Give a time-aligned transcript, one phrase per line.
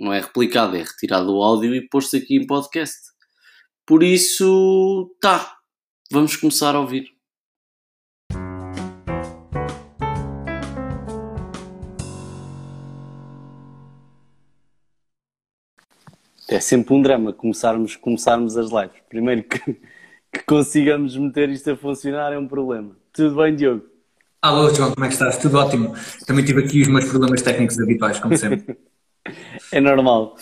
[0.00, 2.98] não é replicada, é retirado o áudio e posto aqui em podcast.
[3.86, 5.56] Por isso, tá,
[6.10, 7.08] vamos começar a ouvir.
[16.50, 19.02] É sempre um drama começarmos, começarmos as lives.
[19.08, 19.58] Primeiro que,
[20.32, 22.96] que consigamos meter isto a funcionar é um problema.
[23.12, 23.84] Tudo bem, Diogo?
[24.40, 25.36] Alô, João, como é que estás?
[25.36, 25.94] Tudo ótimo.
[26.26, 28.78] Também tive aqui os meus problemas técnicos habituais, como sempre.
[29.72, 30.36] é normal.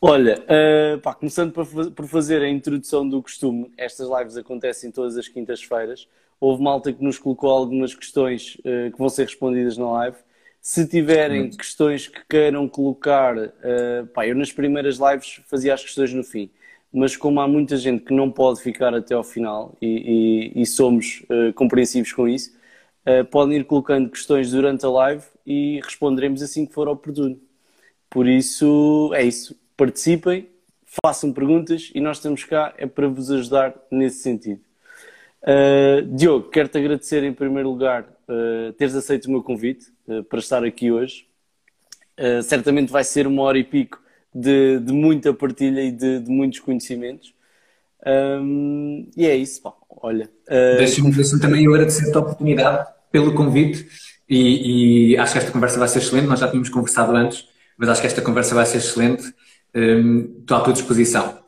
[0.00, 5.26] Olha, uh, pá, começando por fazer a introdução do costume, estas lives acontecem todas as
[5.26, 6.06] quintas-feiras.
[6.38, 10.16] Houve malta que nos colocou algumas questões uh, que vão ser respondidas na live.
[10.60, 11.56] Se tiverem Muito.
[11.56, 16.50] questões que queiram colocar, uh, pá, eu nas primeiras lives fazia as questões no fim,
[16.92, 20.66] mas como há muita gente que não pode ficar até ao final e, e, e
[20.66, 22.54] somos uh, compreensivos com isso,
[23.30, 27.38] podem ir colocando questões durante a live e responderemos assim que for oportuno.
[28.10, 29.56] Por isso, é isso.
[29.76, 30.48] Participem,
[31.04, 34.60] façam perguntas e nós estamos cá é para vos ajudar nesse sentido.
[35.42, 40.38] Uh, Diogo, quero-te agradecer em primeiro lugar uh, teres aceito o meu convite uh, para
[40.38, 41.26] estar aqui hoje.
[42.18, 44.00] Uh, certamente vai ser uma hora e pico
[44.34, 47.34] de, de muita partilha e de, de muitos conhecimentos.
[48.06, 49.72] Um, e é isso, pá.
[49.88, 50.30] olha.
[50.48, 53.88] Deixa-me deixa também eu agradecer a oportunidade pelo convite
[54.28, 56.26] e, e, acho que esta conversa vai ser excelente.
[56.26, 59.32] Nós já tínhamos conversado antes, mas acho que esta conversa vai ser excelente.
[59.74, 61.38] Um, estou à tua disposição.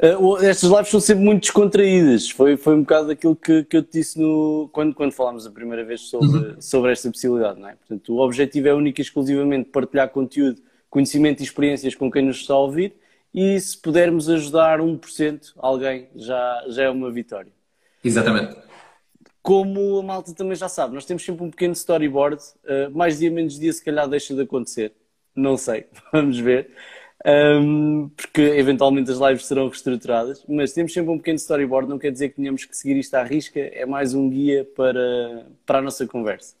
[0.00, 2.30] Uh, estas lives são sempre muito descontraídas.
[2.30, 5.50] Foi, foi um bocado aquilo que, que eu te disse no, quando, quando falámos a
[5.50, 6.60] primeira vez sobre, uhum.
[6.60, 7.60] sobre esta possibilidade.
[7.60, 7.74] Não é?
[7.74, 12.36] Portanto, o objetivo é único e exclusivamente partilhar conteúdo, conhecimento e experiências com quem nos
[12.36, 12.94] está a ouvir
[13.34, 17.52] e se pudermos ajudar 1% alguém, já, já é uma vitória.
[18.02, 18.67] Exatamente.
[19.48, 23.30] Como a malta também já sabe, nós temos sempre um pequeno storyboard, uh, mais dia
[23.30, 24.92] menos dia se calhar deixa de acontecer,
[25.34, 26.70] não sei, vamos ver
[27.26, 32.12] um, porque eventualmente as lives serão reestruturadas, mas temos sempre um pequeno storyboard, não quer
[32.12, 35.82] dizer que tenhamos que seguir isto à risca, é mais um guia para, para a
[35.82, 36.54] nossa conversa.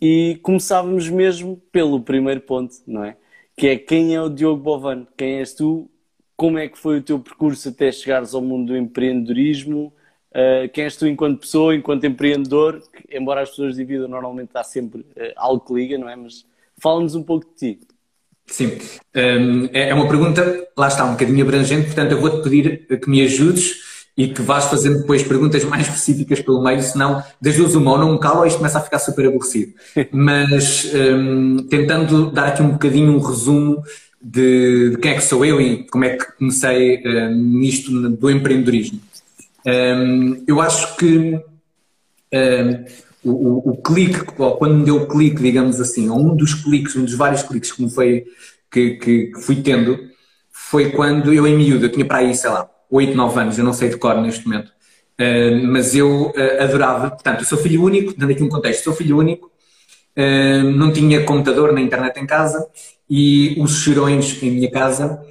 [0.00, 3.16] E começávamos mesmo pelo primeiro ponto, não é?
[3.56, 5.06] Que é quem é o Diogo Bovano?
[5.16, 5.90] Quem és tu?
[6.36, 9.92] Como é que foi o teu percurso até chegares ao mundo do empreendedorismo?
[10.34, 12.82] Uh, quem és tu enquanto pessoa, enquanto empreendedor?
[12.92, 16.16] Que, embora as pessoas dividam, normalmente há sempre uh, algo que liga, não é?
[16.16, 16.44] Mas
[16.76, 17.80] fala-nos um pouco de ti.
[18.46, 18.78] Sim,
[19.16, 23.08] um, é, é uma pergunta, lá está, um bocadinho abrangente, portanto eu vou-te pedir que
[23.08, 23.82] me ajudes
[24.16, 27.98] e que vás fazendo depois perguntas mais específicas pelo meio, senão das duas uma ou
[27.98, 29.72] não me calo ou isto começa a ficar super aborrecido.
[30.12, 33.82] Mas um, tentando dar aqui um bocadinho um resumo
[34.22, 38.30] de, de, quem é que sou eu e como é que comecei um, nisto do
[38.30, 39.00] empreendedorismo.
[39.66, 41.40] Um, eu acho que
[42.32, 42.84] hum,
[43.24, 47.04] o, o, clique, quando me deu o clique, digamos assim, ou um dos cliques, um
[47.04, 48.24] dos vários cliques que me foi,
[48.70, 49.98] que, que, que fui tendo,
[50.50, 53.64] foi quando eu em miúdo, eu tinha para aí, sei lá, 8, 9 anos, eu
[53.64, 57.82] não sei de cor neste momento, uh, mas eu uh, adorava, portanto, eu sou filho
[57.82, 59.50] único, dando aqui um contexto, sou filho único,
[60.16, 62.66] uh, não tinha computador nem internet em casa
[63.08, 65.24] e os cheirões em minha casa,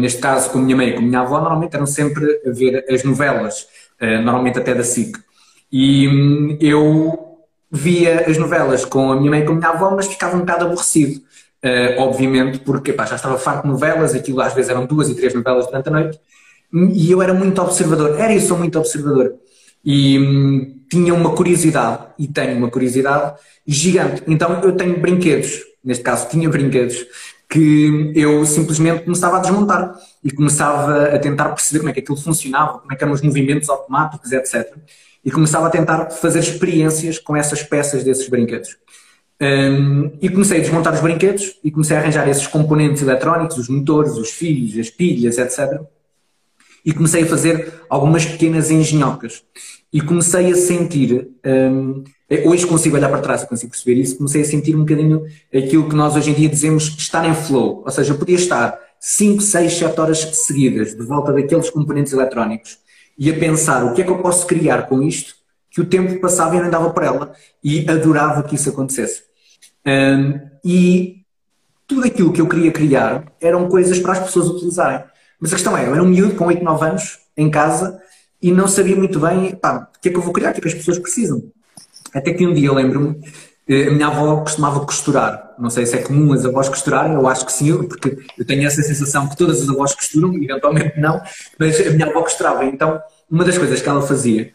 [0.00, 2.50] neste caso com a minha mãe e com a minha avó, normalmente eram sempre a
[2.50, 3.66] ver as novelas,
[4.00, 5.16] normalmente até da SIC.
[5.70, 7.38] E hum, eu
[7.70, 10.40] via as novelas com a minha mãe e com a minha avó, mas ficava um
[10.40, 11.20] bocado aborrecido.
[11.64, 15.34] Uh, obviamente, porque já estava farto de novelas, aquilo às vezes eram duas e três
[15.34, 16.20] novelas durante a noite,
[16.72, 19.34] e eu era muito observador, era e sou muito observador.
[19.84, 24.22] E hum, tinha uma curiosidade, e tenho uma curiosidade gigante.
[24.26, 27.04] Então eu tenho brinquedos, neste caso tinha brinquedos,
[27.48, 32.16] que eu simplesmente começava a desmontar e começava a tentar perceber como é que aquilo
[32.16, 34.76] funcionava, como é que eram os movimentos automáticos, etc
[35.26, 38.76] e começava a tentar fazer experiências com essas peças desses brinquedos.
[39.42, 43.68] Um, e comecei a desmontar os brinquedos e comecei a arranjar esses componentes eletrónicos, os
[43.68, 45.80] motores, os fios, as pilhas, etc.
[46.84, 49.42] E comecei a fazer algumas pequenas engenhocas.
[49.92, 52.04] E comecei a sentir, um,
[52.44, 55.24] hoje consigo olhar para trás e consigo perceber isso, comecei a sentir um bocadinho
[55.54, 57.82] aquilo que nós hoje em dia dizemos estar em flow.
[57.84, 62.78] Ou seja, eu podia estar 5, 6, 7 horas seguidas de volta daqueles componentes eletrónicos
[63.18, 65.34] e a pensar o que é que eu posso criar com isto,
[65.70, 67.32] que o tempo passava e eu não andava por ela
[67.62, 69.22] e adorava que isso acontecesse.
[69.86, 71.22] Um, e
[71.86, 75.04] tudo aquilo que eu queria criar eram coisas para as pessoas utilizarem.
[75.38, 78.00] Mas a questão é, eu era um miúdo com 8, 9 anos, em casa,
[78.42, 80.58] e não sabia muito bem, pá, o que é que eu vou criar, o que
[80.58, 81.42] é que as pessoas precisam.
[82.16, 83.20] Até que um dia eu lembro-me,
[83.68, 85.54] eh, a minha avó costumava costurar.
[85.58, 88.66] Não sei se é comum as avós costurarem, eu acho que sim, porque eu tenho
[88.66, 91.20] essa sensação que todas as avós costuram, eventualmente não,
[91.58, 92.64] mas a minha avó costurava.
[92.64, 92.98] Então,
[93.30, 94.50] uma das coisas que ela fazia,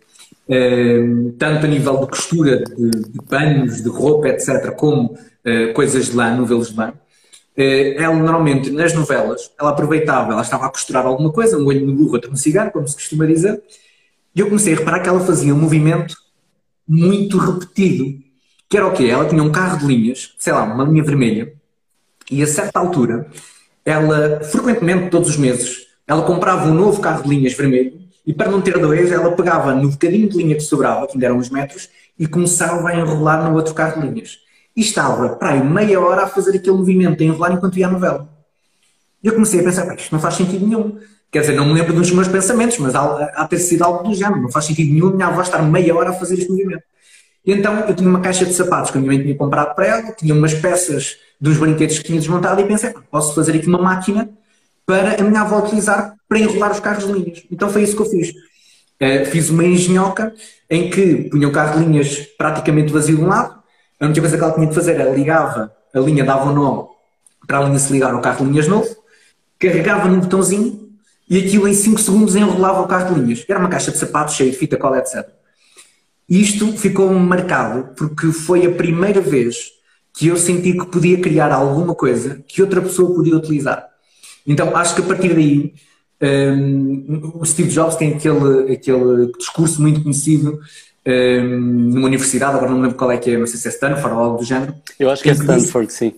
[0.49, 1.01] eh,
[1.37, 5.15] tanto a nível de costura de, de panos, de roupa, etc., como
[5.45, 6.93] eh, coisas de lã, novelos de lã,
[7.55, 11.93] ela normalmente nas novelas, ela aproveitava, ela estava a costurar alguma coisa, um olho no
[11.93, 13.61] burro, outro no cigano, como se costuma dizer,
[14.33, 16.15] e eu comecei a reparar que ela fazia um movimento
[16.93, 18.21] muito repetido,
[18.69, 19.05] que era o quê?
[19.05, 21.53] Ela tinha um carro de linhas, sei lá, uma linha vermelha,
[22.29, 23.27] e a certa altura,
[23.85, 27.97] ela, frequentemente, todos os meses, ela comprava um novo carro de linhas vermelho,
[28.27, 31.27] e para não ter dois, ela pegava no bocadinho de linha que sobrava, que ainda
[31.27, 31.89] eram uns metros,
[32.19, 34.39] e começava a enrolar no outro carro de linhas.
[34.75, 37.91] E estava, para aí, meia hora a fazer aquele movimento, a enrolar enquanto ia a
[37.91, 38.29] novela.
[39.23, 40.99] E eu comecei a pensar, isto não faz sentido nenhum.
[41.31, 44.13] Quer dizer, não me lembro dos meus pensamentos, mas há, há ter sido algo do
[44.13, 44.41] género.
[44.41, 46.83] Não faz sentido nenhum a minha avó estar meia hora a fazer este movimento.
[47.45, 49.87] E então eu tinha uma caixa de sapatos que a minha mãe tinha comprado para
[49.87, 53.81] ela, tinha umas peças dos brinquedos que tinha desmontado e pensei, posso fazer aqui uma
[53.81, 54.29] máquina
[54.85, 57.43] para a minha avó utilizar para enrolar os carros de linhas.
[57.49, 58.29] Então foi isso que eu fiz.
[58.29, 60.33] Uh, fiz uma engenhoca
[60.69, 63.59] em que punha o carro de linhas praticamente vazio de um lado,
[63.99, 66.87] a única coisa que ela tinha de fazer era ligava a linha, dava o nó
[67.47, 68.87] para a linha se ligar ao carro de linhas novo,
[69.57, 70.90] carregava num botãozinho
[71.31, 73.45] e aquilo em 5 segundos enrolava o carro de linhas.
[73.47, 75.25] Era uma caixa de sapatos cheia de fita cola, etc.
[76.27, 79.71] Isto ficou marcado porque foi a primeira vez
[80.13, 83.87] que eu senti que podia criar alguma coisa que outra pessoa podia utilizar.
[84.45, 85.73] Então acho que a partir daí
[86.21, 90.59] um, o Steve Jobs tem aquele, aquele discurso muito conhecido
[91.07, 91.59] um,
[91.93, 94.15] numa universidade, agora não me lembro qual é que é, não sei se é Stanford
[94.15, 94.75] ou algo do género.
[94.99, 96.13] Eu acho que é Stanford, diz, sim.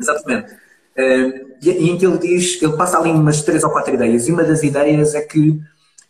[0.00, 0.54] Exatamente.
[0.96, 4.32] Um, e, em que ele diz, ele passa ali umas três ou quatro ideias, e
[4.32, 5.60] uma das ideias é que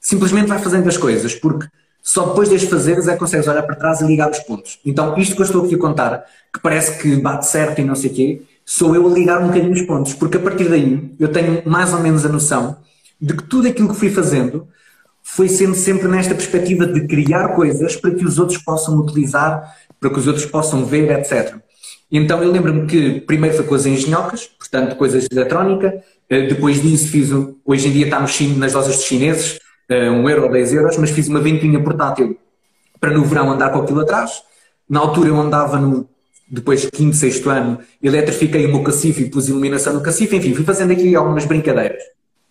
[0.00, 1.66] simplesmente vai fazendo as coisas, porque
[2.02, 4.78] só depois de as fazeres é que consegues olhar para trás e ligar os pontos.
[4.84, 7.94] Então, isto que eu estou aqui a contar, que parece que bate certo e não
[7.94, 11.14] sei o quê, sou eu a ligar um bocadinho os pontos, porque a partir daí
[11.18, 12.76] eu tenho mais ou menos a noção
[13.20, 14.68] de que tudo aquilo que fui fazendo
[15.22, 20.10] foi sendo sempre nesta perspectiva de criar coisas para que os outros possam utilizar, para
[20.10, 21.56] que os outros possam ver, etc.
[22.16, 26.00] Então eu lembro-me que primeiro foi com as engenhocas, portanto coisas de eletrónica,
[26.30, 27.30] eh, depois disso fiz,
[27.64, 29.58] hoje em dia está nas lojas dos chineses,
[29.90, 32.38] uh, um euro ou 10 euros, mas fiz uma ventinha portátil
[33.00, 34.44] para no verão andar com aquilo atrás.
[34.88, 36.08] Na altura eu andava no,
[36.48, 40.64] depois quinto, sexto ano, eletrifiquei o meu cacife e pus iluminação no cacife, enfim, fui
[40.64, 42.00] fazendo aqui algumas brincadeiras.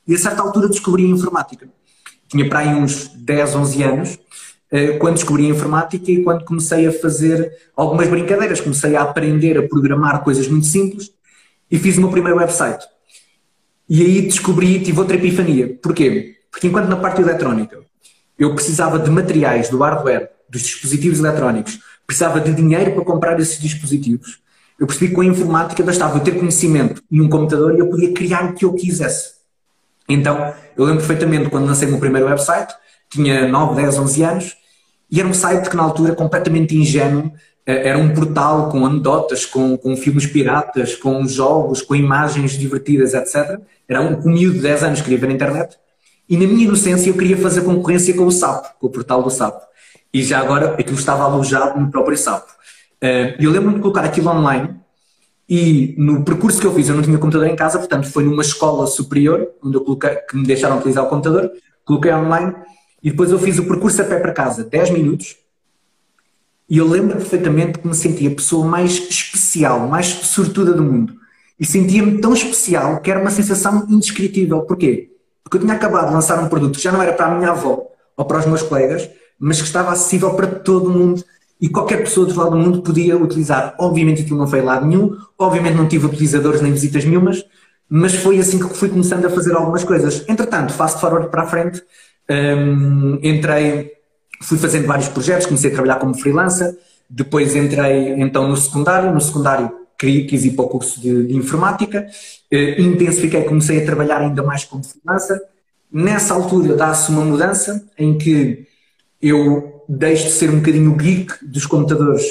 [0.06, 1.70] E a certa altura descobri a informática.
[2.28, 4.20] Tinha para aí uns 10, 11 anos,
[5.00, 8.60] quando descobri a informática e quando comecei a fazer algumas brincadeiras.
[8.60, 11.12] Comecei a aprender a programar coisas muito simples
[11.70, 12.86] e fiz o meu primeiro website.
[13.88, 15.78] E aí descobri, tive outra epifania.
[15.82, 16.38] Porquê?
[16.52, 17.80] Porque enquanto na parte eletrónica
[18.38, 23.60] eu precisava de materiais, do hardware, dos dispositivos eletrónicos, precisava de dinheiro para comprar esses
[23.60, 24.42] dispositivos,
[24.80, 27.90] eu percebi que com a informática bastava eu ter conhecimento e um computador e eu
[27.90, 29.34] podia criar o que eu quisesse.
[30.10, 32.74] Então, eu lembro perfeitamente quando lancei o meu primeiro website,
[33.10, 34.58] tinha 9, 10, 11 anos,
[35.14, 37.32] e era um site que na altura completamente ingênuo,
[37.68, 43.14] eh, era um portal com anedotas, com, com filmes piratas, com jogos, com imagens divertidas,
[43.14, 43.60] etc.
[43.88, 45.78] Era um, um miúdo de 10 anos que queria ver na internet
[46.28, 49.30] e na minha inocência eu queria fazer concorrência com o Sapo, com o portal do
[49.30, 49.62] Sapo.
[50.12, 52.52] E já agora aquilo estava alojado no próprio Sapo.
[53.00, 54.74] Eh, eu lembro-me de colocar aquilo online
[55.48, 58.42] e no percurso que eu fiz, eu não tinha computador em casa, portanto foi numa
[58.42, 61.52] escola superior, onde eu coloquei, que me deixaram utilizar o computador,
[61.86, 62.56] coloquei online
[63.04, 65.36] e depois eu fiz o percurso a pé para casa, 10 minutos,
[66.70, 71.14] e eu lembro perfeitamente que me sentia a pessoa mais especial, mais sortuda do mundo.
[71.60, 74.62] E sentia-me tão especial que era uma sensação indescritível.
[74.62, 75.12] Porquê?
[75.44, 77.52] Porque eu tinha acabado de lançar um produto que já não era para a minha
[77.52, 81.24] avó ou para os meus colegas, mas que estava acessível para todo o mundo
[81.60, 83.76] e qualquer pessoa do lado do mundo podia utilizar.
[83.78, 87.46] Obviamente aquilo não foi lado nenhum, obviamente não tive utilizadores nem visitas nenhumas,
[87.88, 90.26] mas foi assim que fui começando a fazer algumas coisas.
[90.28, 91.84] Entretanto, fast forward para a frente,
[92.30, 93.92] um, entrei,
[94.42, 96.76] fui fazendo vários projetos, comecei a trabalhar como freelancer,
[97.10, 102.06] depois entrei então no secundário, no secundário quis ir para o curso de, de informática,
[102.52, 105.40] eh, intensifiquei, comecei a trabalhar ainda mais como freelancer.
[105.92, 108.68] Nessa altura dá-se uma mudança em que
[109.22, 112.26] eu deixo de ser um bocadinho geek dos computadores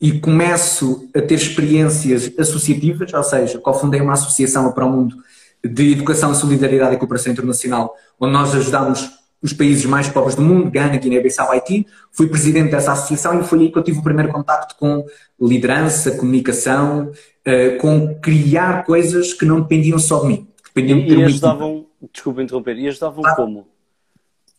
[0.00, 5.16] e começo a ter experiências associativas, ou seja, cofundei uma associação para o mundo
[5.64, 9.10] de educação, solidariedade e cooperação internacional, onde nós ajudamos
[9.42, 11.86] os países mais pobres do mundo, Gana, Guiné-Bissau, Haiti.
[12.12, 15.04] Fui presidente dessa associação e foi aí que eu tive o primeiro contacto com
[15.40, 20.48] liderança, comunicação, uh, com criar coisas que não dependiam só de mim.
[20.74, 22.76] Dependiam e, e ajudavam, Desculpa interromper.
[22.76, 23.68] E ajudavam ah, como?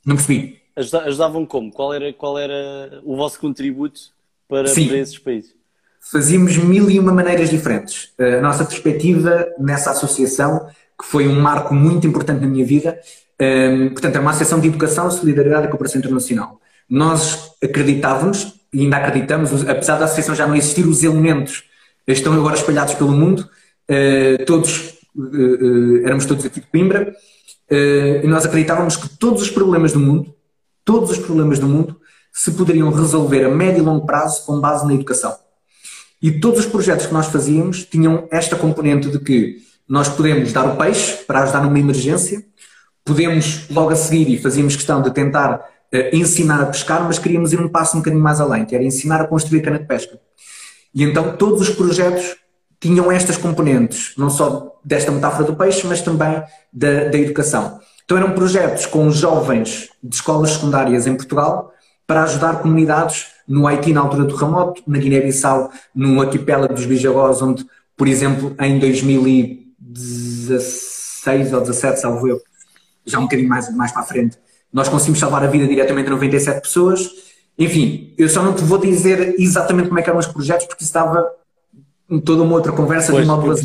[0.05, 0.59] Não percebi.
[0.75, 1.71] Ajudavam como?
[1.71, 4.01] Qual era, qual era o vosso contributo
[4.47, 5.55] para, para esses países?
[5.99, 8.11] Fazíamos mil e uma maneiras diferentes.
[8.17, 10.67] A nossa perspectiva nessa associação,
[10.99, 12.99] que foi um marco muito importante na minha vida,
[13.41, 16.61] um, portanto, é uma associação de educação, solidariedade e cooperação internacional.
[16.87, 21.63] Nós acreditávamos, e ainda acreditamos, apesar da associação já não existir, os elementos
[22.07, 23.49] estão agora espalhados pelo mundo,
[23.89, 27.15] uh, todos, uh, éramos todos aqui de Coimbra,
[27.71, 30.35] e nós acreditávamos que todos os problemas do mundo,
[30.83, 32.01] todos os problemas do mundo,
[32.33, 35.33] se poderiam resolver a médio e longo prazo com base na educação.
[36.21, 40.65] E todos os projetos que nós fazíamos tinham esta componente de que nós podemos dar
[40.65, 42.43] o peixe para ajudar numa emergência,
[43.03, 47.53] podemos logo a seguir, e fazíamos questão de tentar uh, ensinar a pescar, mas queríamos
[47.53, 50.19] ir um passo um bocadinho mais além, que era ensinar a construir cana de pesca.
[50.93, 52.35] E então todos os projetos
[52.79, 56.41] tinham estas componentes, não só desta metáfora do peixe, mas também
[56.73, 57.79] da, da educação.
[58.03, 61.71] Então eram projetos com jovens de escolas secundárias em Portugal
[62.05, 67.41] para ajudar comunidades no Haiti na altura do terremoto, na Guiné-Bissau, no arquipélago dos Bijagós,
[67.41, 67.65] onde,
[67.95, 72.41] por exemplo, em 2016 ou 17, salvo eu,
[73.05, 74.37] já um bocadinho mais, mais para a frente,
[74.71, 77.09] nós conseguimos salvar a vida diretamente a 97 pessoas.
[77.57, 80.83] Enfim, eu só não te vou dizer exatamente como é que eram os projetos, porque
[80.83, 81.29] estava
[82.09, 83.61] em toda uma outra conversa pois, de uma duas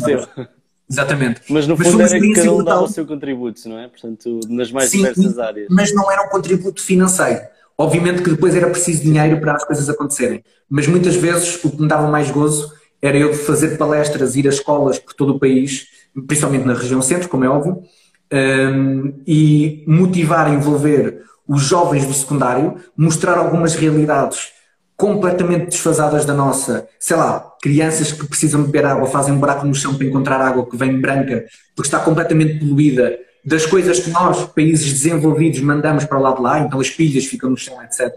[0.89, 1.41] Exatamente.
[1.49, 3.87] Mas no mas fundo era que cada um dava o seu contributo, não é?
[3.89, 5.67] Portanto, nas mais Sim, diversas áreas.
[5.69, 7.41] Mas não era um contributo financeiro.
[7.77, 10.43] Obviamente que depois era preciso dinheiro para as coisas acontecerem.
[10.69, 14.49] Mas muitas vezes o que me dava mais gozo era eu fazer palestras, ir a
[14.49, 15.87] escolas por todo o país,
[16.25, 17.83] principalmente na região centro, como é óbvio,
[18.31, 24.49] um, e motivar, envolver os jovens do secundário, mostrar algumas realidades
[24.95, 29.75] completamente desfasadas da nossa, sei lá, crianças que precisam beber água, fazem um buraco no
[29.75, 34.43] chão para encontrar água que vem branca, porque está completamente poluída, das coisas que nós,
[34.47, 38.11] países desenvolvidos, mandamos para lá de lá, então as pilhas ficam no chão, etc.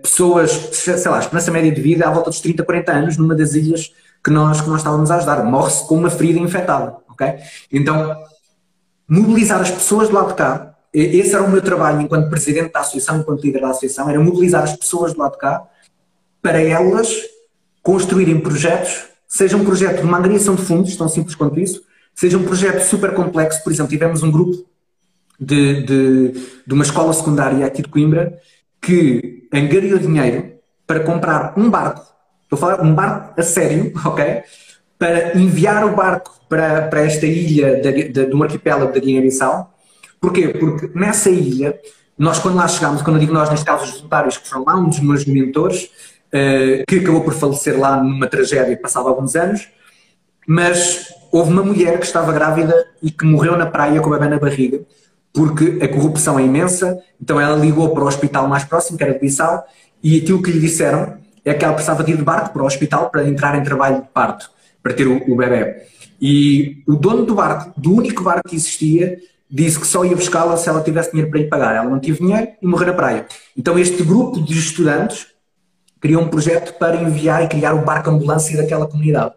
[0.00, 3.54] Pessoas, sei lá, esperança média de vida à volta dos 30, 40 anos, numa das
[3.54, 3.90] ilhas
[4.22, 5.42] que nós, que nós estávamos a ajudar.
[5.44, 7.34] Morre-se com uma ferida infectada, ok?
[7.72, 8.16] Então,
[9.08, 10.74] mobilizar as pessoas do lado de cá.
[10.92, 14.62] Esse era o meu trabalho enquanto presidente da associação, enquanto líder da associação, era mobilizar
[14.62, 15.66] as pessoas do lado de cá
[16.42, 17.08] para elas
[17.82, 21.82] construírem projetos, seja um projeto de uma de fundos, tão simples quanto isso,
[22.14, 23.62] seja um projeto super complexo.
[23.62, 24.66] Por exemplo, tivemos um grupo
[25.38, 26.32] de, de,
[26.66, 28.38] de uma escola secundária aqui de Coimbra
[28.80, 30.52] que angariou dinheiro
[30.86, 32.06] para comprar um barco,
[32.42, 34.42] estou a falar um barco a sério, ok?
[34.98, 39.72] Para enviar o barco para, para esta ilha de, do arquipélago da Guiné-Bissau.
[40.20, 40.48] Porquê?
[40.48, 41.78] Porque nessa ilha,
[42.18, 44.76] nós quando lá chegámos, quando eu digo nós, neste caso os voluntários que foram lá,
[44.76, 49.68] um dos meus mentores, uh, que acabou por falecer lá numa tragédia passava alguns anos,
[50.46, 54.28] mas houve uma mulher que estava grávida e que morreu na praia com o bebê
[54.28, 54.80] na barriga,
[55.32, 59.12] porque a corrupção é imensa, então ela ligou para o hospital mais próximo, que era
[59.12, 59.64] de Bissau,
[60.02, 62.66] e aquilo que lhe disseram é que ela precisava de ir de barco para o
[62.66, 64.50] hospital para entrar em trabalho de parto,
[64.82, 65.82] para ter o, o bebê.
[66.20, 69.18] E o dono do barco, do único barco que existia,
[69.50, 71.76] disse que só ia buscá-la se ela tivesse dinheiro para ir pagar.
[71.76, 73.26] Ela não teve dinheiro e morreu na praia.
[73.56, 75.28] Então este grupo de estudantes
[76.00, 79.34] criou um projeto para enviar e criar o barco ambulância daquela comunidade.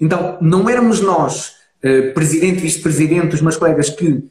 [0.00, 4.24] Então não éramos nós, eh, presidente, vice-presidente, os meus colegas, que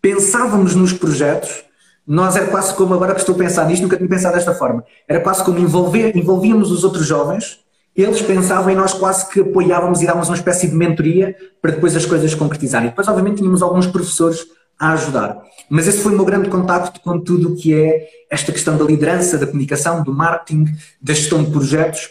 [0.00, 1.64] pensávamos nos projetos,
[2.06, 4.84] nós era quase como, agora que estou a pensar nisto, nunca tinha pensado desta forma,
[5.08, 7.63] era quase como envolver, envolvíamos os outros jovens
[8.02, 11.94] eles pensavam e nós quase que apoiávamos e dávamos uma espécie de mentoria para depois
[11.94, 12.88] as coisas concretizarem.
[12.88, 14.44] Depois, obviamente, tínhamos alguns professores
[14.78, 15.40] a ajudar.
[15.70, 18.84] Mas esse foi o meu grande contacto com tudo o que é esta questão da
[18.84, 20.66] liderança, da comunicação, do marketing,
[21.00, 22.10] da gestão de projetos.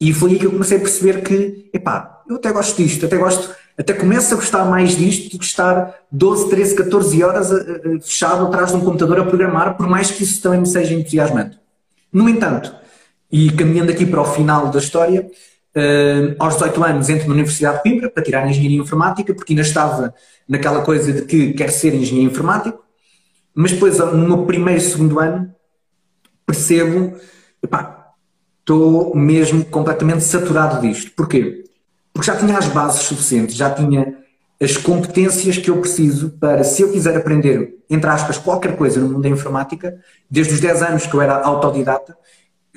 [0.00, 3.16] E foi aí que eu comecei a perceber que, epá, eu até gosto disto, até
[3.16, 7.48] gosto, até começo a gostar mais disto do que estar 12, 13, 14 horas
[8.02, 11.58] fechado atrás de um computador a programar, por mais que isso também me seja entusiasmante.
[12.12, 12.74] No entanto,
[13.36, 15.20] e caminhando aqui para o final da história,
[15.76, 19.60] uh, aos 18 anos entro na Universidade de Coimbra para tirar Engenharia Informática, porque ainda
[19.60, 20.14] estava
[20.48, 22.82] naquela coisa de que quer ser engenheiro informático,
[23.54, 25.54] mas depois no meu primeiro, segundo ano,
[26.46, 27.14] percebo,
[27.62, 28.14] epá,
[28.60, 31.12] estou mesmo completamente saturado disto.
[31.14, 31.64] Porquê?
[32.14, 34.16] Porque já tinha as bases suficientes, já tinha
[34.58, 39.08] as competências que eu preciso para, se eu quiser aprender, entre aspas, qualquer coisa no
[39.08, 39.94] mundo da informática,
[40.30, 42.16] desde os 10 anos que eu era autodidata,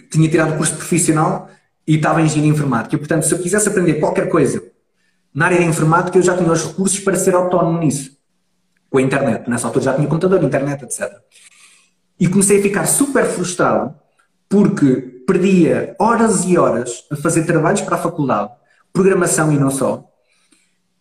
[0.09, 1.49] tinha tirado o curso profissional
[1.87, 2.95] e estava em engenharia informática.
[2.95, 4.63] E, portanto, se eu quisesse aprender qualquer coisa
[5.33, 8.17] na área da informática, eu já tinha os recursos para ser autónomo nisso.
[8.89, 9.49] Com a internet.
[9.49, 11.11] Nessa altura já tinha computador, internet, etc.
[12.19, 13.95] E comecei a ficar super frustrado
[14.47, 18.51] porque perdia horas e horas a fazer trabalhos para a faculdade,
[18.91, 20.09] programação e não só,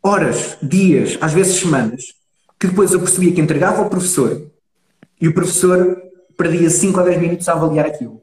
[0.03, 2.05] horas, dias, às vezes semanas,
[2.61, 4.51] que depois eu percebia que entregava ao professor
[5.21, 5.97] e o professor
[6.37, 8.21] perdia 5 a 10 minutos a avaliar aquilo.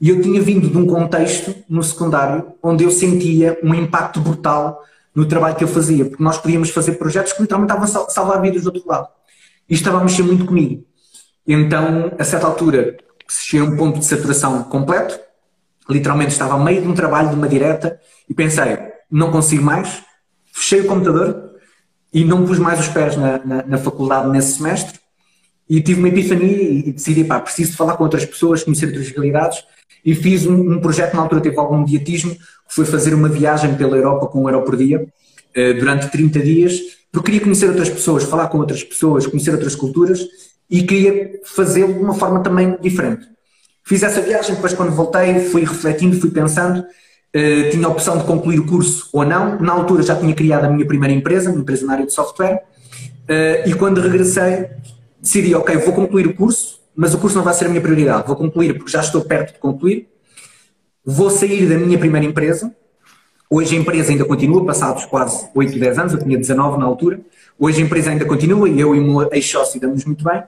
[0.00, 4.80] E eu tinha vindo de um contexto no secundário onde eu sentia um impacto brutal
[5.14, 8.40] no trabalho que eu fazia, porque nós podíamos fazer projetos que literalmente estavam a salvar
[8.40, 9.08] vidas do outro lado.
[9.68, 10.84] E estava a mexer muito comigo.
[11.46, 12.96] Então, a certa altura,
[13.28, 15.18] cheguei a um ponto de saturação completo,
[15.88, 18.78] literalmente estava a meio de um trabalho, de uma direta, e pensei,
[19.10, 20.04] não consigo mais,
[20.52, 21.54] fechei o computador
[22.12, 25.00] e não pus mais os pés na, na, na faculdade nesse semestre,
[25.68, 29.64] e tive uma epifania e decidi, pá, preciso falar com outras pessoas, conhecer outras realidades,
[30.04, 33.74] e fiz um, um, projeto, na altura teve algum mediatismo, que foi fazer uma viagem
[33.74, 37.88] pela Europa com um euro por dia, uh, durante 30 dias, porque queria conhecer outras
[37.88, 40.20] pessoas, falar com outras pessoas, conhecer outras culturas,
[40.70, 43.26] e queria fazê-lo de uma forma também diferente.
[43.84, 48.24] Fiz essa viagem, depois quando voltei fui refletindo, fui pensando, uh, tinha a opção de
[48.24, 51.60] concluir o curso ou não, na altura já tinha criado a minha primeira empresa, uma
[51.60, 52.62] empresa na área de software,
[53.28, 54.66] uh, e quando regressei
[55.20, 58.26] decidi, ok, vou concluir o curso, mas o curso não vai ser a minha prioridade,
[58.26, 60.08] vou concluir porque já estou perto de concluir,
[61.04, 62.74] vou sair da minha primeira empresa,
[63.48, 67.20] hoje a empresa ainda continua, passados quase 8, 10 anos, eu tinha 19 na altura,
[67.56, 70.42] hoje a empresa ainda continua e eu e o ex-sócio damos muito bem,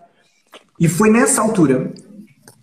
[0.80, 1.92] e foi nessa altura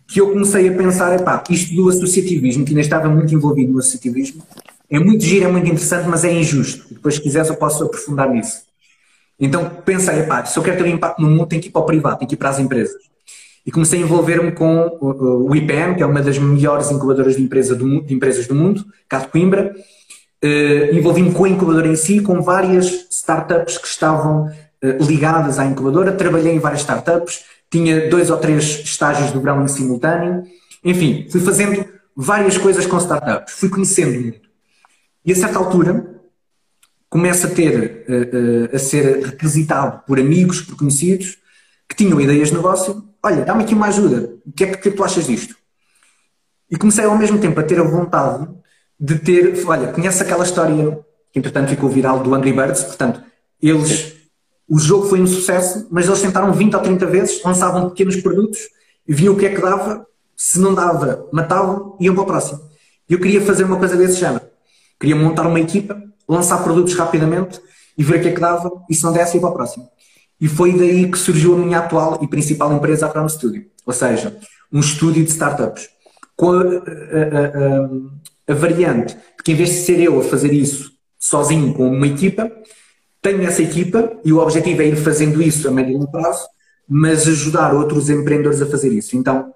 [0.05, 3.79] que eu comecei a pensar, epá, isto do associativismo, que ainda estava muito envolvido no
[3.79, 4.43] associativismo,
[4.89, 6.93] é muito giro, é muito interessante, mas é injusto.
[6.93, 8.61] Depois, se quiseres, eu posso aprofundar nisso.
[9.37, 11.81] Então pensei, epá, se eu quero ter um impacto no mundo, tenho que ir para
[11.81, 13.07] o privado, tenho que ir para as empresas.
[13.67, 17.75] E comecei a envolver-me com o IPM, que é uma das melhores incubadoras de, empresa
[17.75, 19.75] do, de empresas do mundo, cá de Coimbra.
[20.41, 25.65] Uh, Envolvi-me com a incubadora em si, com várias startups que estavam uh, ligadas à
[25.65, 26.13] incubadora.
[26.13, 30.43] Trabalhei em várias startups, tinha dois ou três estágios de verão em simultâneo.
[30.81, 34.47] Enfim, fui fazendo várias coisas com startups, fui conhecendo muito.
[35.25, 36.21] E a certa altura,
[37.09, 41.37] começa a ter, uh, a ser requisitado por amigos, por conhecidos,
[41.89, 43.06] que tinham ideias de negócio.
[43.23, 44.35] Olha, dá-me aqui uma ajuda.
[44.45, 45.55] O que é que, que, é que tu achas disto?
[46.69, 48.47] E comecei ao mesmo tempo a ter a vontade
[48.99, 49.65] de ter.
[49.65, 50.99] Olha, conhece aquela história
[51.31, 52.83] que entretanto ficou viral do Angry Birds?
[52.83, 53.21] Portanto,
[53.61, 54.15] eles.
[54.69, 58.59] O jogo foi um sucesso, mas eles tentaram 20 ou 30 vezes, lançavam pequenos produtos,
[59.07, 62.59] viam o que é que dava, se não dava, matavam e iam para o próximo.
[63.09, 64.45] E eu queria fazer uma coisa desse género.
[64.99, 67.61] Queria montar uma equipa lançar produtos rapidamente
[67.97, 69.89] e ver o que é que dava e se não desse ir para o próximo.
[70.39, 73.65] E foi daí que surgiu a minha atual e principal empresa, a Crown Studio.
[73.85, 74.37] Ou seja,
[74.71, 75.89] um estúdio de startups.
[76.35, 80.53] Com a, a, a, a, variante de que em vez de ser eu a fazer
[80.53, 82.51] isso sozinho com uma equipa,
[83.21, 86.47] tenho essa equipa e o objetivo é ir fazendo isso a médio e longo prazo,
[86.87, 89.17] mas ajudar outros empreendedores a fazer isso.
[89.17, 89.51] Então,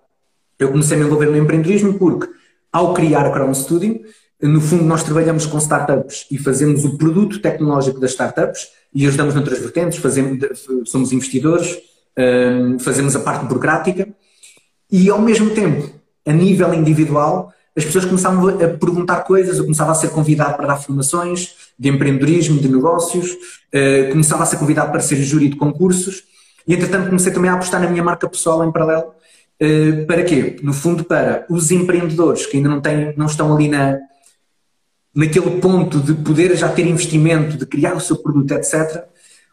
[0.57, 2.27] eu comecei a me envolver no empreendedorismo porque,
[2.73, 4.01] ao criar a Crown Studio,
[4.41, 9.33] no fundo, nós trabalhamos com startups e fazemos o produto tecnológico das startups e ajudamos
[9.33, 10.39] noutras vertentes, fazemos,
[10.85, 11.77] somos investidores,
[12.17, 14.07] hum, fazemos a parte burocrática
[14.91, 15.89] e, ao mesmo tempo,
[16.25, 20.67] a nível individual, as pessoas começavam a perguntar coisas, eu começava a ser convidado para
[20.67, 23.31] dar formações de empreendedorismo, de negócios,
[23.73, 26.23] hum, começava a ser convidado para ser júri de concursos
[26.67, 29.13] e, entretanto, comecei também a apostar na minha marca pessoal em paralelo.
[29.61, 30.57] Hum, para quê?
[30.61, 33.97] No fundo, para os empreendedores que ainda não, têm, não estão ali na,
[35.13, 39.05] naquele ponto de poder já ter investimento, de criar o seu produto, etc.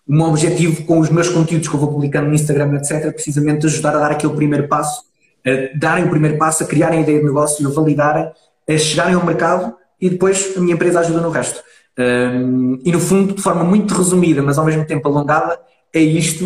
[0.06, 3.10] O meu objetivo com os meus conteúdos que eu vou publicando no Instagram, etc., é
[3.10, 5.02] precisamente ajudar a dar aquele primeiro passo,
[5.46, 8.30] a darem o primeiro passo, a criarem a ideia de negócio, a validarem,
[8.68, 11.62] a chegarem ao mercado e depois a minha empresa ajuda no resto.
[11.98, 15.58] Um, e no fundo, de forma muito resumida, mas ao mesmo tempo alongada,
[15.92, 16.44] é isto.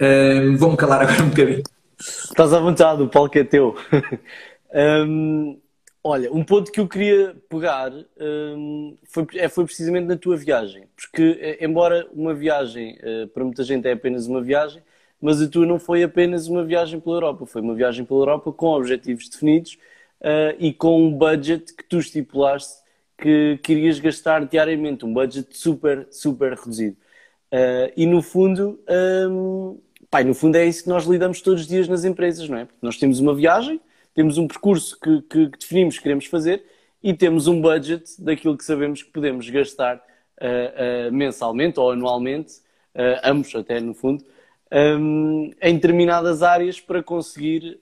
[0.00, 1.62] Um, Vou-me calar agora um bocadinho.
[1.98, 3.76] Estás à vontade, o palco é teu.
[5.06, 5.58] um,
[6.06, 7.90] Olha, um ponto que eu queria pegar
[8.20, 13.42] um, foi, é, foi precisamente na tua viagem, porque eh, embora uma viagem uh, para
[13.42, 14.82] muita gente é apenas uma viagem,
[15.18, 18.52] mas a tua não foi apenas uma viagem pela Europa, foi uma viagem pela Europa
[18.52, 19.78] com objetivos definidos
[20.20, 22.84] uh, e com um budget que tu estipulaste
[23.16, 26.98] que querias gastar diariamente, um budget super, super reduzido.
[27.50, 28.78] Uh, e no fundo,
[29.30, 29.78] um,
[30.10, 32.66] pai, no fundo é isso que nós lidamos todos os dias nas empresas, não é?
[32.66, 33.80] Porque nós temos uma viagem
[34.14, 36.64] temos um percurso que, que, que, definimos que queremos fazer
[37.02, 42.54] e temos um budget daquilo que sabemos que podemos gastar uh, uh, mensalmente ou anualmente,
[42.94, 44.24] uh, ambos até no fundo,
[44.72, 47.78] um, em determinadas áreas para conseguir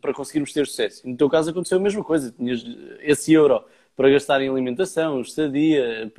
[0.00, 1.08] para conseguirmos ter sucesso.
[1.08, 2.62] No teu caso aconteceu a mesma coisa, tinhas
[3.00, 3.64] esse euro
[3.96, 6.12] para gastar em alimentação, estadia,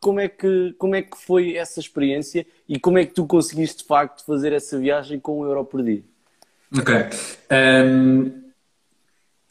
[0.00, 3.78] como é que como é que foi essa experiência e como é que tu conseguiste
[3.78, 6.02] de facto fazer essa viagem com um euro por dia?
[6.76, 6.94] Ok.
[7.50, 8.47] Um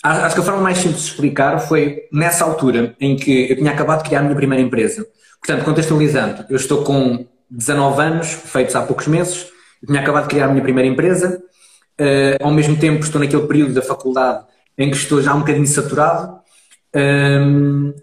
[0.08, 3.72] Acho que a forma mais simples de explicar foi nessa altura em que eu tinha
[3.72, 5.06] acabado de criar a minha primeira empresa.
[5.40, 9.48] Portanto, contextualizando, eu estou com 19 anos, feitos há poucos meses,
[9.82, 11.42] Eu tinha acabado de criar a minha primeira empresa,
[12.00, 14.44] uh, ao mesmo tempo estou naquele período da faculdade
[14.78, 16.40] em que estou já um bocadinho saturado.
[16.96, 17.94] Um,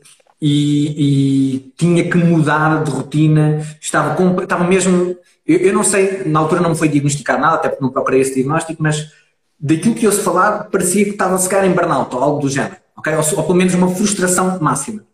[0.40, 6.22] e, e, tinha que mudar de rotina, estava, com, estava mesmo, eu, eu, não sei,
[6.26, 9.10] na altura não me foi diagnosticado nada, até porque não procurei esse diagnóstico, mas
[9.58, 12.48] daquilo que eu se falar parecia que estava a se em burnout ou algo do
[12.48, 13.14] género, okay?
[13.14, 15.04] ou, ou pelo menos uma frustração máxima.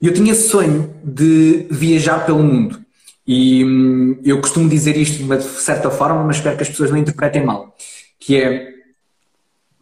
[0.00, 2.80] Eu tinha esse sonho de viajar pelo mundo.
[3.26, 6.96] E hum, eu costumo dizer isto de certa forma, mas espero que as pessoas não
[6.96, 7.76] interpretem mal.
[8.18, 8.70] Que é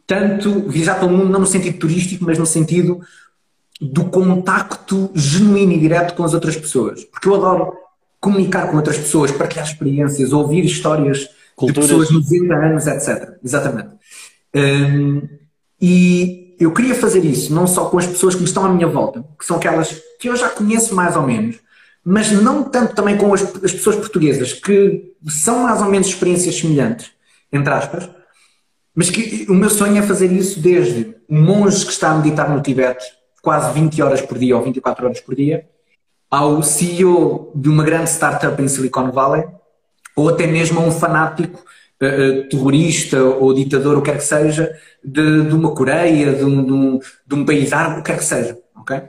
[0.06, 3.00] tanto viajar pelo mundo, não no sentido turístico, mas no sentido
[3.80, 7.04] do contacto genuíno e direto com as outras pessoas.
[7.04, 7.72] Porque eu adoro
[8.20, 11.88] comunicar com outras pessoas, partilhar experiências, ouvir histórias Culturas.
[11.88, 13.36] de pessoas de 90 anos, etc.
[13.42, 13.90] Exatamente.
[14.54, 15.28] Um,
[15.80, 19.24] e eu queria fazer isso não só com as pessoas que estão à minha volta,
[19.38, 21.56] que são aquelas que eu já conheço mais ou menos,
[22.04, 26.56] mas não tanto também com as, as pessoas portuguesas, que são mais ou menos experiências
[26.56, 27.10] semelhantes,
[27.52, 28.08] entre aspas,
[28.94, 32.48] mas que o meu sonho é fazer isso desde um monge que está a meditar
[32.48, 33.04] no Tibete
[33.42, 35.68] quase 20 horas por dia ou 24 horas por dia,
[36.30, 39.44] ao CEO de uma grande startup em Silicon Valley,
[40.18, 41.62] ou até mesmo a um fanático
[42.02, 46.64] uh, terrorista ou ditador, o que quer que seja, de, de uma Coreia, de um,
[46.64, 48.58] de, um, de um, país árabe, o que quer que seja.
[48.80, 49.02] Okay?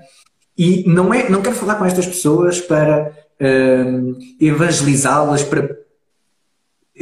[0.55, 5.77] E não, é, não quero falar com estas pessoas para uh, evangelizá-las, para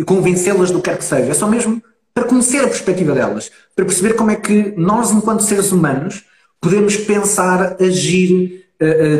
[0.05, 1.31] convencê-las do que quer que seja.
[1.31, 5.43] É só mesmo para conhecer a perspectiva delas, para perceber como é que nós, enquanto
[5.43, 6.23] seres humanos,
[6.61, 8.66] podemos pensar, agir,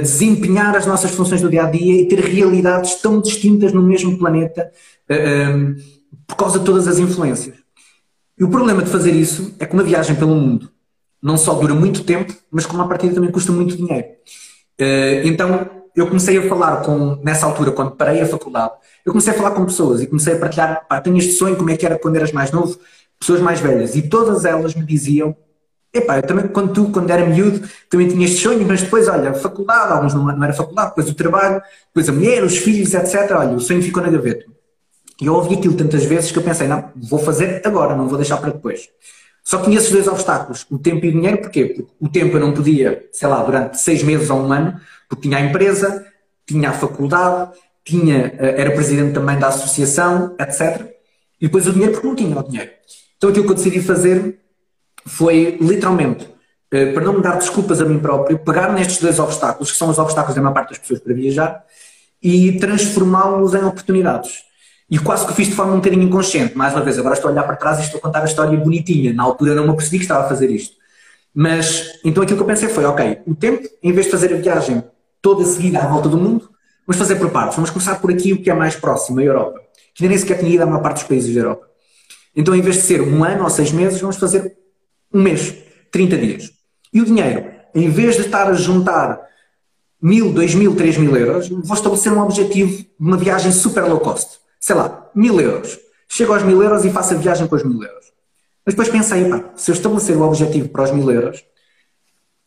[0.02, 4.18] desempenhar as nossas funções do dia a dia e ter realidades tão distintas no mesmo
[4.18, 4.72] planeta
[6.28, 7.56] por causa de todas as influências.
[8.38, 10.72] E o problema de fazer isso é que uma viagem pelo mundo
[11.22, 14.08] não só dura muito tempo, mas como a partida também custa muito dinheiro.
[15.26, 19.36] então eu comecei a falar com, nessa altura, quando parei a faculdade, eu comecei a
[19.36, 21.98] falar com pessoas e comecei a partilhar, pá, tenho este sonho, como é que era
[21.98, 22.80] quando eras mais novo,
[23.20, 25.36] pessoas mais velhas, e todas elas me diziam
[25.98, 29.34] Epá, eu também, quando tu, quando era miúdo, também tinha este sonho, mas depois, olha,
[29.34, 33.32] faculdade, alguns não, não era faculdade, depois o trabalho, depois a mulher, os filhos, etc.
[33.32, 34.46] Olha, o sonho ficou na gaveta.
[35.20, 38.18] E eu ouvi aquilo tantas vezes que eu pensei, não, vou fazer agora, não vou
[38.18, 38.90] deixar para depois.
[39.44, 41.66] Só tinha esses dois obstáculos, o tempo e o dinheiro, porquê?
[41.66, 44.80] Porque o tempo eu não podia, sei lá, durante seis meses ou um ano,
[45.10, 46.06] porque tinha a empresa,
[46.46, 47.52] tinha a faculdade,
[47.84, 50.86] tinha, eh, era presidente também da associação, etc.
[51.40, 52.72] E depois o dinheiro, porque não tinha o dinheiro.
[53.18, 54.38] Então aquilo que eu decidi fazer
[55.08, 56.28] foi literalmente,
[56.72, 59.90] eh, para não me dar desculpas a mim próprio, pegar nestes dois obstáculos, que são
[59.90, 61.64] os obstáculos da maior parte das pessoas para viajar,
[62.22, 64.44] e transformá-los em oportunidades.
[64.90, 66.58] E quase que fiz de forma um bocadinho inconsciente.
[66.58, 68.58] Mais uma vez, agora estou a olhar para trás e estou a contar a história
[68.58, 69.14] bonitinha.
[69.14, 70.76] Na altura não me apercebi que estava a fazer isto.
[71.34, 74.38] Mas, então aquilo que eu pensei foi, ok, o tempo, em vez de fazer a
[74.38, 74.84] viagem
[75.22, 76.50] toda seguida à volta do mundo,
[76.86, 77.56] vamos fazer por partes.
[77.56, 79.60] Vamos começar por aqui o que é mais próximo, a Europa.
[79.94, 81.68] Que nem sequer tinha ido à maior parte dos países da Europa.
[82.36, 84.58] Então, em vez de ser um ano ou seis meses, vamos fazer
[85.18, 85.56] um mês,
[85.92, 86.52] 30 dias.
[86.94, 89.20] E o dinheiro, em vez de estar a juntar
[90.02, 94.00] mil, dois mil, três mil euros, vou estabelecer um objetivo de uma viagem super low
[94.00, 94.40] cost.
[94.60, 95.78] Sei lá, mil euros.
[96.08, 98.06] Chego aos mil euros e faço a viagem com os mil euros.
[98.66, 101.44] Mas depois pensei, pá, se eu estabelecer o objetivo para os mil euros,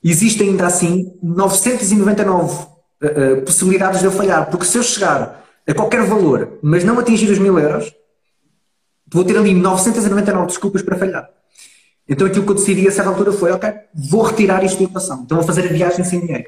[0.02, 2.66] existem ainda assim 999 uh,
[3.06, 4.48] uh, possibilidades de eu falhar.
[4.48, 7.92] Porque se eu chegar a qualquer valor, mas não atingir os mil euros,
[9.12, 11.39] vou ter ali 999 desculpas para falhar.
[12.10, 15.22] Então aquilo que eu decidi a certa altura foi, ok, vou retirar isto da equação,
[15.24, 16.44] então vou fazer a viagem sem dinheiro.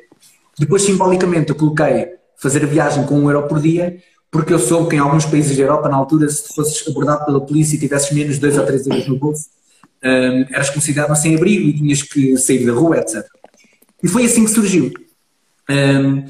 [0.59, 3.96] Depois, simbolicamente, eu coloquei fazer a viagem com um euro por dia,
[4.29, 7.40] porque eu soube que em alguns países da Europa, na altura, se fosses abordado pela
[7.40, 9.44] polícia e tivesses menos de 2 ou 3 euros no bolso,
[10.05, 13.25] um, eras considerado sem abrigo e tinhas que sair da rua, etc.
[14.03, 14.90] E foi assim que surgiu.
[15.70, 16.25] Um,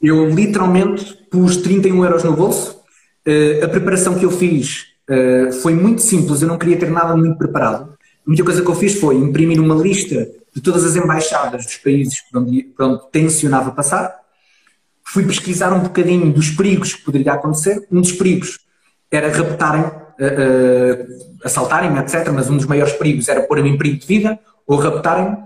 [0.00, 2.78] eu literalmente pus 31 euros no bolso.
[3.26, 7.16] Uh, a preparação que eu fiz uh, foi muito simples, eu não queria ter nada
[7.16, 7.97] muito preparado.
[8.28, 11.76] A única coisa que eu fiz foi imprimir uma lista de todas as embaixadas dos
[11.76, 14.14] países por onde, por onde tensionava passar.
[15.02, 17.86] Fui pesquisar um bocadinho dos perigos que poderia acontecer.
[17.90, 18.58] Um dos perigos
[19.10, 22.28] era raptarem, uh, assaltarem-me, etc.
[22.30, 25.38] Mas um dos maiores perigos era pôr-me em perigo de vida ou raptarem-me.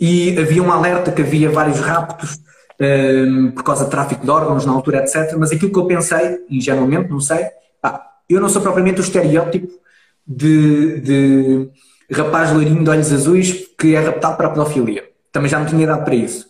[0.00, 4.66] E havia um alerta que havia vários raptos uh, por causa de tráfico de órgãos
[4.66, 5.36] na altura, etc.
[5.38, 7.46] Mas aquilo que eu pensei, ingenuamente, não sei,
[7.80, 9.72] pá, eu não sou propriamente o estereótipo
[10.26, 11.70] de, de
[12.12, 15.04] rapaz loirinho de olhos azuis que é raptado para a pedofilia.
[15.32, 16.46] Também já não tinha idade para isso.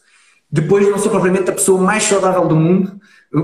[0.51, 3.01] Depois não sou propriamente a pessoa mais saudável do mundo,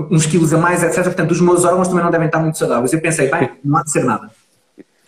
[0.09, 1.03] uns quilos a mais, etc.
[1.03, 2.93] Portanto, os meus órgãos também não devem estar muito saudáveis.
[2.93, 4.31] Eu pensei, bem, não há de ser nada.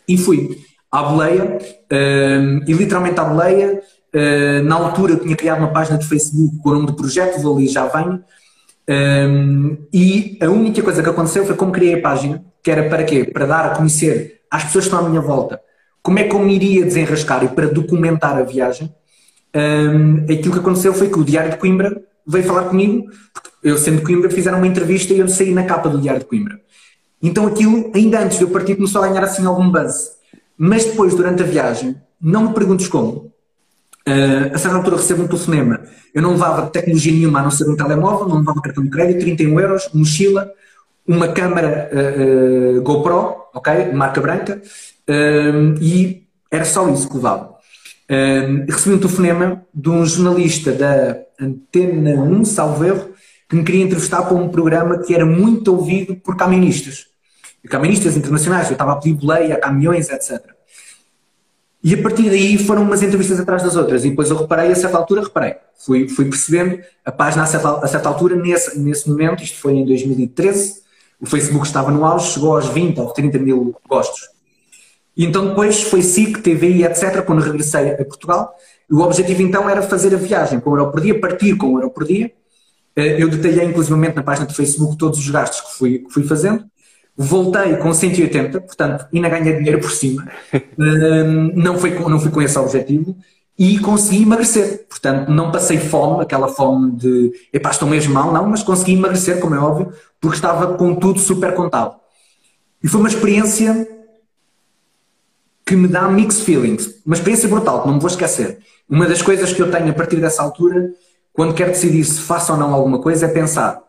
[0.08, 0.58] E fui
[0.92, 1.58] à boleia,
[1.92, 3.82] uh, e literalmente à boleia,
[4.14, 7.42] uh, na altura eu tinha criado uma página de Facebook com o nome do projeto,
[7.42, 8.24] vou ali já venho,
[8.88, 13.04] um, e a única coisa que aconteceu foi como criei a página, que era para
[13.04, 13.26] quê?
[13.26, 15.60] Para dar a conhecer às pessoas que estão à minha volta
[16.06, 18.94] como é que eu me iria desenrascar e para documentar a viagem.
[19.56, 23.08] Um, aquilo que aconteceu foi que o Diário de Coimbra veio falar comigo,
[23.64, 26.28] eu sendo de Coimbra fizeram uma entrevista e eu saí na capa do Diário de
[26.28, 26.60] Coimbra.
[27.24, 30.12] Então aquilo, ainda antes de eu partir, começou a ganhar assim algum buzz.
[30.56, 33.34] Mas depois, durante a viagem, não me perguntes como.
[34.08, 35.82] Uh, a certa altura recebo um telefonema.
[36.14, 39.22] Eu não levava tecnologia nenhuma a não ser um telemóvel, não levava cartão de crédito,
[39.22, 40.52] 31 euros, mochila,
[41.08, 43.92] uma câmara uh, uh, GoPro, ok?
[43.92, 44.62] Marca branca,
[45.82, 47.56] e era só isso que levava.
[48.68, 53.10] recebi um telefonema de um jornalista da Antena 1, salvo erro,
[53.48, 57.08] que me queria entrevistar para um programa que era muito ouvido por camionistas.
[57.68, 60.56] Camionistas internacionais, eu estava a pedir boleia caminhões, etc.
[61.84, 64.06] E a partir daí foram umas entrevistas atrás das outras.
[64.06, 65.56] E depois eu reparei, a certa altura, reparei.
[65.78, 69.74] Fui, fui percebendo a página a certa, a certa altura, nesse, nesse momento, isto foi
[69.74, 70.82] em 2013,
[71.20, 74.35] o Facebook estava no auge, chegou aos 20 ou 30 mil gostos.
[75.16, 78.54] E então depois foi SIC, TVI, etc., quando regressei a Portugal.
[78.92, 81.78] O objetivo então era fazer a viagem com o euro por dia, partir com o
[81.80, 82.32] euro por dia.
[82.96, 86.24] Eh, eu detalhei inclusivamente na página do Facebook todos os gastos que fui, que fui
[86.24, 86.66] fazendo.
[87.18, 90.28] Voltei com 180, portanto, ainda ganhei dinheiro por cima.
[91.56, 93.16] não, foi com, não fui com esse objetivo.
[93.58, 94.86] E consegui emagrecer.
[94.90, 99.40] Portanto, não passei fome, aquela fome de epá, estou mesmo mal, não, mas consegui emagrecer,
[99.40, 101.96] como é óbvio, porque estava com tudo super contado.
[102.84, 103.95] E foi uma experiência
[105.66, 107.02] que me dá mixed feelings.
[107.06, 108.60] Uma experiência brutal, que não me vou esquecer.
[108.88, 110.92] Uma das coisas que eu tenho a partir dessa altura,
[111.34, 113.82] quando quero decidir se faço ou não alguma coisa, é pensar: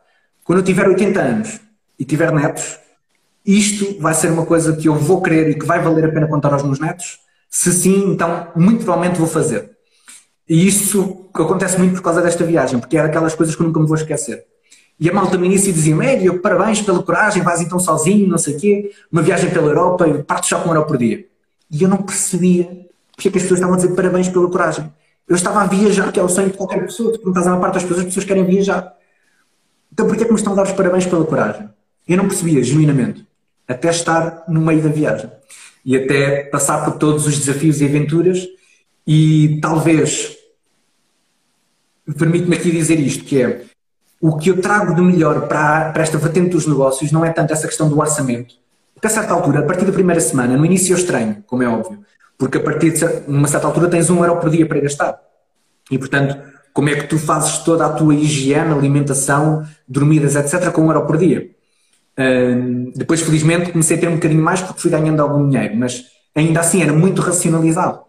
[0.43, 1.61] quando eu tiver 80 anos
[1.99, 2.79] e tiver netos,
[3.45, 6.27] isto vai ser uma coisa que eu vou querer e que vai valer a pena
[6.27, 7.19] contar aos meus netos?
[7.51, 9.71] Se sim, então muito provavelmente vou fazer.
[10.49, 13.81] E isso acontece muito por causa desta viagem, porque era aquelas coisas que eu nunca
[13.81, 14.45] me vou esquecer.
[14.99, 18.57] E a malta no início dizia: Médio, parabéns pela coragem, vais então sozinho, não sei
[18.57, 21.27] o quê, uma viagem pela Europa, partes só com um euro por dia.
[21.70, 24.92] E eu não percebia porque é que as pessoas estavam a dizer parabéns pela coragem.
[25.26, 27.12] Eu estava a viajar, que é o sonho de qualquer pessoa.
[27.12, 28.94] Tu perguntas à parte das pessoas, as pessoas querem viajar.
[29.92, 31.68] Então porquê é que me estão a dar os parabéns pela coragem?
[32.07, 33.26] Eu não percebia, genuinamente.
[33.66, 35.31] Até estar no meio da viagem.
[35.85, 38.46] E até passar por todos os desafios e aventuras.
[39.07, 40.37] E talvez,
[42.18, 43.64] permite-me aqui dizer isto, que é
[44.20, 47.52] o que eu trago de melhor para, para esta vertente dos negócios não é tanto
[47.52, 48.55] essa questão do orçamento,
[48.97, 51.69] porque a certa altura, a partir da primeira semana, no início eu estranho, como é
[51.69, 52.01] óbvio,
[52.39, 55.21] porque a partir de uma certa altura tens um euro por dia para gastar.
[55.91, 56.35] E portanto,
[56.73, 61.07] como é que tu fazes toda a tua higiene, alimentação, dormidas, etc., com um euro
[61.07, 61.51] por dia?
[62.19, 66.07] Uh, depois, felizmente, comecei a ter um bocadinho mais porque fui ganhando algum dinheiro, mas
[66.35, 68.01] ainda assim era muito racionalizado.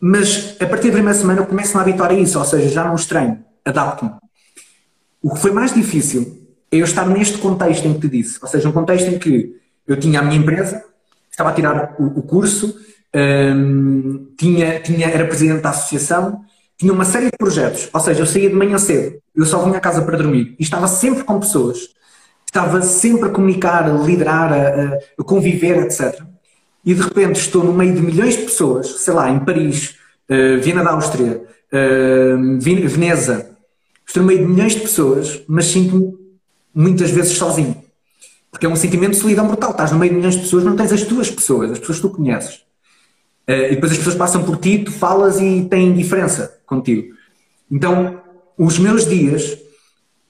[0.00, 2.84] Mas a partir da primeira semana eu começo a habituar a isso, ou seja, já
[2.84, 4.12] não estranho, adapto-me.
[5.22, 6.43] O que foi mais difícil
[6.78, 9.54] eu estar neste contexto em que te disse, ou seja, um contexto em que
[9.86, 10.84] eu tinha a minha empresa,
[11.30, 12.76] estava a tirar o, o curso,
[13.14, 16.40] um, tinha, tinha, era presidente da associação,
[16.76, 19.78] tinha uma série de projetos, ou seja, eu saía de manhã cedo, eu só vinha
[19.78, 21.90] a casa para dormir e estava sempre com pessoas,
[22.44, 26.22] estava sempre a comunicar, a liderar, a, a conviver, etc.
[26.84, 29.96] E de repente estou no meio de milhões de pessoas, sei lá, em Paris,
[30.28, 33.50] uh, Viena da Áustria, uh, Veneza,
[34.06, 36.23] estou no meio de milhões de pessoas, mas sinto-me
[36.74, 37.82] muitas vezes sozinho.
[38.50, 39.70] Porque é um sentimento de solidão brutal.
[39.70, 42.02] Estás no meio de milhões de pessoas, não tens as tuas pessoas, as pessoas que
[42.02, 42.56] tu conheces.
[43.48, 47.14] Uh, e depois as pessoas passam por ti, tu falas e têm diferença contigo.
[47.70, 48.20] Então,
[48.56, 49.58] os meus dias,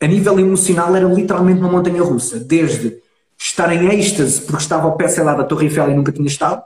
[0.00, 2.40] a nível emocional, era literalmente uma montanha russa.
[2.40, 2.96] Desde
[3.38, 6.26] estar em êxtase porque estava ao pé, sei lá, da Torre Eiffel e nunca tinha
[6.26, 6.62] estado,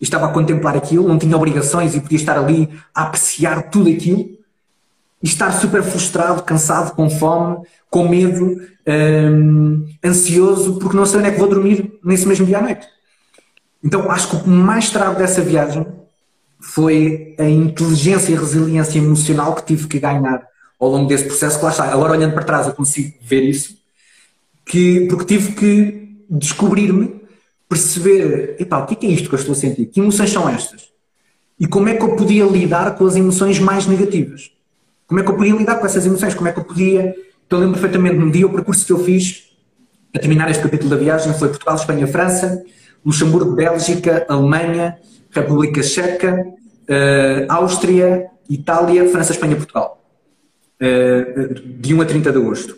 [0.00, 3.90] e estava a contemplar aquilo, não tinha obrigações e podia estar ali a apreciar tudo
[3.90, 4.38] aquilo,
[5.22, 7.58] e estar super frustrado, cansado, com fome,
[7.90, 12.58] com medo, um, ansioso, porque não sei onde é que vou dormir nesse mesmo dia
[12.58, 12.86] à noite.
[13.82, 15.86] Então acho que o que mais trago dessa viagem
[16.60, 20.46] foi a inteligência e resiliência emocional que tive que ganhar
[20.78, 21.84] ao longo desse processo, que lá está.
[21.92, 23.76] Agora olhando para trás eu consigo ver isso,
[24.64, 27.20] que, porque tive que descobrir-me,
[27.68, 29.86] perceber, epá, o que é isto que eu estou a sentir?
[29.86, 30.90] Que emoções são estas?
[31.58, 34.50] E como é que eu podia lidar com as emoções mais negativas?
[35.06, 36.34] Como é que eu podia lidar com essas emoções?
[36.34, 37.14] Como é que eu podia.
[37.50, 39.50] Então, lembro perfeitamente num dia o percurso que eu fiz
[40.14, 42.64] a terminar este capítulo da viagem foi Portugal, Espanha, França,
[43.04, 44.96] Luxemburgo, Bélgica, Alemanha,
[45.32, 50.00] República Checa, uh, Áustria, Itália, França, Espanha, Portugal.
[50.80, 52.70] Uh, de 1 a 30 de agosto.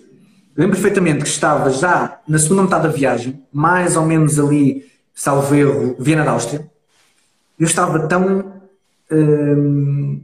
[0.57, 4.87] Eu lembro perfeitamente que estava já na segunda metade da viagem, mais ou menos ali,
[5.13, 6.67] salvo erro, Viena da Áustria.
[7.59, 8.63] Eu estava tão.
[9.13, 10.23] Uh,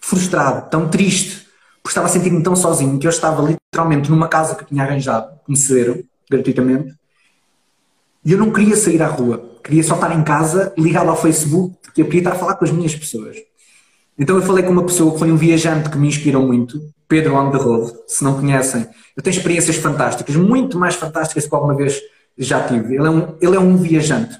[0.00, 1.49] frustrado, tão triste,
[1.82, 5.38] porque estava a sentir-me tão sozinho que eu estava literalmente numa casa que tinha arranjado,
[5.44, 6.94] que me cederam gratuitamente,
[8.24, 11.76] E eu não queria sair à rua, queria só estar em casa, ligado ao Facebook,
[11.82, 13.36] porque eu queria estar a falar com as minhas pessoas.
[14.18, 17.34] Então eu falei com uma pessoa que foi um viajante que me inspirou muito, Pedro
[17.34, 18.86] On the Road, se não conhecem.
[19.16, 21.98] Eu tenho experiências fantásticas, muito mais fantásticas do que alguma vez
[22.36, 22.94] já tive.
[22.94, 24.38] Ele é um, ele é um viajante.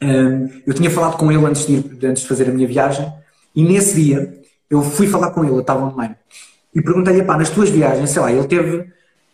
[0.00, 3.12] Um, eu tinha falado com ele antes de, ir, antes de fazer a minha viagem
[3.54, 6.16] e nesse dia eu fui falar com ele, eu estava online,
[6.74, 8.86] e perguntei-lhe, pá, nas tuas viagens, sei lá, ele teve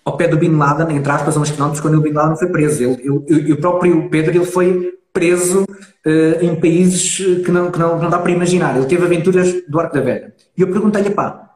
[0.05, 2.49] ao pé do Bin Laden, entre aspas, a uns quilómetros, quando o Bin Laden foi
[2.49, 2.83] preso.
[2.83, 8.03] Ele, o próprio Pedro ele foi preso uh, em países que não, que, não, que
[8.03, 8.77] não dá para imaginar.
[8.77, 10.35] Ele teve aventuras do Arco da Velha.
[10.57, 11.55] E eu perguntei-lhe, pá,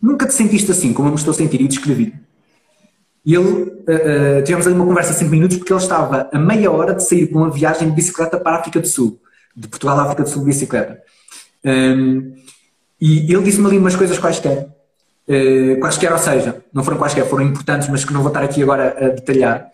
[0.00, 1.60] nunca te sentiste assim, como eu me estou a sentir?
[1.60, 2.14] E descrevi.
[3.26, 6.38] E ele, uh, uh, tivemos ali uma conversa de 5 minutos, porque ele estava a
[6.38, 9.18] meia hora de sair para uma viagem de bicicleta para a África do Sul,
[9.56, 11.00] de Portugal à África do Sul de bicicleta.
[11.64, 12.34] Um,
[13.00, 14.68] e ele disse-me ali umas coisas quaisquer,
[15.28, 18.62] uh, quaisquer, ou seja, não foram quaisquer, foram importantes, mas que não vou estar aqui
[18.62, 19.68] agora a detalhar.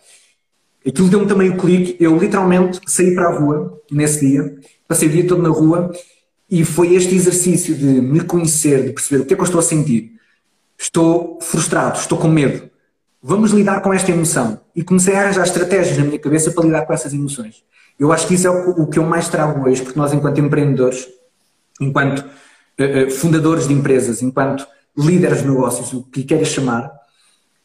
[0.85, 4.55] Aquilo deu-me também o clique, eu literalmente saí para a rua nesse dia,
[4.87, 5.91] passei o dia todo na rua
[6.49, 9.59] e foi este exercício de me conhecer, de perceber o que é que eu estou
[9.59, 10.11] a sentir.
[10.77, 12.69] Estou frustrado, estou com medo.
[13.21, 14.59] Vamos lidar com esta emoção.
[14.75, 17.63] E comecei a arranjar estratégias na minha cabeça para lidar com essas emoções.
[17.99, 21.07] Eu acho que isso é o que eu mais trago hoje, porque nós, enquanto empreendedores,
[21.79, 26.91] enquanto uh, fundadores de empresas, enquanto líderes de negócios, o que queiras chamar,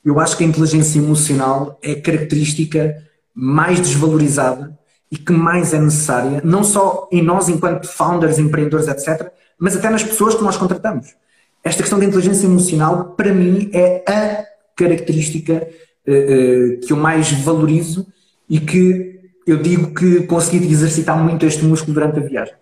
[0.05, 3.03] eu acho que a inteligência emocional é a característica
[3.35, 4.79] mais desvalorizada
[5.11, 9.89] e que mais é necessária, não só em nós enquanto founders, empreendedores, etc., mas até
[9.91, 11.15] nas pessoas que nós contratamos.
[11.63, 14.45] Esta questão da inteligência emocional, para mim, é a
[14.77, 15.69] característica
[16.07, 18.07] uh, uh, que eu mais valorizo
[18.49, 22.55] e que eu digo que consegui exercitar muito este músculo durante a viagem.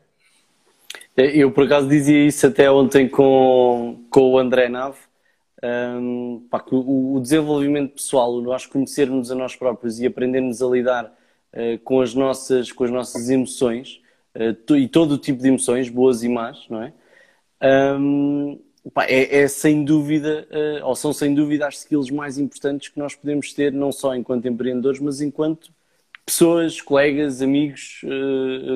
[1.17, 4.99] É, eu, por acaso, dizia isso até ontem com, com o André Nave.
[5.63, 11.05] Um, pá, o, o, desenvolvimento pessoal, nós conhecermos a nós próprios e aprendermos a lidar
[11.55, 14.03] uh, com, as nossas, com as nossas emoções
[14.35, 16.93] uh, e todo o tipo de emoções, boas e más, não é?
[17.97, 18.61] Um,
[18.93, 22.99] pá, é, é, sem dúvida, uh, ou são sem dúvida as skills mais importantes que
[22.99, 25.73] nós podemos ter, não só enquanto empreendedores, mas enquanto
[26.27, 28.01] pessoas, colegas, amigos,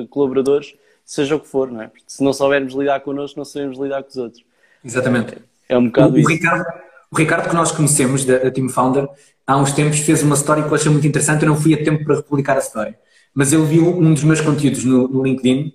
[0.09, 0.75] colaboradores
[1.09, 1.87] seja o que for, não é?
[1.87, 4.43] Porque se não soubermos lidar connosco, não sabemos lidar com os outros.
[4.85, 5.33] Exatamente.
[5.67, 6.29] É, é um bocado o, isso.
[6.29, 6.65] O Ricardo,
[7.11, 9.09] o Ricardo, que nós conhecemos, da Team Founder,
[9.47, 11.83] há uns tempos fez uma história que eu achei muito interessante, eu não fui a
[11.83, 12.95] tempo para republicar a história.
[13.33, 15.73] Mas ele viu um dos meus conteúdos no, no LinkedIn,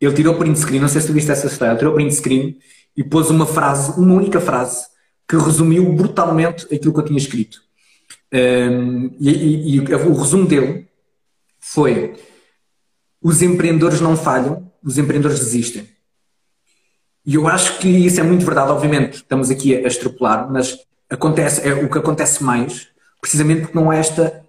[0.00, 2.56] ele tirou print screen, não sei se tu viste essa história, ele tirou print screen
[2.96, 4.86] e pôs uma frase, uma única frase,
[5.28, 7.60] que resumiu brutalmente aquilo que eu tinha escrito.
[8.32, 10.86] Um, e, e, e o resumo dele
[11.58, 12.14] foi:
[13.20, 15.86] os empreendedores não falham, os empreendedores desistem.
[17.24, 20.78] E eu acho que isso é muito verdade, obviamente, estamos aqui a, extrapolar, mas
[21.10, 22.88] acontece, é o que acontece mais,
[23.20, 24.42] precisamente porque não há esta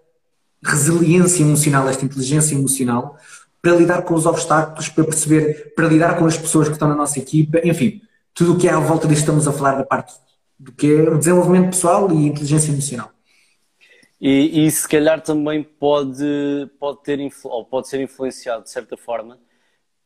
[0.64, 3.18] resiliência emocional, esta inteligência emocional
[3.62, 6.96] para lidar com os obstáculos, para perceber, para lidar com as pessoas que estão na
[6.96, 8.02] nossa equipa, enfim,
[8.34, 10.14] tudo o que é à volta disto estamos a falar da parte
[10.58, 13.12] do que é o desenvolvimento pessoal e inteligência emocional.
[14.22, 19.38] E, e se calhar também pode, pode, ter, ou pode ser influenciado de certa forma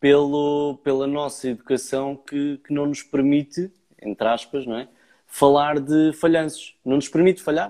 [0.04, 4.90] pelo, pela nossa educação que, que não nos permite, entre aspas, não é?
[5.26, 6.76] falar de falhanços.
[6.84, 7.70] Não nos permite falhar.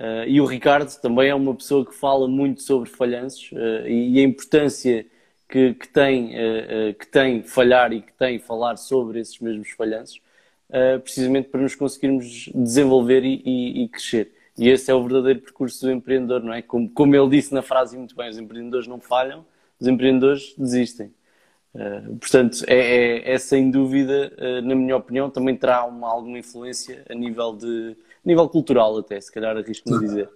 [0.00, 4.18] Uh, e o Ricardo também é uma pessoa que fala muito sobre falhanços uh, e
[4.18, 5.06] a importância
[5.48, 10.20] que, que tem, uh, que tem falhar e que tem falar sobre esses mesmos falhanços,
[11.04, 14.32] precisamente para nos conseguirmos desenvolver e, e, e, crescer.
[14.58, 16.62] E esse é o verdadeiro percurso do empreendedor, não é?
[16.62, 19.46] Como, como ele disse na frase muito bem, os empreendedores não falham,
[19.78, 21.12] os empreendedores desistem.
[21.78, 26.36] Uh, portanto, é, é, é, sem dúvida, uh, na minha opinião, também terá uma, alguma
[26.36, 30.28] influência a nível, de, a nível cultural, até, se calhar arrisco-me a dizer.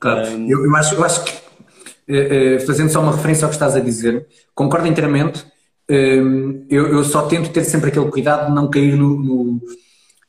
[0.00, 3.54] Claro, um, eu, eu, acho, eu acho que, uh, fazendo só uma referência ao que
[3.54, 5.46] estás a dizer, concordo inteiramente.
[5.88, 9.60] eu, eu, só tento ter sempre aquele cuidado de não cair no, no,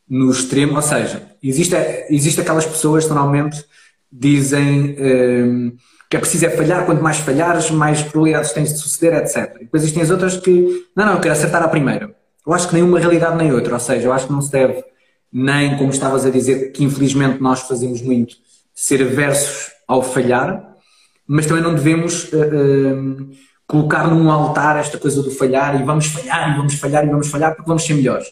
[0.08, 1.76] no extremo, ou seja, existe,
[2.08, 3.66] existe aquelas pessoas que normalmente
[4.12, 4.96] dizem
[6.10, 9.56] que é preciso é falhar, quanto mais falhares, mais probabilidades tens de suceder, etc.
[9.56, 12.16] E depois existem as outras que, não, não, eu quero acertar à primeira.
[12.46, 14.84] Eu acho que nenhuma realidade nem outra, ou seja, eu acho que não se deve,
[15.34, 18.36] nem como estavas a dizer, que infelizmente nós fazemos muito,
[18.74, 20.76] ser aversos ao falhar,
[21.28, 23.30] mas também não devemos uh, uh,
[23.68, 27.28] colocar num altar esta coisa do falhar e vamos falhar e vamos falhar e vamos
[27.30, 28.28] falhar porque vamos ser melhores.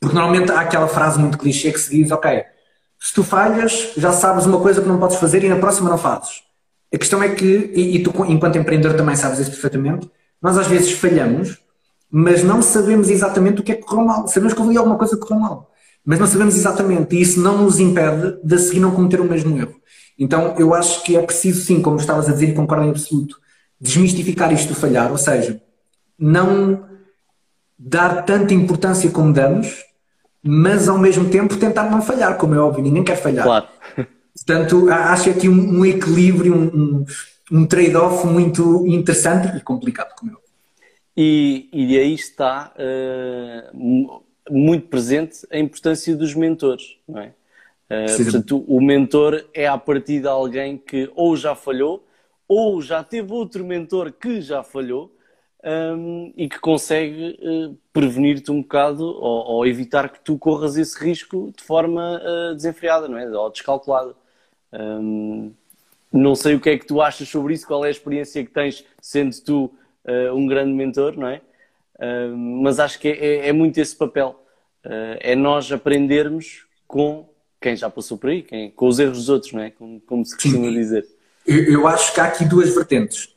[0.00, 2.42] Porque normalmente há aquela frase muito clichê que se diz, ok,
[2.98, 5.98] se tu falhas, já sabes uma coisa que não podes fazer e na próxima não
[5.98, 6.42] fazes.
[6.92, 10.10] A questão é que, e, e tu, enquanto empreendedor, também sabes isso perfeitamente,
[10.42, 11.58] nós às vezes falhamos,
[12.10, 14.26] mas não sabemos exatamente o que é que correu mal.
[14.26, 15.70] Sabemos que houve alguma coisa que correu mal,
[16.04, 19.24] mas não sabemos exatamente, e isso não nos impede de a seguir não cometer o
[19.24, 19.76] mesmo erro.
[20.18, 23.38] Então eu acho que é preciso, sim, como estavas a dizer, e concordo em absoluto,
[23.80, 25.62] desmistificar isto do falhar, ou seja,
[26.18, 26.84] não
[27.78, 29.84] dar tanta importância como damos,
[30.42, 33.44] mas ao mesmo tempo tentar não falhar, como é óbvio, ninguém quer falhar.
[33.44, 33.66] Claro.
[34.34, 37.04] Portanto, acho aqui um, um equilíbrio, um,
[37.50, 40.50] um trade-off muito interessante e complicado, como óbvio.
[41.16, 47.34] E, e aí está uh, muito presente a importância dos mentores, não é?
[47.90, 52.06] Uh, portanto, o mentor é a partir de alguém que ou já falhou
[52.46, 55.12] ou já teve outro mentor que já falhou
[55.64, 60.98] um, e que consegue uh, prevenir-te um bocado ou, ou, evitar que tu corras esse
[60.98, 63.28] risco de forma uh, desenfreada, não é?
[63.28, 64.14] Ou descalculada.
[64.72, 65.52] Um,
[66.12, 68.50] não sei o que é que tu achas sobre isso, qual é a experiência que
[68.50, 69.72] tens, sendo tu
[70.04, 71.40] uh, um grande mentor, não é?
[72.34, 74.42] mas acho que é, é, é muito esse papel.
[75.20, 77.28] é nós aprendermos com
[77.60, 79.70] quem já passou por aí, quem, com os erros dos outros, não é?
[79.70, 80.72] Como, como se costuma Sim.
[80.72, 81.06] dizer.
[81.46, 83.28] Eu, eu acho que há aqui duas vertentes.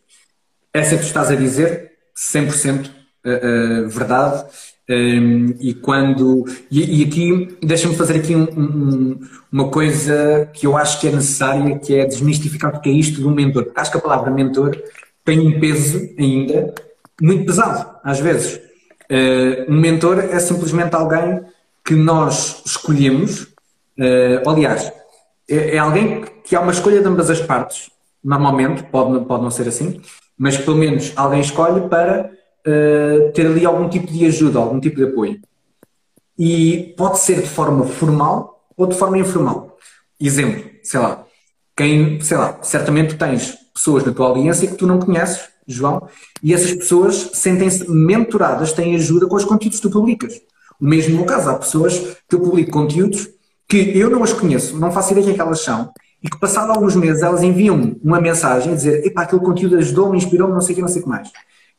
[0.74, 4.46] Essa que tu estás a dizer, 100% uh, uh, verdade.
[4.90, 6.46] Um, e quando.
[6.70, 9.20] E, e aqui, deixa-me fazer aqui um, um,
[9.52, 13.26] uma coisa que eu acho que é necessária, que é desmistificar o que é isto
[13.28, 13.72] um mentor.
[13.76, 14.78] Acho que a palavra mentor
[15.24, 16.74] tem um peso ainda
[17.22, 18.60] muito pesado, às vezes.
[19.10, 21.42] Uh, um mentor é simplesmente alguém
[21.86, 23.44] que nós escolhemos.
[23.98, 24.92] Uh, aliás,
[25.50, 27.90] é, é, alguém que há uma escolha de ambas as partes,
[28.24, 30.02] normalmente, pode, pode não ser assim,
[30.38, 32.32] mas pelo menos alguém escolhe para
[32.68, 35.40] uh, ter ali algum tipo de ajuda, algum tipo de apoio.
[36.38, 39.78] E pode ser de forma formal ou de forma informal.
[40.20, 41.26] Exemplo, sei lá,
[41.76, 46.08] quem, sei lá, certamente tens pessoas na tua audiência que tu não conheces, João,
[46.42, 50.42] e essas pessoas sentem-se mentoradas, têm ajuda com os conteúdos que tu publicas.
[50.80, 51.98] O mesmo no caso, há pessoas
[52.28, 53.30] que eu publico conteúdos
[53.68, 55.92] que eu não as conheço, não faço ideia quem é elas são,
[56.22, 60.18] e que passado alguns meses elas enviam uma mensagem a dizer epá, aquele conteúdo ajudou-me,
[60.18, 61.30] inspirou-me, não sei o que, não sei o que mais.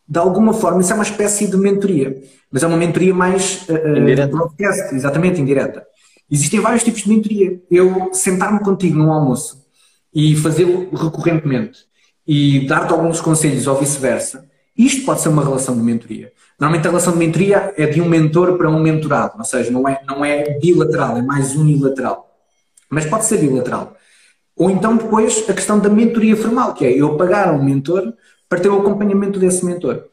[0.06, 2.14] De alguma forma, isso é uma espécie de mentoria,
[2.50, 5.84] mas é uma mentoria mais uh, broadcast, exatamente, indireta.
[6.30, 7.60] Existem vários tipos de mentoria.
[7.70, 9.64] Eu sentar-me contigo num almoço
[10.14, 11.80] e fazê-lo recorrentemente
[12.26, 16.32] e dar-te alguns conselhos ou vice-versa, isto pode ser uma relação de mentoria.
[16.58, 19.88] Normalmente a relação de mentoria é de um mentor para um mentorado, ou seja, não
[19.88, 22.30] é, não é bilateral, é mais unilateral.
[22.88, 23.96] Mas pode ser bilateral.
[24.56, 28.14] Ou então depois a questão da mentoria formal, que é eu pagar a um mentor
[28.54, 30.04] para ter o acompanhamento desse mentor.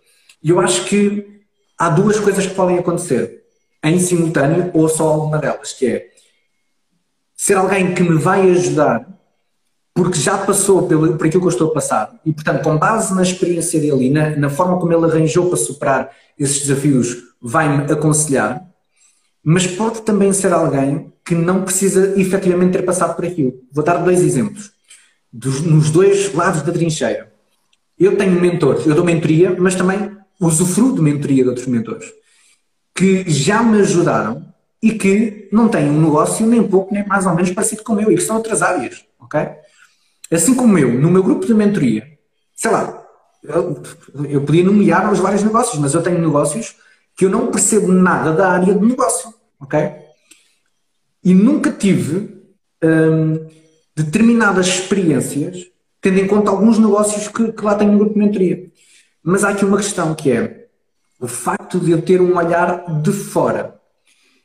[0.44, 1.44] E eu acho que
[1.78, 3.44] há duas coisas que podem acontecer
[3.84, 6.10] em simultâneo ou só alguma delas, que é
[7.36, 9.08] ser alguém que me vai ajudar
[9.94, 13.14] porque já passou pelo, por aquilo que eu estou a passar e, portanto, com base
[13.14, 17.92] na experiência dele e na, na forma como ele arranjou para superar esses desafios, vai-me
[17.92, 18.66] aconselhar,
[19.44, 23.54] mas pode também ser alguém que não precisa efetivamente ter passado por aquilo.
[23.72, 24.72] Vou dar dois exemplos.
[25.32, 27.31] Dos, nos dois lados da trincheira.
[28.02, 32.12] Eu tenho mentores, eu dou mentoria, mas também usufruo de mentoria de outros mentores
[32.95, 37.36] que já me ajudaram e que não têm um negócio nem pouco, nem mais ou
[37.36, 39.39] menos parecido com o meu e que são outras áreas, ok?
[40.32, 42.18] Assim como eu, no meu grupo de mentoria,
[42.56, 43.06] sei lá,
[43.43, 43.82] eu,
[44.28, 46.76] eu podia nomear os vários negócios, mas eu tenho negócios
[47.16, 49.80] que eu não percebo nada da área de negócio, ok?
[51.24, 52.41] E nunca tive
[52.84, 53.47] hum,
[53.95, 55.71] determinadas experiências,
[56.02, 58.72] tendo em conta alguns negócios que, que lá tenho no grupo de mentoria.
[59.24, 60.68] Mas há aqui uma questão que é
[61.20, 63.80] o facto de eu ter um olhar de fora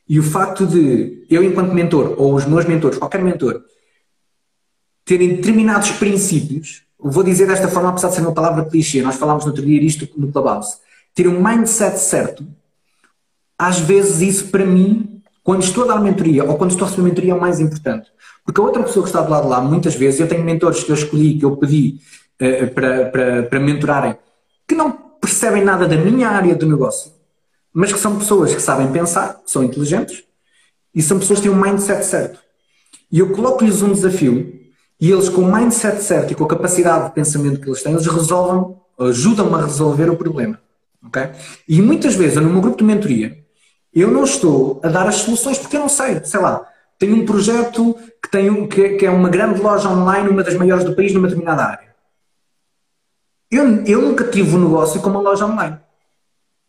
[0.09, 3.65] e o facto de eu, enquanto mentor, ou os meus mentores, qualquer mentor,
[5.05, 9.45] terem determinados princípios, vou dizer desta forma, apesar de ser uma palavra clichê, nós falámos
[9.45, 10.77] no outro dia isto no Clubhouse,
[11.15, 12.47] ter um mindset certo,
[13.59, 17.09] às vezes isso para mim quando estou a dar mentoria ou quando estou a receber
[17.09, 18.11] mentoria é o mais importante.
[18.47, 20.85] Porque a outra pessoa que está do lado de lá, muitas vezes, eu tenho mentores
[20.85, 21.99] que eu escolhi, que eu pedi
[22.41, 24.17] uh, para, para, para mentorarem,
[24.69, 27.11] que não percebem nada da minha área do negócio,
[27.75, 30.23] mas que são pessoas que sabem pensar, são inteligentes
[30.95, 32.39] e são pessoas que têm um mindset certo.
[33.11, 34.55] E eu coloco-lhes um desafio
[35.01, 37.93] e eles, com o mindset certo e com a capacidade de pensamento que eles têm,
[37.93, 40.61] eles resolvem, ajudam-me a resolver o problema.
[41.09, 41.31] Okay?
[41.69, 43.37] E muitas vezes, no meu grupo de mentoria,
[43.93, 46.67] eu não estou a dar as soluções porque eu não sei, sei lá,
[46.99, 50.85] tenho um projeto que, tem, que, que é uma grande loja online, uma das maiores
[50.85, 51.95] do país, numa determinada área.
[53.51, 55.79] Eu, eu nunca tive um negócio com uma loja online.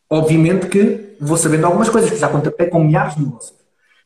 [0.09, 3.57] Obviamente que vou sabendo algumas coisas, que já contactei com milhares de negócios.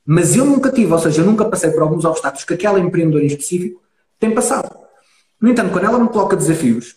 [0.05, 3.23] Mas eu nunca tive, ou seja, eu nunca passei por alguns obstáculos que aquela empreendedora
[3.23, 3.81] em específico
[4.19, 4.75] tem passado.
[5.39, 6.95] No entanto, quando ela me coloca desafios,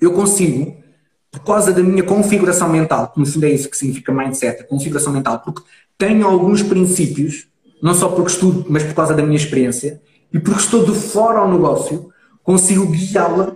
[0.00, 0.82] eu consigo
[1.30, 5.12] por causa da minha configuração mental, que no fundo é isso que significa mindset, configuração
[5.12, 5.62] mental, porque
[5.98, 7.48] tenho alguns princípios,
[7.84, 10.00] não só porque estudo, mas por causa da minha experiência,
[10.32, 12.08] e porque estou de fora ao negócio,
[12.42, 13.54] consigo guiá-la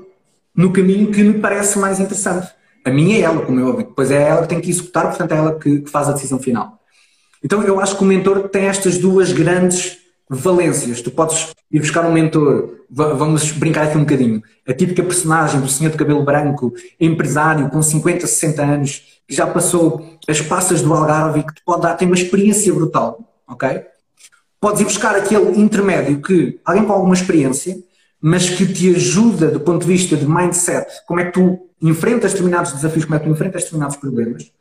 [0.55, 2.47] no caminho que me parece mais interessante.
[2.85, 3.87] A minha é ela, como é óbvio.
[3.87, 6.39] Depois é ela que tem que executar, portanto é ela que, que faz a decisão
[6.39, 6.79] final.
[7.43, 9.97] Então eu acho que o mentor tem estas duas grandes
[10.29, 11.01] valências.
[11.01, 14.43] Tu podes ir buscar um mentor, vamos brincar aqui um bocadinho.
[14.67, 19.47] A típica personagem do senhor de cabelo branco, empresário com 50, 60 anos, que já
[19.47, 23.87] passou as passas do Algarve e que te pode dar, tem uma experiência brutal, ok?
[24.61, 27.77] Podes ir buscar aquele intermédio que alguém com alguma experiência,
[28.21, 32.33] mas que te ajuda do ponto de vista de mindset, como é que tu enfrentas
[32.33, 34.53] determinados desafios, como é que tu enfrentas determinados problemas,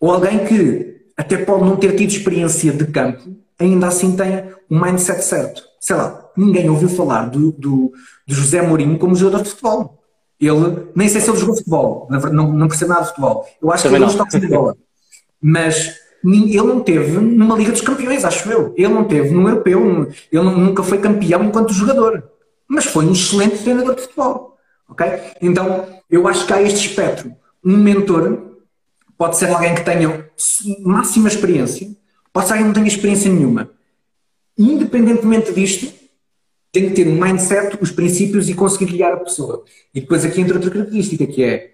[0.00, 3.22] ou alguém que até pode não ter tido experiência de campo,
[3.58, 5.62] ainda assim tem o mindset certo.
[5.80, 7.92] Sei lá, ninguém ouviu falar do, do,
[8.26, 10.02] do José Mourinho como jogador de futebol.
[10.40, 13.46] Ele, nem sei se ele jogou futebol, não, não percebo nada de futebol.
[13.62, 14.76] Eu acho Também que ele não está de bola.
[15.40, 15.94] Mas
[16.24, 18.72] ele não teve numa Liga dos Campeões, acho eu.
[18.76, 22.24] Ele não teve no Europeu, ele nunca foi campeão enquanto jogador.
[22.66, 24.56] Mas foi um excelente treinador de futebol.
[24.88, 25.06] Ok?
[25.42, 27.32] Então, eu acho que há este espectro.
[27.62, 28.56] Um mentor
[29.18, 30.30] pode ser alguém que tenha
[30.80, 31.88] máxima experiência,
[32.32, 33.70] pode ser alguém que não tenha experiência nenhuma.
[34.56, 35.92] Independentemente disto,
[36.72, 39.64] tem que ter um mindset, os princípios e conseguir guiar a pessoa.
[39.94, 41.73] E depois aqui entra outra característica que é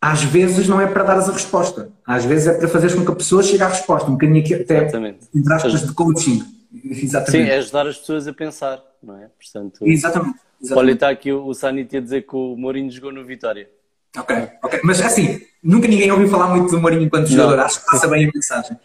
[0.00, 3.10] às vezes não é para dar a resposta, às vezes é para fazer com que
[3.10, 5.28] a pessoa chegue à resposta, um bocadinho aqui até Exatamente.
[5.34, 6.42] entre aspas de coaching.
[6.84, 7.46] Exatamente.
[7.46, 9.28] Sim, é ajudar as pessoas a pensar, não é?
[9.28, 10.38] Portanto, Exatamente.
[10.60, 10.72] Exatamente.
[10.72, 13.70] Olha, está aqui o Sanity a dizer que o Mourinho jogou no Vitória.
[14.16, 14.80] Ok, ok.
[14.82, 18.26] Mas assim, nunca ninguém ouviu falar muito do Mourinho enquanto jogador, acho que passa bem
[18.26, 18.76] a mensagem.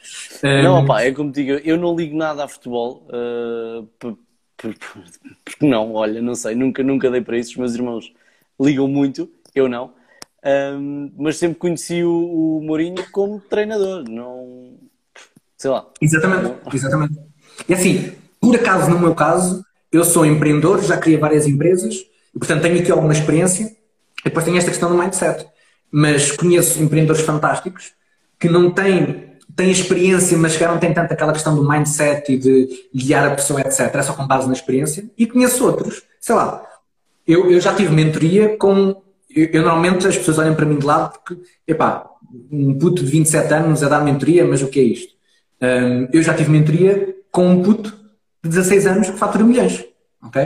[0.64, 3.88] Não, pá, é como digo, eu não ligo nada a futebol, uh,
[4.58, 8.14] porque não, olha, não sei, nunca, nunca dei para isso, os meus irmãos
[8.60, 9.94] ligam muito, eu não,
[10.46, 14.78] um, mas sempre conheci o, o Mourinho como treinador, não,
[15.58, 15.88] sei lá.
[16.02, 17.20] Exatamente, exatamente.
[17.68, 21.96] E assim, por acaso, no meu caso, eu sou empreendedor, já criei várias empresas,
[22.36, 23.66] e portanto tenho aqui alguma experiência,
[24.20, 25.46] e depois tem esta questão do mindset.
[25.92, 27.94] Mas conheço empreendedores fantásticos
[28.40, 32.38] que não têm, têm experiência, mas que não têm tanto aquela questão do mindset e
[32.38, 33.94] de guiar a pessoa, etc.
[33.94, 35.06] É só com base na experiência.
[35.18, 36.66] E conheço outros, sei lá,
[37.28, 39.03] eu, eu já tive mentoria com.
[39.36, 42.10] Eu, eu, normalmente as pessoas olham para mim de lado porque, epá,
[42.52, 45.14] um puto de 27 anos a dar mentoria, mas o que é isto?
[45.62, 47.90] Um, eu já tive mentoria com um puto
[48.44, 49.84] de 16 anos que fatura milhões.
[50.22, 50.42] Ok?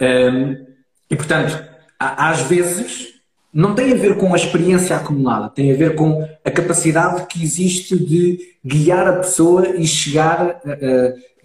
[0.00, 0.66] Um,
[1.10, 1.62] e portanto,
[1.98, 3.08] às vezes,
[3.52, 7.42] não tem a ver com a experiência acumulada, tem a ver com a capacidade que
[7.42, 10.60] existe de guiar a pessoa e chegar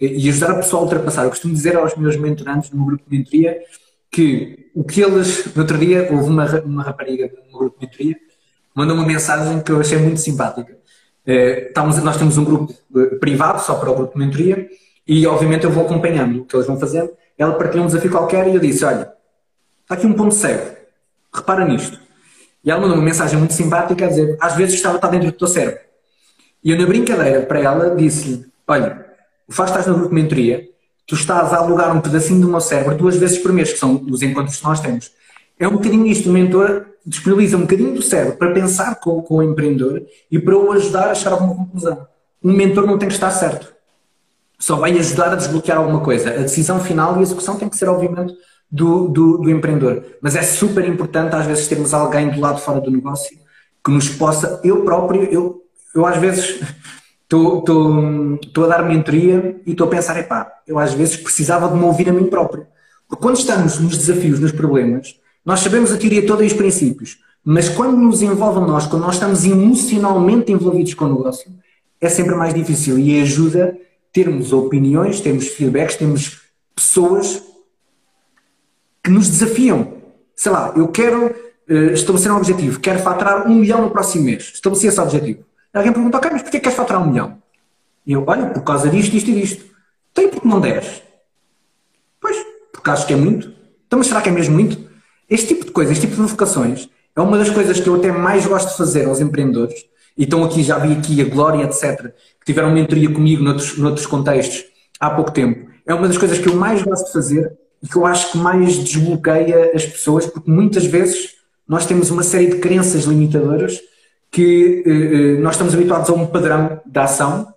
[0.00, 1.24] e ajudar a pessoa a ultrapassar.
[1.24, 3.58] Eu costumo dizer aos meus mentorantes no grupo de mentoria
[4.16, 8.16] que o que eles, no outro dia, houve uma, uma rapariga no grupo de mentoria,
[8.74, 10.72] mandou uma mensagem que eu achei muito simpática.
[11.26, 12.74] Uh, estamos, nós temos um grupo
[13.20, 14.68] privado só para o grupo de mentoria
[15.06, 17.10] e, obviamente, eu vou acompanhando o que eles vão fazendo.
[17.38, 19.16] Ela partilhou um desafio qualquer e eu disse: Olha,
[19.86, 20.76] Está aqui um ponto cego.
[21.32, 21.96] Repara nisto.
[22.64, 25.38] E ela mandou uma mensagem muito simpática a dizer: às vezes estava está dentro do
[25.38, 25.78] teu cérebro.
[26.64, 29.06] E eu, na brincadeira para ela, disse-lhe: Olha,
[29.46, 30.68] o faz estás no grupo de mentoria,
[31.06, 34.04] tu estás a alugar um pedacinho do meu cérebro duas vezes por mês, que são
[34.10, 35.12] os encontros que nós temos.
[35.58, 39.36] É um bocadinho isto, o mentor disponibiliza um bocadinho do cérebro para pensar com, com
[39.36, 42.06] o empreendedor e para o ajudar a chegar a alguma conclusão.
[42.42, 43.72] Um mentor não tem que estar certo.
[44.58, 46.30] Só vai ajudar a desbloquear alguma coisa.
[46.30, 48.34] A decisão final e a execução tem que ser, obviamente,
[48.70, 50.04] do, do, do, empreendedor.
[50.20, 53.38] Mas é super importante às vezes termos alguém do lado fora do negócio
[53.84, 55.62] que nos possa, eu próprio, eu,
[55.94, 56.60] eu às vezes
[57.26, 61.84] estou a dar mentoria e estou a pensar, epá, eu às vezes precisava de me
[61.84, 62.66] ouvir a mim próprio.
[63.08, 67.18] Porque quando estamos nos desafios, nos problemas, nós sabemos a teoria toda e os princípios,
[67.44, 71.50] mas quando nos envolve nós, quando nós estamos emocionalmente envolvidos com o negócio,
[72.00, 73.76] é sempre mais difícil e ajuda
[74.12, 76.40] termos opiniões, termos feedbacks, temos
[76.74, 77.42] pessoas
[79.02, 79.94] que nos desafiam.
[80.34, 84.52] Sei lá, eu quero uh, estabelecer um objetivo, quero faturar um milhão no próximo mês.
[84.54, 85.44] Estabeleci esse objetivo.
[85.76, 87.36] Alguém pergunta, ok, mas porquê queres faturar um milhão?
[88.06, 89.64] E eu, olha, por causa disto, isto e disto.
[90.16, 91.02] E porque não 10?
[92.18, 92.36] Pois,
[92.72, 93.52] porque acho que é muito.
[93.86, 94.88] Então, mas será que é mesmo muito?
[95.28, 98.10] Este tipo de coisas, este tipo de provocações, é uma das coisas que eu até
[98.10, 99.74] mais gosto de fazer aos empreendedores.
[100.16, 102.10] E estão aqui, já vi aqui a Glória, etc.,
[102.40, 104.64] que tiveram mentoria comigo noutros, noutros contextos
[104.98, 105.70] há pouco tempo.
[105.84, 107.52] É uma das coisas que eu mais gosto de fazer
[107.82, 111.34] e que eu acho que mais desbloqueia as pessoas, porque muitas vezes
[111.68, 113.78] nós temos uma série de crenças limitadoras
[114.36, 117.54] que eh, eh, nós estamos habituados a um padrão de ação,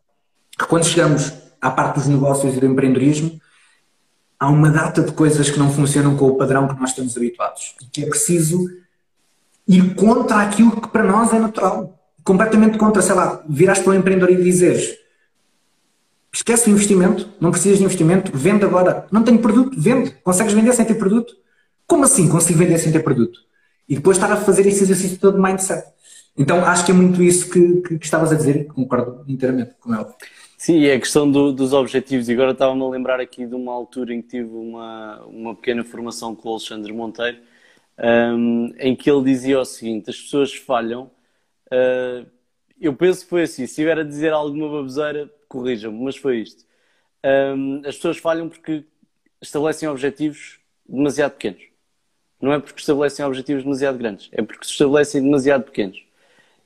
[0.58, 3.38] que quando chegamos à parte dos negócios e do empreendedorismo,
[4.40, 7.76] há uma data de coisas que não funcionam com o padrão que nós estamos habituados
[7.82, 8.66] e que é preciso
[9.68, 12.00] ir contra aquilo que para nós é natural.
[12.24, 14.98] Completamente contra, sei lá, viraste para um empreendedor e dizeres
[16.32, 19.06] esquece o investimento, não precisas de investimento, vende agora.
[19.12, 20.12] Não tenho produto, vende.
[20.24, 21.34] Consegues vender sem ter produto?
[21.86, 23.38] Como assim consigo vender sem ter produto?
[23.90, 25.84] E depois estar a fazer esse exercício todo de mindset.
[26.40, 29.76] Então acho que é muito isso que, que, que estavas a dizer e concordo inteiramente
[29.78, 30.16] com ela.
[30.58, 32.30] Sim, é a questão do, dos objetivos.
[32.30, 35.84] E agora estava-me a lembrar aqui de uma altura em que tive uma, uma pequena
[35.84, 37.40] formação com o Alexandre Monteiro,
[37.98, 41.12] um, em que ele dizia o seguinte: as pessoas falham.
[41.68, 42.26] Uh,
[42.80, 43.66] eu penso que foi assim.
[43.66, 46.64] Se estiver a dizer alguma baboseira, corrijam-me, mas foi isto.
[47.26, 48.86] Um, as pessoas falham porque
[49.42, 51.64] estabelecem objetivos demasiado pequenos.
[52.42, 56.09] Não é porque estabelecem objetivos demasiado grandes, é porque se estabelecem demasiado pequenos.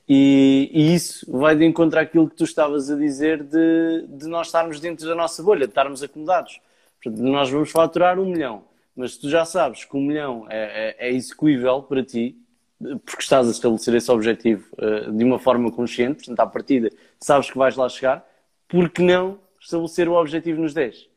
[0.08, 4.48] E, e, isso vai de encontro àquilo que tu estavas a dizer de, de nós
[4.48, 6.60] estarmos dentro da nossa bolha, de estarmos acomodados.
[7.02, 11.08] Portanto, nós vamos faturar um milhão, mas tu já sabes que um milhão é, é,
[11.08, 12.36] é execuível para ti,
[12.78, 17.50] porque estás a estabelecer esse objetivo uh, de uma forma consciente, portanto, à partida sabes
[17.50, 18.26] que vais lá chegar,
[18.68, 21.08] porque não estabelecer o objetivo nos 10?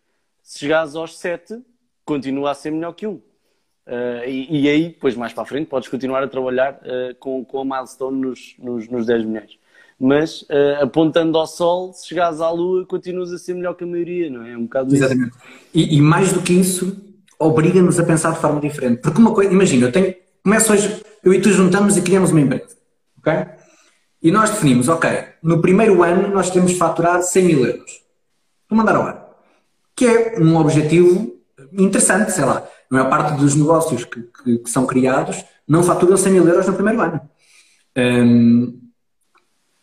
[0.42, 1.62] Se chegares aos 7,
[2.06, 3.22] continua a ser melhor que um.
[3.88, 7.46] Uh, e, e, aí, depois mais para a frente, podes continuar a trabalhar uh, com,
[7.46, 9.58] com a milestone nos, nos, nos 10 milhões.
[9.98, 13.88] Mas uh, apontando ao sol, se chegares à lua, continuas a ser melhor que a
[13.88, 14.52] maioria, não é?
[14.52, 15.32] É um bocado Exatamente.
[15.74, 17.02] E, e, mais do que isso,
[17.40, 19.02] obriga-nos a pensar de forma diferente.
[19.02, 20.14] Porque uma coisa, imagina, eu tenho,
[20.44, 22.76] começo hoje, eu e tu juntamos e criamos uma empresa,
[23.20, 23.34] ok?
[24.22, 25.10] E nós definimos, ok,
[25.42, 28.02] no primeiro ano nós temos de faturar 100 mil euros.
[28.70, 29.30] Vou mandar ao ar.
[29.96, 31.34] Que é um objetivo
[31.72, 36.16] interessante, sei lá a maior parte dos negócios que, que, que, são criados não faturam
[36.16, 37.22] 100 mil euros no primeiro ano.
[37.98, 38.80] Um,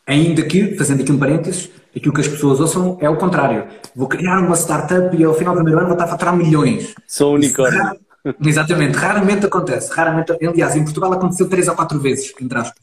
[0.06, 3.66] ainda que, fazendo aqui um parênteses, aquilo que as pessoas ouçam é o contrário.
[3.94, 6.94] Vou criar uma startup e ao final do primeiro ano vou estar a faturar milhões.
[7.06, 7.98] Sou unicórnio.
[8.42, 9.92] Exatamente, raramente acontece.
[9.92, 12.82] Raramente, aliás, em Portugal aconteceu três ou quatro vezes, entre aspas.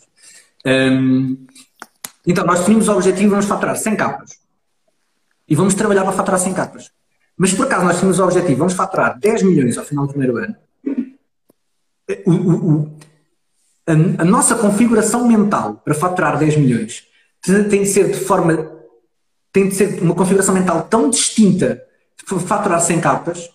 [0.66, 1.48] Um,
[2.26, 4.40] então, nós definimos o objetivo, vamos faturar 100 capas.
[5.48, 6.92] E vamos trabalhar para faturar 100 capas.
[7.38, 10.38] Mas por acaso nós tínhamos o objetivo, vamos faturar 10 milhões ao final do primeiro
[10.38, 10.56] ano.
[12.26, 12.98] O, o, o,
[13.88, 17.08] a, a, nossa configuração mental para faturar 10 milhões
[17.70, 18.70] tem de ser de forma.
[19.52, 21.82] tem de ser uma configuração mental tão distinta
[22.18, 23.50] de faturar 100 capas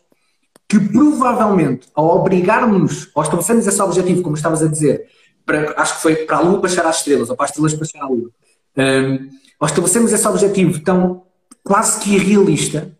[0.68, 5.06] que provavelmente ao obrigarmos, ao estabelecermos esse objetivo, como estavas a dizer,
[5.44, 7.74] para, acho que foi para a Lua para chegar às estrelas, ou para as estrelas
[7.74, 8.30] para chegar à Lua,
[8.76, 11.22] um, ao estabelecermos esse objetivo tão
[11.62, 12.95] quase que irrealista,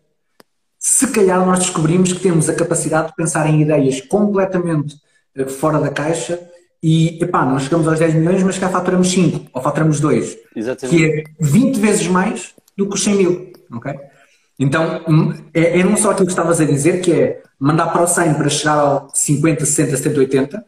[0.89, 4.95] se calhar nós descobrimos que temos a capacidade de pensar em ideias completamente
[5.35, 6.39] eh, fora da caixa
[6.81, 10.97] e, epá, não chegamos aos 10 milhões, mas cá faturamos 5 ou faturamos 2, Exatamente.
[10.97, 13.93] que é 20 vezes mais do que os 100 mil, ok?
[14.57, 18.03] Então, hum, é, é não só aquilo que estavas a dizer, que é mandar para
[18.03, 20.65] o 100 para chegar ao 50, 60, 70, 80,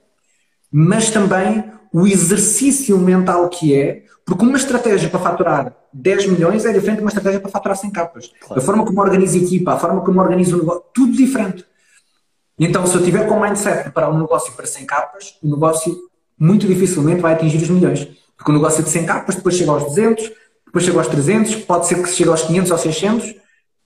[0.69, 1.63] mas também
[1.93, 7.03] o exercício mental que é, porque uma estratégia para faturar 10 milhões é diferente de
[7.03, 8.31] uma estratégia para faturar 100 capas.
[8.39, 8.61] Claro.
[8.61, 11.65] A forma como organiza a equipa, a forma como organiza o negócio, tudo diferente.
[12.59, 15.97] Então, se eu tiver com o mindset para um negócio para 100 capas, o negócio
[16.37, 18.07] muito dificilmente vai atingir os milhões.
[18.37, 20.31] Porque o negócio é de 100 capas, depois chega aos 200,
[20.67, 23.35] depois chega aos 300, pode ser que chegue aos 500 ou 600,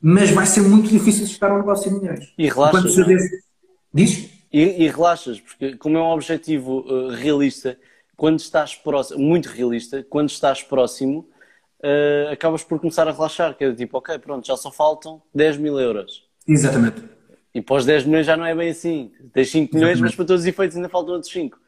[0.02, 2.34] mas vai ser muito difícil chegar a um negócio de milhões.
[2.38, 2.94] E relaxas.
[3.94, 4.30] Diz?
[4.52, 7.78] E, e, relaxas, porque como é um objetivo uh, realista,
[8.16, 11.28] quando estás próximo, muito realista, quando estás próximo,
[11.80, 15.58] uh, acabas por começar a relaxar, que é tipo, ok, pronto, já só faltam 10
[15.58, 16.24] mil euros.
[16.48, 17.04] Exatamente.
[17.54, 19.12] E para os 10 milhões já não é bem assim.
[19.32, 21.60] Tens 5 milhões, mas para todos os efeitos ainda faltam outros 5.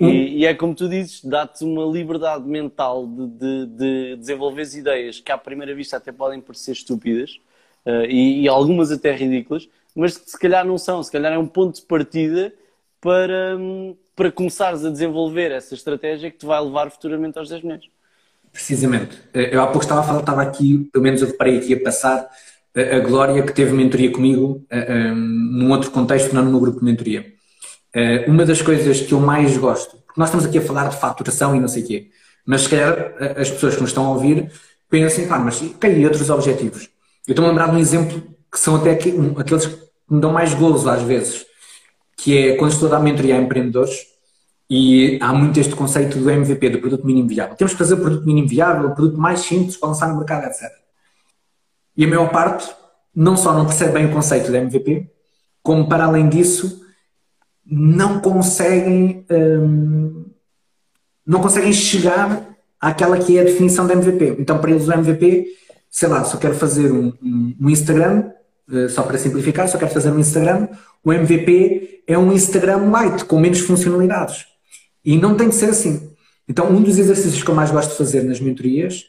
[0.00, 0.08] Hum.
[0.08, 5.20] E, e, é como tu dizes, dá-te uma liberdade mental de, de, de desenvolver ideias
[5.20, 7.38] que à primeira vista até podem parecer estúpidas
[7.86, 11.38] uh, e, e, algumas até ridículas, mas que se calhar não são, se calhar é
[11.38, 12.52] um ponto de partida
[13.00, 17.62] para, hum, para começares a desenvolver essa estratégia que te vai levar futuramente aos 10
[17.62, 17.84] milhões.
[18.52, 19.18] Precisamente.
[19.32, 22.28] Eu há pouco estava a falar, estava aqui, pelo menos eu reparei aqui a passar,
[22.76, 24.64] a, Glória que teve mentoria comigo
[25.16, 27.32] num outro contexto, não no grupo de mentoria.
[28.28, 31.56] Uma das coisas que eu mais gosto, porque nós estamos aqui a falar de faturação
[31.56, 32.10] e não sei o quê,
[32.46, 34.50] mas se calhar as pessoas que nos estão a ouvir
[34.88, 36.88] pensam, pá, mas tem outros objetivos?
[37.26, 40.54] Eu estou a lembrar de um exemplo que são até aqueles que me dão mais
[40.54, 41.44] gozo às vezes,
[42.24, 44.06] que é quando estou a dar mentoria a empreendedores,
[44.70, 47.54] e há muito este conceito do MVP, do produto mínimo viável.
[47.54, 50.46] Temos que fazer o produto mínimo viável, o produto mais simples para lançar no mercado,
[50.46, 50.72] etc.
[51.94, 52.74] E a maior parte
[53.14, 55.10] não só não percebe bem o conceito do MVP,
[55.62, 56.82] como para além disso
[57.66, 60.24] não conseguem hum,
[61.26, 64.36] não conseguem chegar àquela que é a definição do MVP.
[64.38, 65.46] Então para eles o MVP,
[65.90, 68.30] sei lá, se eu quero fazer um, um, um Instagram,
[68.88, 70.68] só para simplificar, eu quero fazer um Instagram,
[71.04, 74.46] o MVP é um Instagram light, com menos funcionalidades.
[75.04, 76.10] E não tem de ser assim.
[76.48, 79.04] Então, um dos exercícios que eu mais gosto de fazer nas mentorias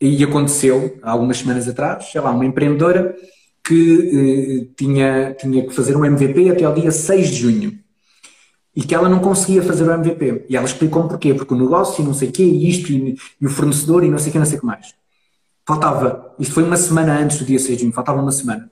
[0.00, 3.14] E aconteceu, há algumas semanas atrás, sei lá, uma empreendedora
[3.62, 7.80] que eh, tinha, tinha que fazer um MVP até ao dia 6 de junho
[8.74, 10.46] e que ela não conseguia fazer o MVP.
[10.48, 13.16] E ela explicou-me porquê, porque o negócio e não sei o quê, e isto, e,
[13.40, 14.94] e, o fornecedor, e não sei o quê, não sei o que mais.
[15.66, 18.70] Faltava, isto foi uma semana antes do dia 6 de junho, faltava uma semana.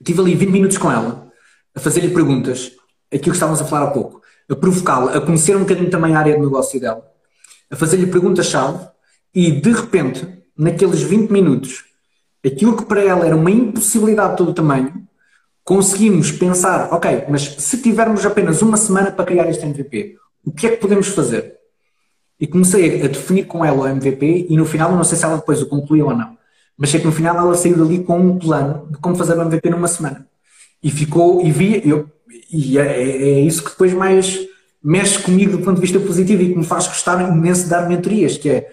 [0.00, 1.30] Eu tive ali 20 minutos com ela,
[1.74, 2.72] a fazer-lhe perguntas,
[3.12, 6.18] aquilo que estávamos a falar há pouco, a provocá-la, a conhecer um bocadinho também a
[6.18, 7.04] área de negócio dela,
[7.70, 8.86] a fazer-lhe perguntas-chave,
[9.34, 10.26] e de repente,
[10.56, 11.84] naqueles 20 minutos,
[12.44, 15.06] aquilo que para ela era uma impossibilidade de todo o tamanho,
[15.64, 20.66] conseguimos pensar, ok, mas se tivermos apenas uma semana para criar este MVP, o que
[20.66, 21.58] é que podemos fazer?
[22.40, 25.36] E comecei a definir com ela o MVP e no final, não sei se ela
[25.36, 26.37] depois o concluiu ou não,
[26.78, 29.42] mas sei que no final ela saiu dali com um plano de como fazer o
[29.42, 30.26] MVP numa semana.
[30.80, 32.08] E ficou, e vi, eu,
[32.50, 34.38] e é, é, é isso que depois mais
[34.82, 37.88] mexe comigo do ponto de vista positivo e que me faz gostar imenso de dar
[37.88, 38.70] mentorias, que é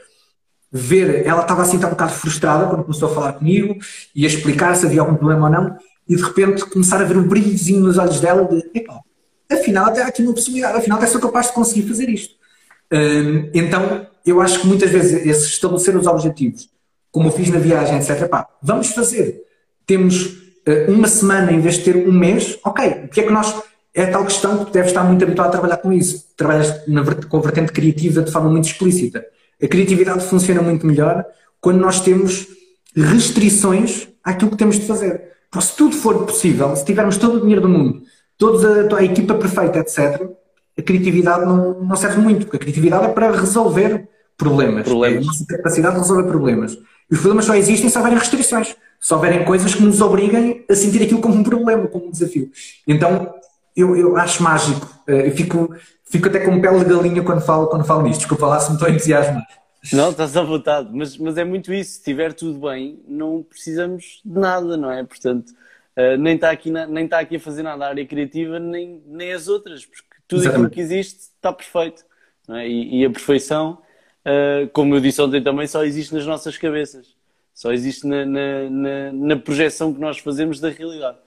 [0.72, 3.76] ver, ela estava assim, estava um bocado frustrada quando começou a falar comigo
[4.14, 5.78] e a explicar se havia algum problema ou não,
[6.08, 9.00] e de repente começar a ver um brilhozinho nos olhos dela de epá,
[9.52, 12.36] afinal até há aqui uma possibilidade, afinal até sou capaz de conseguir fazer isto.
[12.92, 16.70] Hum, então eu acho que muitas vezes esse estabelecer os objetivos,
[17.16, 19.42] como eu fiz na viagem, etc., epá, vamos fazer.
[19.88, 20.26] Temos
[20.68, 23.56] uh, uma semana em vez de ter um mês, ok, o que é que nós.
[23.94, 26.26] É a tal questão que deve estar muito habituado a trabalhar com isso.
[26.36, 29.26] Trabalhas na, com a vertente criativa de forma muito explícita.
[29.64, 31.24] A criatividade funciona muito melhor
[31.62, 32.46] quando nós temos
[32.94, 35.22] restrições àquilo que temos de fazer.
[35.50, 38.02] Porque se tudo for possível, se tivermos todo o dinheiro do mundo,
[38.38, 40.22] toda a, a equipa perfeita, etc.,
[40.78, 44.84] a criatividade não, não serve muito, porque a criatividade é para resolver problemas.
[44.84, 45.16] problemas.
[45.16, 46.78] É a nossa capacidade de resolver problemas.
[47.10, 50.76] E os problemas só existem se houverem restrições, se houverem coisas que nos obriguem a
[50.76, 52.50] sentir aquilo como um problema, como um desafio.
[52.88, 53.34] Então,
[53.76, 54.90] eu, eu acho mágico.
[55.08, 55.76] Eh, eu fico,
[56.06, 58.20] fico até com pele de galinha quando falo, quando falo nisto.
[58.20, 59.46] Desculpa lá se me estou entusiasmado.
[59.94, 61.92] Não, estás à vontade, mas, mas é muito isso.
[61.92, 65.04] Se estiver tudo bem, não precisamos de nada, não é?
[65.04, 65.52] Portanto,
[65.98, 69.32] uh, nem está aqui, nem está aqui a fazer nada a área criativa, nem, nem
[69.32, 70.68] as outras, porque tudo Exatamente.
[70.68, 72.04] aquilo que existe está perfeito.
[72.50, 72.68] É?
[72.68, 73.80] E, e, a perfeição,
[74.26, 77.16] uh, como eu disse ontem também, só existe nas nossas cabeças.
[77.54, 81.18] Só existe na, na, na, na projeção que nós fazemos da realidade.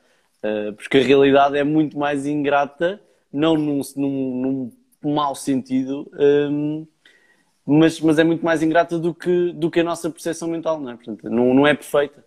[0.43, 3.01] Uh, porque a realidade é muito mais ingrata,
[3.33, 4.73] não num, num,
[5.03, 6.11] num mau sentido.
[6.13, 6.87] Um,
[7.65, 10.91] mas, mas é muito mais ingrata do que, do que a nossa percepção mental, não
[10.91, 10.97] é?
[10.97, 12.25] Portanto, não, não é perfeita.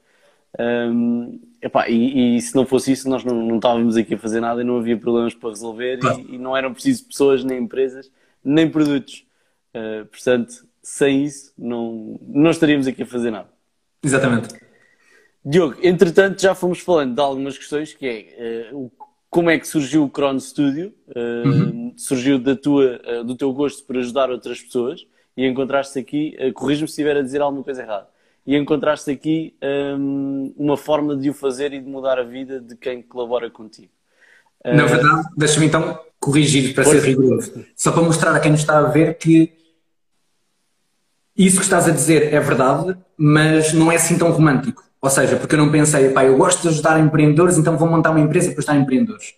[0.59, 4.39] Um, epá, e, e, se não fosse isso, nós não, não estávamos aqui a fazer
[4.39, 8.11] nada e não havia problemas para resolver e, e, não eram preciso pessoas, nem empresas,
[8.43, 9.25] nem produtos.
[9.73, 13.49] Uh, portanto, sem isso, não, não estaríamos aqui a fazer nada.
[14.03, 14.55] Exatamente.
[15.43, 18.91] Diogo, entretanto, já fomos falando de algumas questões, que é uh,
[19.29, 21.93] como é que surgiu o Cron Studio, uh, uhum.
[21.95, 25.05] surgiu da tua, do teu gosto por ajudar outras pessoas
[25.35, 28.07] e encontraste aqui, uh, corrijo-me se estiver a dizer alguma coisa errada,
[28.45, 29.55] e encontraste aqui
[29.97, 33.91] um, uma forma de o fazer e de mudar a vida de quem colabora contigo.
[34.63, 38.77] Na verdade, deixa-me então corrigir para ser rigoroso, só para mostrar a quem nos está
[38.77, 39.60] a ver que
[41.45, 44.83] isso que estás a dizer é verdade, mas não é assim tão romântico.
[45.01, 48.11] Ou seja, porque eu não pensei, pá, eu gosto de ajudar empreendedores, então vou montar
[48.11, 49.33] uma empresa para ajudar empreendedores.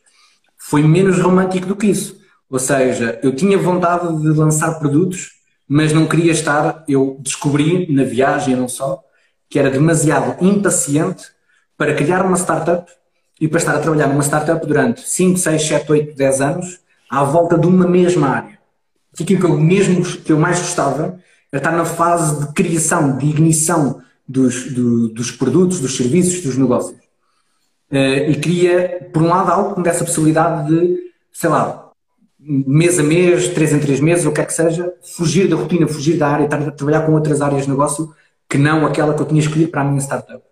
[0.58, 2.18] Foi menos romântico do que isso.
[2.49, 6.84] Ou seja, eu tinha vontade de lançar produtos mas não queria estar.
[6.88, 9.01] Eu descobri na viagem, não só,
[9.49, 11.26] que era demasiado impaciente
[11.78, 12.91] para criar uma startup
[13.39, 16.80] e para estar a trabalhar numa startup durante 5, 6, 7, 8, 10 anos
[17.10, 18.60] à volta de uma mesma área.
[19.20, 21.20] Aquilo que eu mesmo que eu mais gostava
[21.58, 26.97] estar na fase de criação, de ignição dos, do, dos produtos, dos serviços, dos negócios.
[27.91, 30.97] Uh, e queria, por um lado, algo que me desse a possibilidade de,
[31.32, 31.91] sei lá,
[32.39, 35.88] mês a mês, três em três meses, o que é que seja, fugir da rotina,
[35.88, 38.14] fugir da área, estar a trabalhar com outras áreas de negócio
[38.49, 40.43] que não aquela que eu tinha escolhido para a minha startup.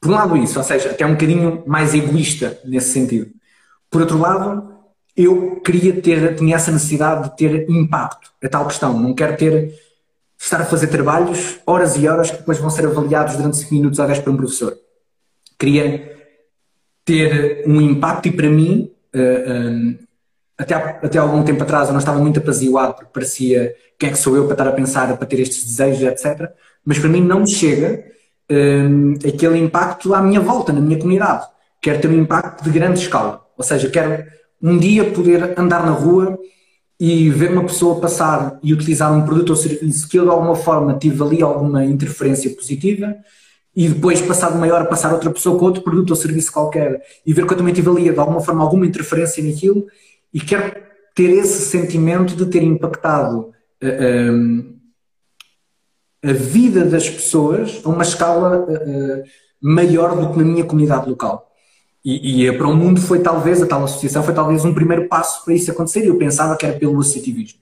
[0.00, 3.30] Por um lado isso, ou seja, até um bocadinho mais egoísta nesse sentido.
[3.90, 4.72] Por outro lado,
[5.16, 9.72] eu queria ter, tinha essa necessidade de ter impacto, a tal questão, não quero ter,
[10.42, 13.98] estar a fazer trabalhos, horas e horas, que depois vão ser avaliados durante 5 minutos
[14.00, 14.76] ou 10 por um professor.
[15.56, 16.12] Queria
[17.04, 20.04] ter um impacto e para mim, eh, eh,
[20.58, 24.18] até, até algum tempo atrás eu não estava muito apaziguado porque parecia quem é que
[24.18, 26.50] sou eu para estar a pensar, para ter estes desejos, etc.
[26.84, 28.04] Mas para mim não me chega
[28.50, 31.46] um, aquele impacto à minha volta, na minha comunidade.
[31.80, 33.44] Quero ter um impacto de grande escala.
[33.56, 34.24] Ou seja, quero
[34.60, 36.36] um dia poder andar na rua
[36.98, 40.54] e ver uma pessoa passar e utilizar um produto ou serviço que eu de alguma
[40.54, 43.16] forma tive ali alguma interferência positiva
[43.74, 47.32] e depois, passado uma hora, passar outra pessoa com outro produto ou serviço qualquer e
[47.32, 49.86] ver que eu também tive ali de alguma forma alguma interferência naquilo
[50.32, 50.74] e quero
[51.14, 54.76] ter esse sentimento de ter impactado uh, um,
[56.22, 59.22] a vida das pessoas a uma escala uh,
[59.60, 61.51] maior do que na minha comunidade local.
[62.04, 65.44] E, e para o mundo foi talvez, a tal associação foi talvez um primeiro passo
[65.44, 67.60] para isso acontecer eu pensava que era pelo associativismo.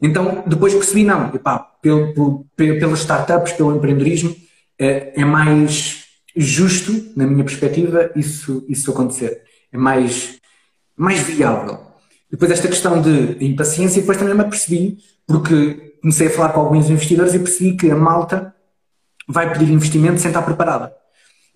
[0.00, 2.12] Então, depois percebi, não, epá, pelo,
[2.54, 4.36] pelo, pelas startups, pelo empreendedorismo,
[4.78, 6.04] é, é, mais
[6.36, 9.42] justo, na minha perspectiva, isso, isso acontecer.
[9.72, 10.38] É mais,
[10.94, 11.80] mais viável.
[12.30, 16.90] Depois esta questão de impaciência, depois também me apercebi, porque comecei a falar com alguns
[16.90, 18.54] investidores e percebi que a malta
[19.26, 20.94] vai pedir investimento sem estar preparada.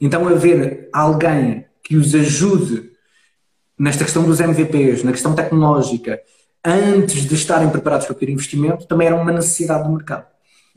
[0.01, 2.89] Então, haver alguém que os ajude
[3.77, 6.21] nesta questão dos MVPs, na questão tecnológica,
[6.65, 10.25] antes de estarem preparados para pedir investimento, também era uma necessidade do mercado.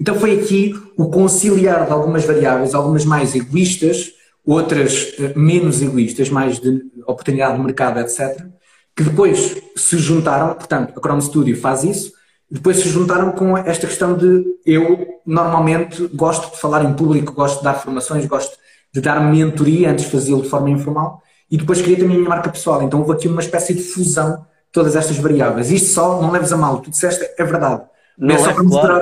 [0.01, 6.31] Então foi aqui o conciliar de algumas variáveis, algumas mais egoístas, outras eh, menos egoístas,
[6.31, 8.47] mais de oportunidade de mercado, etc.,
[8.95, 12.11] que depois se juntaram, portanto, a Chrome Studio faz isso,
[12.49, 17.59] depois se juntaram com esta questão de eu normalmente gosto de falar em público, gosto
[17.59, 18.62] de dar formações, gosto
[18.93, 22.49] de dar mentoria, antes fazê-lo de forma informal, e depois queria também a minha marca
[22.49, 22.83] pessoal.
[22.83, 25.71] Então houve aqui uma espécie de fusão de todas estas variáveis.
[25.71, 27.83] Isto só, não leves a mal, tu disseste, é verdade.
[28.17, 29.01] Não é, só é para mostrar,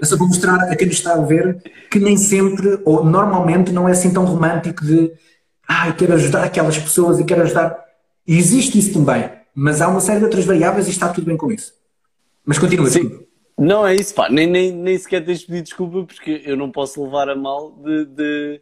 [0.00, 3.72] é só para mostrar a quem nos está a ver que nem sempre, ou normalmente,
[3.72, 5.12] não é assim tão romântico de
[5.66, 7.78] ah, quero ajudar aquelas pessoas e quero ajudar.
[8.26, 11.36] E existe isso também, mas há uma série de outras variáveis e está tudo bem
[11.36, 11.72] com isso.
[12.44, 12.88] Mas continua.
[12.88, 13.20] Sim.
[13.58, 14.28] Não é isso, pá.
[14.28, 18.04] Nem, nem, nem sequer tens pedido desculpa porque eu não posso levar a mal de,
[18.06, 18.60] de,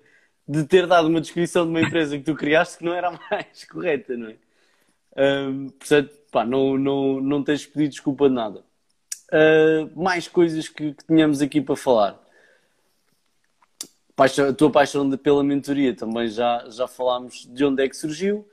[0.51, 3.18] de, ter dado uma descrição de uma empresa que tu criaste que não era a
[3.30, 4.36] mais correta, não é?
[5.16, 8.64] Um, portanto, pá, não, não, não tens pedido desculpa de nada.
[9.32, 12.18] Uh, mais coisas que, que tínhamos aqui para falar.
[14.16, 17.96] Paixão, a tua paixão de, pela mentoria também já, já falámos de onde é que
[17.96, 18.46] surgiu.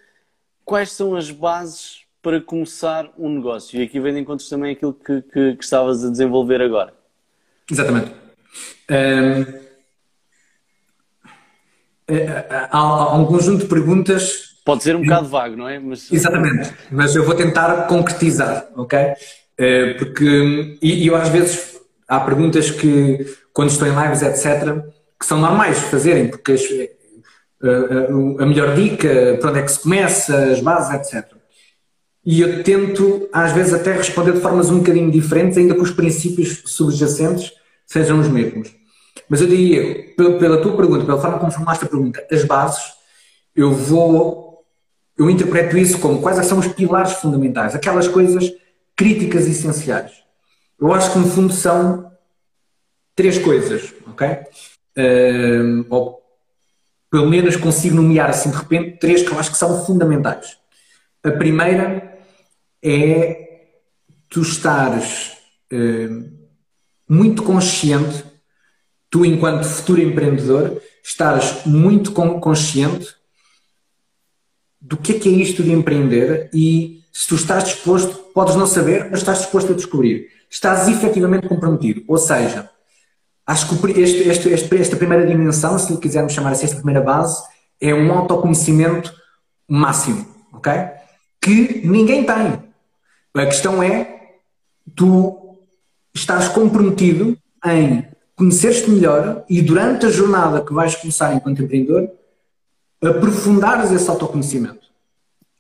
[0.64, 3.80] Quais são as bases para começar um negócio?
[3.80, 6.94] E aqui vem de encontros também aquilo que, que, que estavas a desenvolver agora.
[7.70, 8.12] Exatamente.
[8.90, 9.67] Um,
[12.50, 14.56] há, há, um conjunto de perguntas.
[14.66, 15.80] Pode ser um bocado vago, não é?
[15.80, 16.12] Mas...
[16.12, 19.00] Exatamente, mas eu vou tentar concretizar, ok?
[19.98, 24.84] Porque, e, eu às vezes, há perguntas que, quando estou em lives, etc.,
[25.20, 26.56] que são normais fazerem, porque
[28.40, 31.38] a melhor dica, para onde é que se começa, as bases, etc.
[32.26, 35.92] E eu tento, às vezes, até responder de formas um bocadinho diferentes, ainda que os
[35.92, 37.54] princípios subjacentes
[37.86, 38.70] sejam os mesmos.
[39.30, 42.94] Mas eu diria, pela tua pergunta, pela forma como formulaste a pergunta, as bases,
[43.56, 44.64] eu vou,
[45.18, 48.52] eu interpreto isso como quais é são os pilares fundamentais, aquelas coisas
[48.96, 50.12] críticas essenciais.
[50.80, 52.12] Eu acho que, no fundo, são
[53.16, 54.28] três coisas, ok?
[54.98, 56.22] Uh, ou
[57.10, 60.58] pelo menos consigo nomear assim de repente três que eu acho que são fundamentais.
[61.24, 62.20] A primeira
[62.84, 63.66] é
[64.30, 65.38] tu estares
[65.74, 66.32] uh,
[67.10, 68.24] muito consciente,
[69.10, 73.16] tu enquanto futuro empreendedor, estares muito consciente
[74.80, 78.68] do que é que é isto de empreender e se tu estás disposto, podes não
[78.68, 80.30] saber, mas estás disposto a descobrir.
[80.50, 82.04] Estás efetivamente comprometido.
[82.08, 82.70] Ou seja,
[83.46, 87.02] acho que este, este, este, esta primeira dimensão, se lhe quisermos chamar assim, esta primeira
[87.02, 87.42] base,
[87.82, 89.14] é um autoconhecimento
[89.68, 90.72] máximo, ok?
[91.42, 92.64] Que ninguém tem.
[93.36, 94.36] A questão é,
[94.96, 95.58] tu
[96.14, 98.08] estás comprometido em
[98.38, 102.08] conhecer-te melhor e durante a jornada que vais começar enquanto empreendedor,
[103.04, 104.88] aprofundares esse autoconhecimento.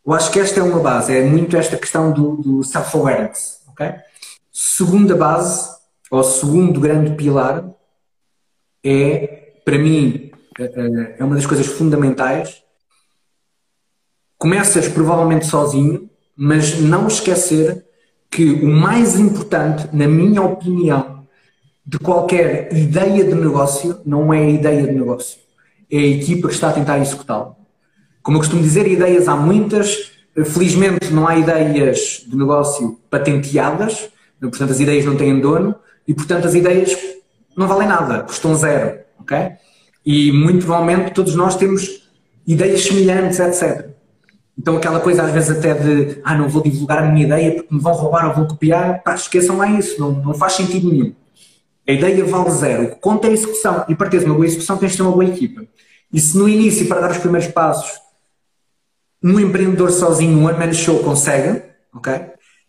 [0.06, 3.94] Eu acho que esta é uma base, é muito esta questão do, do self-awareness, ok?
[4.54, 5.76] Segunda base,
[6.10, 7.68] ou segundo grande pilar,
[8.84, 12.64] é, para mim, é, é, é uma das coisas fundamentais.
[14.38, 17.86] Começas provavelmente sozinho, mas não esquecer
[18.30, 21.17] que o mais importante, na minha opinião,
[21.88, 25.40] de qualquer ideia de negócio não é a ideia de negócio,
[25.90, 27.56] é a equipa que está a tentar executá-lo.
[28.22, 30.12] Como eu costumo dizer, ideias há muitas,
[30.48, 34.10] felizmente não há ideias de negócio patenteadas,
[34.42, 35.76] portanto as ideias não têm dono
[36.06, 36.94] e portanto as ideias
[37.56, 39.52] não valem nada, custam zero, ok?
[40.06, 42.10] E muito provavelmente todos nós temos
[42.46, 43.92] ideias semelhantes, etc.
[44.60, 47.74] Então aquela coisa às vezes até de ah, não vou divulgar a minha ideia porque
[47.74, 51.14] me vão roubar ou vão copiar, pá, esqueçam lá isso, não, não faz sentido nenhum.
[51.88, 52.84] A ideia vale zero.
[52.84, 53.86] O que conta é a execução.
[53.88, 55.66] E para teres uma boa execução tens de ter uma boa equipa.
[56.12, 58.00] E se no início, para dar os primeiros passos,
[59.24, 61.64] um empreendedor sozinho, um one-man show consegue,
[61.94, 62.14] ok?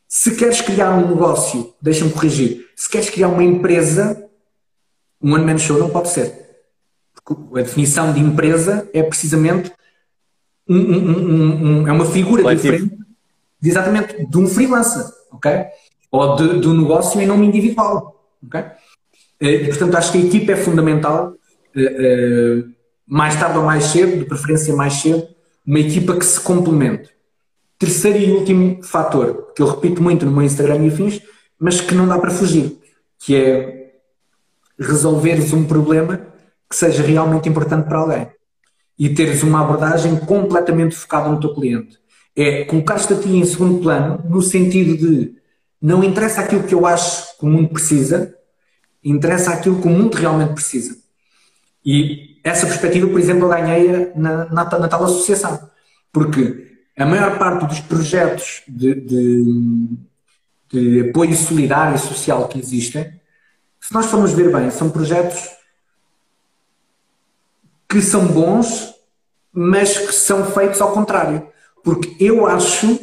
[0.08, 4.24] Se queres criar um negócio, deixa-me corrigir, se queres criar uma empresa,
[5.20, 6.48] um one-man show não pode ser.
[7.14, 9.70] Porque a definição de empresa é precisamente
[10.68, 12.72] um, um, um, é uma figura Coletivo.
[12.72, 12.98] diferente
[13.60, 15.66] de, exatamente de um freelancer, ok?
[16.10, 18.64] Ou de, de um negócio em nome individual, ok?
[19.40, 21.34] E, portanto, acho que a equipa é fundamental,
[23.06, 25.26] mais tarde ou mais cedo, de preferência mais cedo,
[25.66, 27.10] uma equipa que se complemente.
[27.78, 31.20] Terceiro e último fator, que eu repito muito no meu Instagram e afins,
[31.58, 32.78] mas que não dá para fugir,
[33.18, 33.92] que é
[34.78, 36.20] resolveres um problema
[36.68, 38.28] que seja realmente importante para alguém
[38.98, 41.98] e teres uma abordagem completamente focada no teu cliente.
[42.34, 45.34] É colocar-te a ti em segundo plano, no sentido de
[45.80, 48.34] não interessa aquilo que eu acho que o mundo precisa,
[49.10, 50.96] interessa aquilo que o mundo realmente precisa.
[51.84, 55.70] E essa perspectiva, por exemplo, eu ganhei na, na, na tal associação.
[56.12, 59.88] Porque a maior parte dos projetos de, de,
[60.70, 63.18] de apoio solidário e social que existem,
[63.80, 65.48] se nós formos ver bem, são projetos
[67.88, 68.94] que são bons,
[69.52, 71.48] mas que são feitos ao contrário.
[71.82, 72.98] Porque eu acho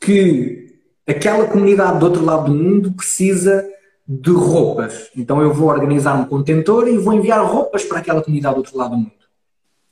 [0.00, 3.68] que aquela comunidade do outro lado do mundo precisa
[4.06, 5.10] de roupas.
[5.16, 8.76] Então eu vou organizar um contentor e vou enviar roupas para aquela comunidade do outro
[8.76, 9.12] lado do mundo.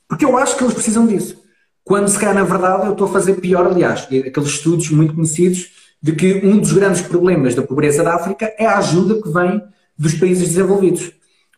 [0.07, 1.41] Porque eu acho que eles precisam disso.
[1.83, 5.71] Quando se calhar, na verdade, eu estou a fazer pior, aliás, aqueles estudos muito conhecidos
[6.01, 9.61] de que um dos grandes problemas da pobreza da África é a ajuda que vem
[9.97, 11.11] dos países desenvolvidos.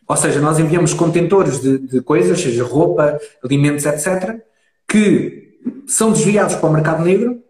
[0.08, 4.40] Ou seja, nós enviamos contentores de, de coisas, seja roupa, alimentos, etc.,
[4.88, 7.42] que são desviados para o mercado negro,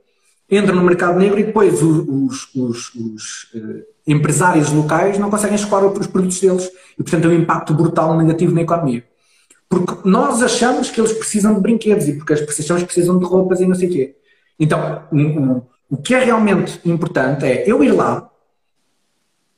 [0.50, 5.84] entram no mercado negro e depois os, os, os uh, empresários locais não conseguem escoar
[5.84, 6.70] os produtos deles.
[6.98, 9.04] E, portanto, é um impacto brutal negativo na economia.
[9.68, 13.60] Porque nós achamos que eles precisam de brinquedos e porque as pessoas precisam de roupas
[13.60, 14.16] e não sei o quê.
[14.58, 15.02] Então,
[15.90, 18.30] o que é realmente importante é eu ir lá,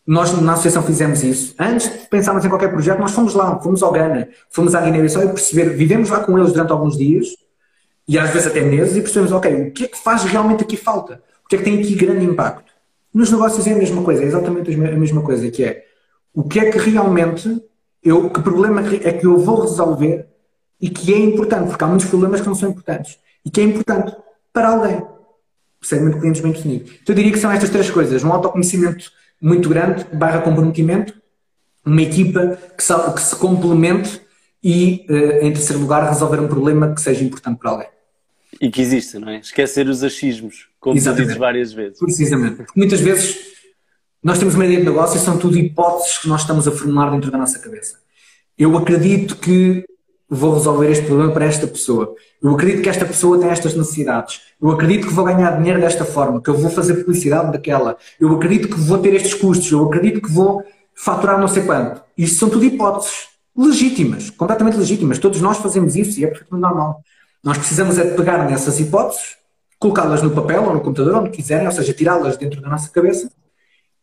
[0.07, 1.55] nós na associação fizemos isso.
[1.59, 5.22] Antes de pensarmos em qualquer projeto, nós fomos lá, fomos ao Ghana, fomos à Guiné-Bissau
[5.24, 7.26] e perceber, vivemos lá com eles durante alguns dias
[8.09, 10.78] e às vezes até meses e percebemos, ok, o que é que faz realmente aqui
[10.78, 11.22] falta?
[11.44, 12.67] O que é que tem aqui grande impacto?
[13.18, 15.84] Nos negócios é a mesma coisa, é exatamente a mesma coisa, que é
[16.32, 17.60] o que é que realmente,
[18.00, 20.28] eu, que problema é que eu vou resolver
[20.80, 23.64] e que é importante, porque há muitos problemas que não são importantes e que é
[23.64, 24.14] importante
[24.52, 25.02] para alguém.
[25.82, 26.84] Segmento de clientes bem definido.
[26.84, 29.10] Então eu diria que são estas três coisas, um autoconhecimento
[29.42, 31.12] muito grande, barra comprometimento,
[31.84, 34.22] uma equipa que se, que se complemente
[34.62, 37.88] e, uh, em terceiro lugar, resolver um problema que seja importante para alguém.
[38.61, 39.38] E que exista, não é?
[39.38, 41.26] Esquecer os achismos, como Exatamente.
[41.26, 41.98] dizes várias vezes.
[41.98, 42.56] Precisamente.
[42.56, 43.38] Porque muitas vezes
[44.22, 47.11] nós temos uma ideia de negócio e são tudo hipóteses que nós estamos a formular
[47.11, 47.98] dentro da nossa cabeça.
[48.56, 49.84] Eu acredito que
[50.28, 52.14] vou resolver este problema para esta pessoa.
[52.42, 54.40] Eu acredito que esta pessoa tem estas necessidades.
[54.61, 57.96] Eu acredito que vou ganhar dinheiro desta forma, que eu vou fazer publicidade daquela.
[58.20, 59.70] Eu acredito que vou ter estes custos.
[59.70, 60.62] Eu acredito que vou
[60.94, 62.02] faturar não sei quanto.
[62.16, 65.18] Isto são tudo hipóteses legítimas, completamente legítimas.
[65.18, 67.02] Todos nós fazemos isso e é perfeitamente normal.
[67.43, 69.36] Nós precisamos é de pegar nessas hipóteses,
[69.78, 73.30] colocá-las no papel ou no computador, onde quiserem, ou seja, tirá-las dentro da nossa cabeça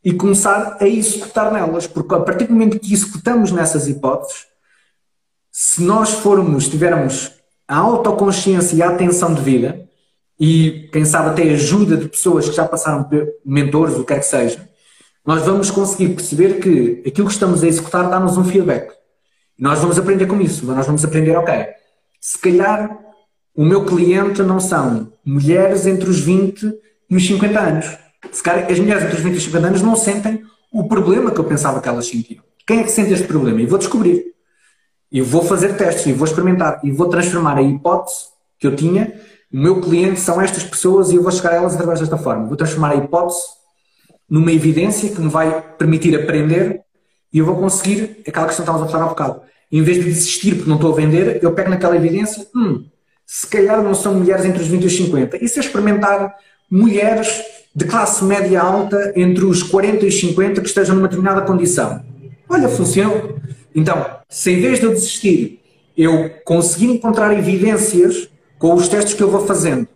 [0.04, 1.88] e começar a executar nelas.
[1.88, 4.46] Porque a partir do momento que executamos nessas hipóteses,
[5.52, 7.32] se nós formos, tivermos
[7.68, 9.86] a autoconsciência e a atenção de vida,
[10.40, 14.20] e quem sabe até ajuda de pessoas que já passaram por mentores, o que quer
[14.20, 14.70] que seja,
[15.26, 18.94] nós vamos conseguir perceber que aquilo que estamos a executar dá-nos um feedback.
[19.58, 20.66] Nós vamos aprender com isso.
[20.66, 21.68] Nós vamos aprender, ok,
[22.20, 23.00] se calhar
[23.56, 26.74] o meu cliente não são mulheres entre os 20
[27.10, 27.98] e os 50 anos.
[28.32, 31.32] Se calhar as mulheres entre os 20 e os 50 anos não sentem o problema
[31.32, 32.44] que eu pensava que elas sentiam.
[32.68, 33.62] Quem é que sente este problema?
[33.62, 34.26] E vou descobrir.
[35.12, 38.26] E vou fazer testes, e vou experimentar, e vou transformar a hipótese
[38.60, 39.14] que eu tinha.
[39.54, 42.48] O meu cliente são estas pessoas e eu vou chegar a elas através desta forma.
[42.48, 43.40] Vou transformar a hipótese
[44.30, 46.82] numa evidência que me vai permitir aprender
[47.32, 49.42] e eu vou conseguir aquela questão que estávamos a falar há bocado.
[49.72, 52.86] Em vez de desistir porque não estou a vender, eu pego naquela evidência, hum,
[53.26, 55.44] se calhar não são mulheres entre os 20 e os 50.
[55.44, 56.36] E se experimentar
[56.70, 61.42] mulheres de classe média alta entre os 40 e os 50 que estejam numa determinada
[61.42, 62.04] condição?
[62.48, 63.36] Olha, funciona.
[63.74, 65.60] Então, se em vez de eu desistir,
[65.98, 69.88] eu conseguir encontrar evidências com os testes que eu vou fazendo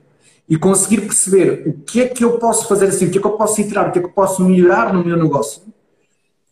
[0.49, 3.27] e conseguir perceber o que é que eu posso fazer assim, o que é que
[3.27, 5.61] eu posso iterar, o que é que eu posso melhorar no meu negócio,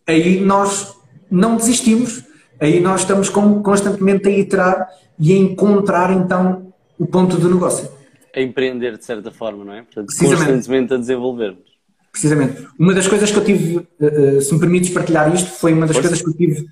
[0.06, 0.96] aí nós
[1.30, 2.24] não desistimos,
[2.60, 4.88] aí nós estamos constantemente a iterar
[5.20, 6.67] e a encontrar então
[6.98, 7.90] o ponto do negócio.
[8.36, 9.82] A empreender de certa forma, não é?
[9.84, 11.78] Portanto, constantemente a desenvolvermos.
[12.12, 12.68] Precisamente.
[12.80, 15.86] Uma das coisas que eu tive, eh, eh, se me permites partilhar isto, foi uma
[15.86, 16.66] das coisas que eu tive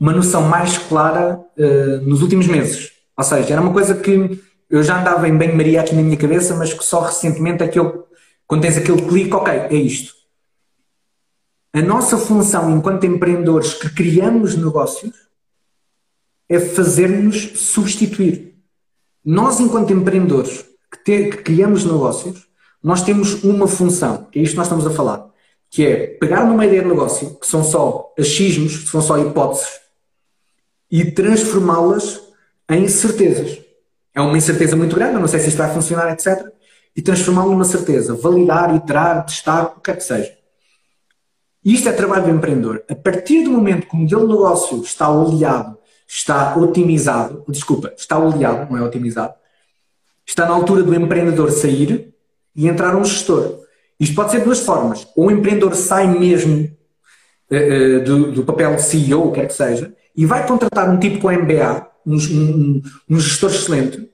[0.00, 2.90] uma noção mais clara uh, nos últimos meses.
[3.14, 4.40] Ou seja, era uma coisa que
[4.70, 7.78] eu já andava em bem-maria aqui na minha cabeça, mas que só recentemente é que
[7.78, 8.08] eu,
[8.46, 10.14] quando tens aquele clique, ok, é isto.
[11.74, 15.14] A nossa função enquanto empreendedores que criamos negócios
[16.48, 18.49] é fazer-nos substituir.
[19.24, 22.46] Nós, enquanto empreendedores que, te, que criamos negócios,
[22.82, 25.28] nós temos uma função, que é isto que nós estamos a falar,
[25.68, 29.68] que é pegar numa ideia de negócio, que são só achismos, que são só hipóteses,
[30.90, 32.20] e transformá-las
[32.68, 33.58] em certezas.
[34.14, 36.46] É uma incerteza muito grande, não sei se isto vai funcionar, etc.
[36.96, 38.14] E transformá-la numa certeza.
[38.14, 40.36] Validar, iterar, testar, o que é que seja.
[41.64, 42.82] Isto é trabalho do empreendedor.
[42.90, 45.78] A partir do momento que o modelo de negócio está oleado,
[46.12, 49.32] está otimizado, desculpa, está oleado, não é otimizado,
[50.26, 52.12] está na altura do empreendedor sair
[52.54, 53.60] e entrar um gestor.
[53.98, 55.06] Isto pode ser de duas formas.
[55.14, 56.68] Ou o empreendedor sai mesmo
[57.48, 60.98] uh, do, do, papel de CEO, o que quer que seja, e vai contratar um
[60.98, 64.10] tipo com MBA, um, um, um gestor excelente,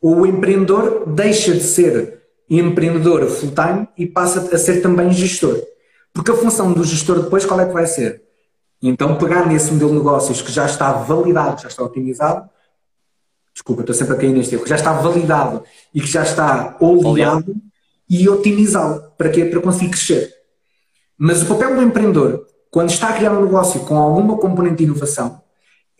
[0.00, 2.20] ou o empreendedor deixa de ser
[2.50, 5.62] empreendedor full-time e passa a ser também gestor.
[6.12, 8.22] Porque a função do gestor depois qual é que vai ser?
[8.82, 12.50] Então pegar nesse modelo de negócios que já está validado, já está otimizado,
[13.54, 15.62] desculpa, estou sempre a cair neste erro, já está validado
[15.94, 17.54] e que já está oleado
[18.08, 19.12] e otimizá-lo.
[19.16, 19.44] Para quê?
[19.44, 20.34] Para conseguir crescer.
[21.16, 24.84] Mas o papel do empreendedor, quando está a criar um negócio com alguma componente de
[24.84, 25.40] inovação,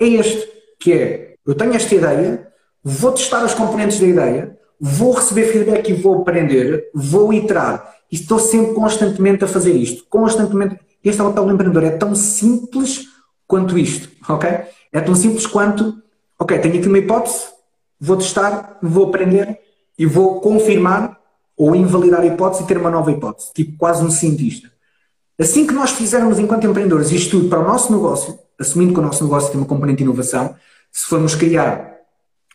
[0.01, 0.49] é este,
[0.81, 2.49] que é, eu tenho esta ideia,
[2.83, 7.95] vou testar as componentes da ideia, vou receber feedback e vou aprender, vou iterar.
[8.11, 10.05] E estou sempre constantemente a fazer isto.
[10.11, 10.79] Constantemente.
[11.05, 11.85] Este é o papel do empreendedor.
[11.85, 13.09] É tão simples
[13.47, 14.49] quanto isto, ok?
[14.93, 16.03] É tão simples quanto,
[16.39, 17.45] ok, tenho aqui uma hipótese,
[18.01, 19.59] vou testar, vou aprender
[19.99, 21.19] e vou confirmar
[21.57, 24.71] ou invalidar a hipótese e ter uma nova hipótese, tipo quase um cientista.
[25.39, 29.03] Assim que nós fizermos enquanto empreendedores isto tudo para o nosso negócio, assumindo que o
[29.03, 30.55] nosso negócio tem uma componente de inovação,
[30.91, 31.97] se formos criar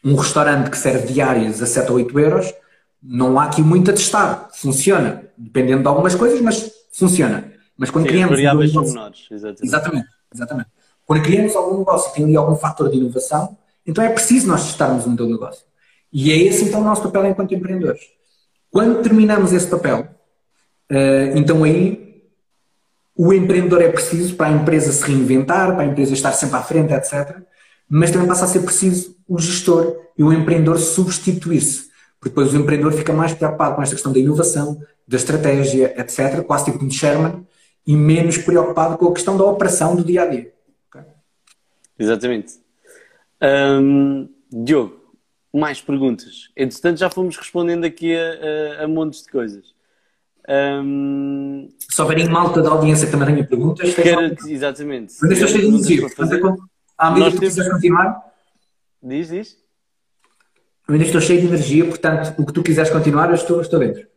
[0.04, 2.54] um restaurante que serve diárias a 7 ou 8 euros,
[3.02, 4.50] não há aqui muito a testar.
[4.54, 7.52] Funciona, dependendo de algumas coisas, mas funciona.
[7.78, 8.40] Mas quando Sim, criamos.
[8.76, 9.66] Um menores, exatamente.
[9.66, 10.08] exatamente.
[10.34, 10.70] Exatamente.
[11.06, 15.06] Quando criamos algum negócio tem ali algum fator de inovação, então é preciso nós testarmos
[15.06, 15.66] um modelo de negócio.
[16.12, 18.02] E é esse então o nosso papel enquanto empreendedores.
[18.70, 20.08] Quando terminamos esse papel,
[20.90, 22.24] eh, então aí
[23.16, 26.62] o empreendedor é preciso para a empresa se reinventar, para a empresa estar sempre à
[26.62, 27.38] frente, etc.
[27.90, 31.88] Mas também passa a ser preciso o gestor e o empreendedor substituir-se.
[32.20, 36.44] Porque depois o empreendedor fica mais preocupado com esta questão da inovação, da estratégia, etc.,
[36.44, 37.46] quase tipo um Sherman,
[37.88, 40.54] e menos preocupado com a questão da operação do dia a dia.
[40.90, 41.02] Okay?
[41.98, 42.60] Exatamente.
[44.52, 45.00] Diogo,
[45.54, 46.50] mais perguntas.
[46.56, 49.74] Entretanto, já fomos respondendo aqui a, a, a montes de coisas.
[50.50, 51.70] Um...
[51.90, 55.14] Se houverem malta da audiência que também tenha perguntas, Quero, exatamente.
[55.22, 56.08] Mas estou cheio de energia.
[56.98, 58.34] À medida que quiseres continuar.
[59.02, 59.58] Diz, diz.
[60.88, 63.80] Eu ainda estou cheio de energia, portanto, o que tu quiseres continuar, eu estou, estou
[63.80, 64.08] dentro.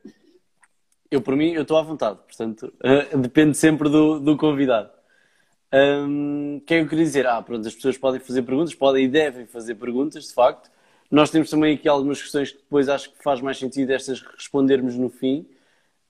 [1.10, 4.90] Eu, por mim, eu estou à vontade, portanto, uh, depende sempre do, do convidado.
[5.72, 7.26] Um, o que é que eu queria dizer?
[7.26, 10.70] Ah, pronto, as pessoas podem fazer perguntas, podem e devem fazer perguntas, de facto.
[11.10, 14.96] Nós temos também aqui algumas questões que depois acho que faz mais sentido estas respondermos
[14.96, 15.46] no fim.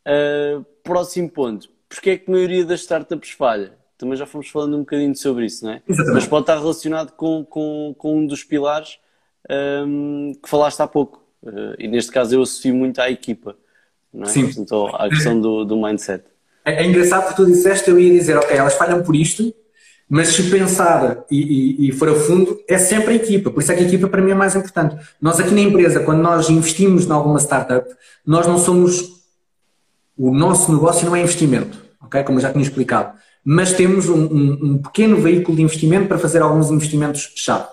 [0.06, 1.68] Uh, próximo ponto.
[1.88, 3.78] Porquê é que a maioria das startups falha?
[3.96, 5.82] Também já fomos falando um bocadinho sobre isso, não é?
[5.86, 6.14] Exatamente.
[6.14, 8.98] Mas pode estar relacionado com, com, com um dos pilares
[9.86, 11.22] um, que falaste há pouco.
[11.42, 13.56] Uh, e neste caso eu associo muito à equipa,
[14.12, 14.26] não é?
[14.26, 14.44] Sim.
[14.44, 16.24] Portanto, à questão do, do mindset.
[16.64, 19.54] É, é engraçado que tu disseste, eu ia dizer, ok, elas falham por isto,
[20.08, 23.50] mas se pensar e, e, e, for a fundo, é sempre a equipa.
[23.50, 24.96] Por isso é que a equipa para mim é mais importante.
[25.20, 27.88] Nós aqui na empresa, quando nós investimos em alguma startup,
[28.26, 29.20] nós não somos.
[30.18, 32.22] O nosso negócio não é investimento, ok?
[32.24, 33.16] Como eu já tinha explicado.
[33.42, 37.68] Mas temos um, um, um pequeno veículo de investimento para fazer alguns investimentos-chave.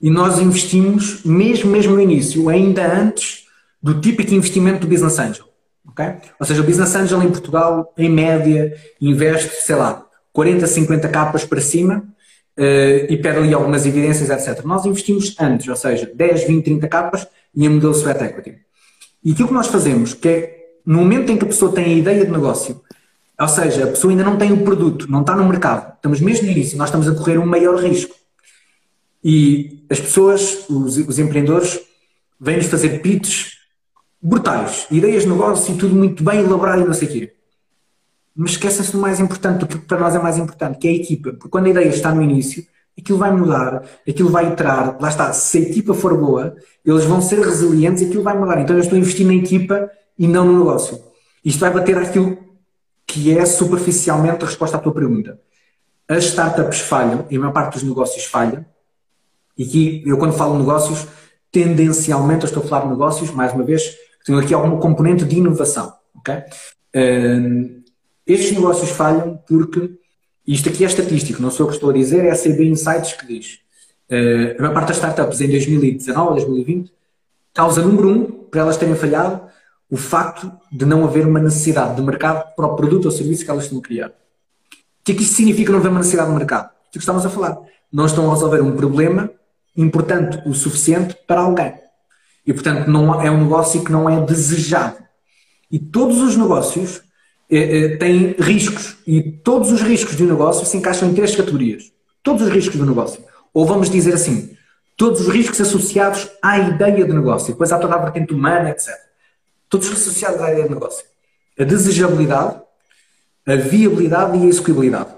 [0.00, 3.46] E nós investimos, mesmo, mesmo no início, ainda antes
[3.82, 5.44] do típico investimento do Business Angel.
[5.88, 6.14] Okay?
[6.38, 11.44] Ou seja, o Business Angel em Portugal, em média, investe, sei lá, 40, 50 capas
[11.44, 12.04] para cima
[12.58, 14.64] uh, e pede ali algumas evidências, etc.
[14.64, 18.58] Nós investimos antes, ou seja, 10, 20, 30 capas e em modelo sweat equity.
[19.24, 21.88] E aquilo que nós fazemos, que é no momento em que a pessoa tem a
[21.88, 22.80] ideia de negócio,
[23.38, 26.46] ou seja, a pessoa ainda não tem o produto, não está no mercado, estamos mesmo
[26.46, 28.14] no início, nós estamos a correr um maior risco.
[29.22, 31.80] E as pessoas, os, os empreendedores,
[32.38, 33.59] vêm-nos fazer pitches
[34.22, 37.32] brutais, ideias de negócio e tudo muito bem elaborado e não sei o quê.
[38.34, 40.94] Mas esquecem-se do mais importante, do que para nós é mais importante, que é a
[40.94, 41.30] equipa.
[41.32, 42.64] Porque quando a ideia está no início,
[42.98, 47.20] aquilo vai mudar, aquilo vai entrar, lá está, se a equipa for boa, eles vão
[47.20, 48.60] ser resilientes e aquilo vai mudar.
[48.60, 51.00] Então eu estou a investir na equipa e não no negócio.
[51.44, 52.38] Isto vai bater aquilo
[53.06, 55.40] que é superficialmente a resposta à tua pergunta.
[56.08, 58.66] As startups falham, e a maior parte dos negócios falha,
[59.56, 61.06] e aqui, eu quando falo negócios,
[61.50, 63.82] tendencialmente eu estou a falar de negócios, mais uma vez,
[64.30, 65.92] tenho aqui algum componente de inovação.
[66.94, 67.82] Uh,
[68.26, 69.90] estes negócios falham porque,
[70.46, 73.14] isto aqui é estatístico, não sou eu que estou a dizer, é a CB Insights
[73.14, 73.58] que diz.
[74.08, 76.92] Uh, a maior parte das startups em 2019 ou 2020,
[77.52, 79.42] causa número um para elas terem falhado,
[79.90, 83.50] o facto de não haver uma necessidade de mercado para o produto ou serviço que
[83.50, 84.08] elas estão a criar.
[84.08, 86.70] O que é que isso significa não haver uma necessidade de mercado?
[86.70, 87.58] O que estamos a falar.
[87.92, 89.30] Não estão a resolver um problema
[89.76, 91.74] importante o suficiente para alguém.
[92.46, 94.96] E, portanto, não é um negócio que não é desejado.
[95.70, 97.02] E todos os negócios
[97.50, 98.96] eh, eh, têm riscos.
[99.06, 101.92] E todos os riscos de um negócio se encaixam em três categorias.
[102.22, 103.22] Todos os riscos do negócio.
[103.52, 104.56] Ou vamos dizer assim,
[104.96, 107.52] todos os riscos associados à ideia de negócio.
[107.52, 108.88] Depois há toda a vertente humana, etc.
[109.68, 111.04] Todos associados à ideia de negócio.
[111.58, 112.60] A desejabilidade,
[113.46, 115.10] a viabilidade e a execuibilidade.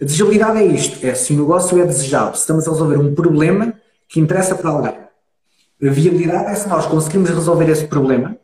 [0.00, 3.14] A desejabilidade é isto: é se o negócio é desejável, se estamos a resolver um
[3.14, 3.74] problema
[4.08, 5.01] que interessa para alguém.
[5.82, 8.36] A viabilidade é se nós conseguimos resolver esse problema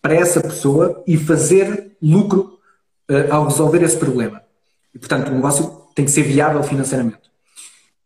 [0.00, 2.58] para essa pessoa e fazer lucro
[3.10, 4.42] uh, ao resolver esse problema.
[4.94, 7.28] E, portanto, o negócio tem que ser viável financeiramente.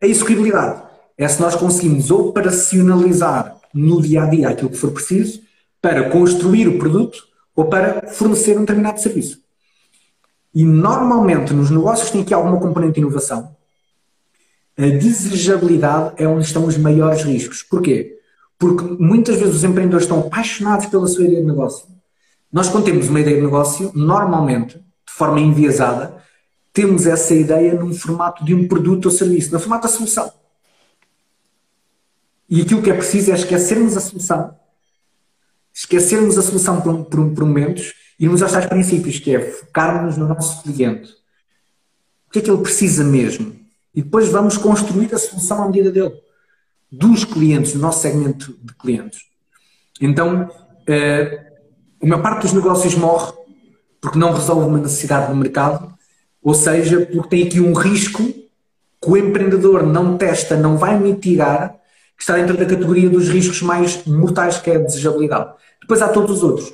[0.03, 0.83] A execuibilidade
[1.17, 5.41] é se nós conseguimos operacionalizar no dia a dia aquilo que for preciso
[5.81, 7.23] para construir o produto
[7.55, 9.41] ou para fornecer um determinado serviço.
[10.53, 13.55] E normalmente nos negócios tem aqui alguma componente de inovação.
[14.77, 17.63] A desejabilidade é onde estão os maiores riscos.
[17.63, 18.19] Porquê?
[18.63, 21.85] Porque muitas vezes os empreendedores estão apaixonados pela sua ideia de negócio.
[22.53, 26.23] Nós, quando temos uma ideia de negócio, normalmente, de forma enviesada,
[26.73, 30.33] temos essa ideia num formato de um produto ou serviço, no formato da solução.
[32.49, 34.55] E aquilo que é preciso é esquecermos a solução,
[35.75, 40.17] esquecermos a solução por, por, por momentos e irmos aos tais princípios, que é focarmos
[40.17, 41.11] no nosso cliente.
[42.29, 43.57] O que é que ele precisa mesmo?
[43.93, 46.22] E depois vamos construir a solução à medida dele,
[46.93, 49.23] dos clientes, do nosso segmento de clientes.
[49.99, 50.51] Então,
[50.87, 51.53] eh,
[52.03, 53.33] a maior parte dos negócios morre
[53.99, 55.95] porque não resolve uma necessidade do mercado,
[56.43, 61.77] ou seja, porque tem aqui um risco que o empreendedor não testa, não vai mitigar,
[62.17, 65.55] que está dentro da categoria dos riscos mais mortais, que é a desejabilidade.
[65.81, 66.73] Depois há todos os outros.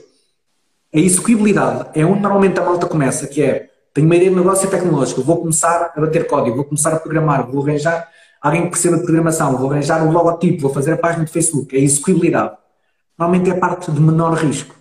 [0.95, 4.69] A execuibilidade é onde normalmente a malta começa, que é tenho uma ideia de negócio
[4.71, 8.09] tecnológico, vou começar a bater código, vou começar a programar, vou arranjar
[8.41, 11.77] alguém que perceba de programação, vou arranjar o logotipo, vou fazer a página de Facebook.
[11.77, 12.57] É a execuibilidade.
[13.19, 14.75] Normalmente é a parte de menor risco.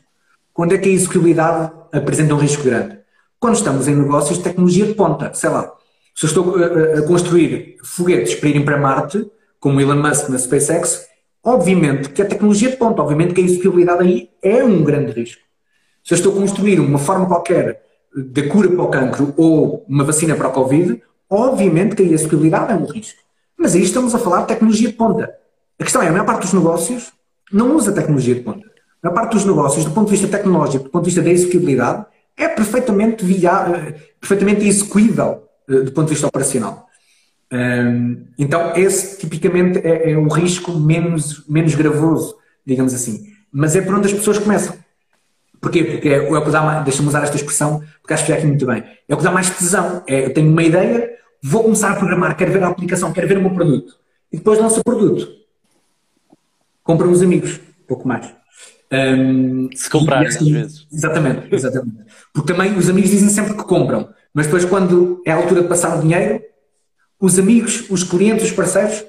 [0.53, 2.99] Quando é que a execuibilidade apresenta um risco grande?
[3.39, 5.33] Quando estamos em negócios de tecnologia de ponta.
[5.33, 5.71] Sei lá,
[6.15, 9.29] se eu estou a, a construir foguetes para irem para Marte,
[9.59, 11.07] como Elon Musk na SpaceX,
[11.43, 15.41] obviamente que a tecnologia de ponta, obviamente que a execuibilidade aí é um grande risco.
[16.03, 17.83] Se eu estou a construir uma forma qualquer
[18.15, 22.71] de cura para o cancro ou uma vacina para o Covid, obviamente que a execuibilidade
[22.71, 23.21] é um risco.
[23.57, 25.33] Mas aí estamos a falar de tecnologia de ponta.
[25.79, 27.11] A questão é, a maior parte dos negócios
[27.51, 28.67] não usa tecnologia de ponta.
[29.01, 31.29] A maior parte dos negócios, do ponto de vista tecnológico, do ponto de vista da
[31.29, 32.05] execuibilidade,
[32.35, 36.85] é perfeitamente, via, eh, perfeitamente execuível eh, do ponto de vista operacional.
[38.37, 42.35] Então, esse tipicamente é, é o risco menos, menos gravoso,
[42.65, 43.25] digamos assim.
[43.51, 44.75] Mas é por onde as pessoas começam.
[45.59, 45.83] Porquê?
[45.83, 48.45] Porque é, o que dá mais, deixa-me usar esta expressão, porque acho que é aqui
[48.45, 48.83] muito bem.
[49.07, 50.03] É o que dá mais tesão.
[50.05, 53.37] É, eu tenho uma ideia, vou começar a programar, quero ver a aplicação, quero ver
[53.37, 53.93] o meu produto.
[54.31, 55.27] E depois lanço o produto.
[56.83, 58.33] Compra uns amigos, pouco mais.
[58.91, 60.87] Um, Se comprarem, assim, às vezes.
[60.91, 62.05] Exatamente, exatamente.
[62.33, 65.67] Porque também os amigos dizem sempre que compram, mas depois, quando é a altura de
[65.67, 66.41] passar o dinheiro,
[67.19, 69.03] os amigos, os clientes, os parceiros,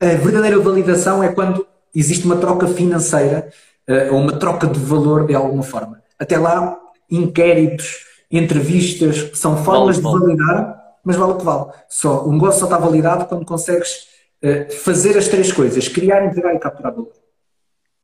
[0.00, 3.50] a verdadeira validação é quando existe uma troca financeira
[3.88, 6.00] uh, ou uma troca de valor de alguma forma.
[6.18, 6.78] Até lá,
[7.10, 11.72] inquéritos, entrevistas, são formas de validar, mas vale o que vale.
[11.88, 14.08] Só, o negócio só está validado quando consegues
[14.42, 17.12] uh, fazer as três coisas: criar, entregar e capturar valor.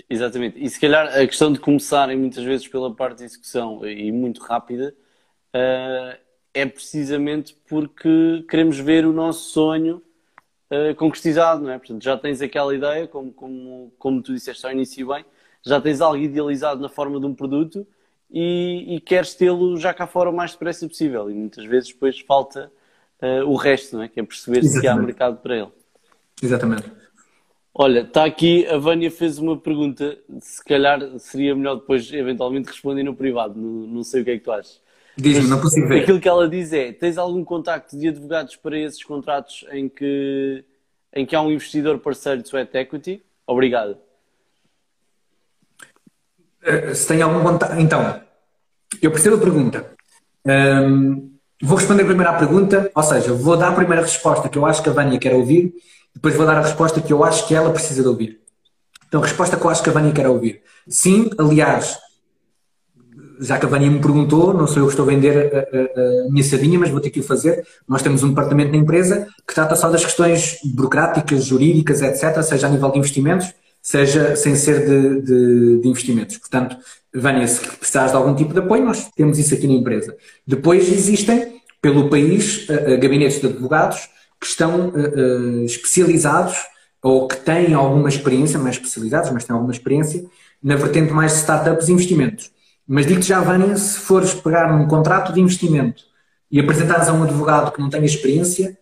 [0.09, 0.63] Exatamente.
[0.63, 4.41] E se calhar a questão de começarem muitas vezes pela parte de execução e muito
[4.41, 4.95] rápida
[5.55, 6.17] uh,
[6.55, 10.01] é precisamente porque queremos ver o nosso sonho
[10.71, 11.79] uh, concretizado, não é?
[11.79, 15.25] Portanto, já tens aquela ideia, como, como, como tu disseste ao início bem,
[15.65, 17.87] já tens algo idealizado na forma de um produto
[18.31, 21.29] e, e queres tê-lo já cá fora o mais depressa possível.
[21.31, 22.71] E muitas vezes depois falta
[23.23, 24.09] uh, o resto, não é?
[24.09, 24.81] Que é perceber Exatamente.
[24.81, 25.69] se há mercado para ele.
[26.43, 26.93] Exatamente.
[27.75, 33.03] Olha, está aqui, a Vânia fez uma pergunta, se calhar seria melhor depois eventualmente responder
[33.03, 34.81] no privado, não, não sei o que é que tu achas.
[35.15, 36.03] Diz-me, não consigo ver.
[36.03, 40.65] Aquilo que ela diz é, tens algum contacto de advogados para esses contratos em que,
[41.15, 43.23] em que há um investidor parceiro de sweat equity?
[43.47, 43.99] Obrigado.
[46.63, 47.79] Eh, se tem algum contato.
[47.79, 48.21] Então,
[49.01, 49.95] eu percebo a pergunta.
[50.45, 54.67] Um, vou responder primeiro à pergunta, ou seja, vou dar a primeira resposta que eu
[54.67, 55.73] acho que a Vânia quer ouvir,
[56.15, 58.41] depois vou dar a resposta que eu acho que ela precisa de ouvir.
[59.09, 60.63] Então, a resposta que eu acho que a Vânia quer ouvir.
[60.89, 61.99] Sim, aliás,
[63.41, 66.27] já que a Vânia me perguntou, não sou eu que estou a vender a, a,
[66.27, 67.67] a, minha sardinha, mas vou ter que o fazer.
[67.89, 72.67] Nós temos um departamento na empresa que trata só das questões burocráticas, jurídicas, etc., seja
[72.67, 73.53] a nível de investimentos,
[73.87, 76.37] seja sem ser de, de, de investimentos.
[76.39, 76.77] Portanto,
[77.15, 80.17] Vânia, se precisares de algum tipo de apoio, nós temos isso aqui na empresa.
[80.45, 84.09] Depois existem, pelo país, uh, gabinetes de advogados
[84.41, 86.57] que estão uh, especializados
[87.01, 90.25] ou que têm alguma experiência, é especializados, mas têm alguma experiência,
[90.61, 92.51] na vertente mais de startups e investimentos.
[92.89, 96.03] Mas digo-te já, Vânia, se fores pegar um contrato de investimento
[96.51, 98.77] e apresentares a um advogado que não tenha experiência,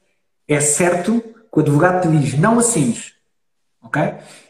[0.49, 3.14] é certo que o advogado te diz, não assines.
[3.85, 4.03] Ok?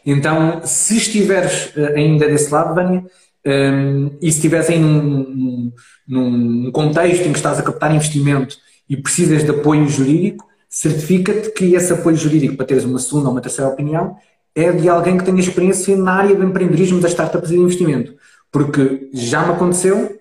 [0.06, 3.04] Então, se estiveres uh, ainda desse lado, Vânia,
[3.46, 5.72] um, ehm, e se estiveres aí num,
[6.06, 8.56] num, num contexto em que estás a captar investimento
[8.88, 13.32] e precisas de apoio jurídico, certifica-te que esse apoio jurídico para teres uma segunda ou
[13.32, 14.16] uma terceira opinião
[14.54, 18.14] é de alguém que tenha experiência na área do empreendedorismo, das startups e de investimento.
[18.52, 20.20] Porque já me aconteceu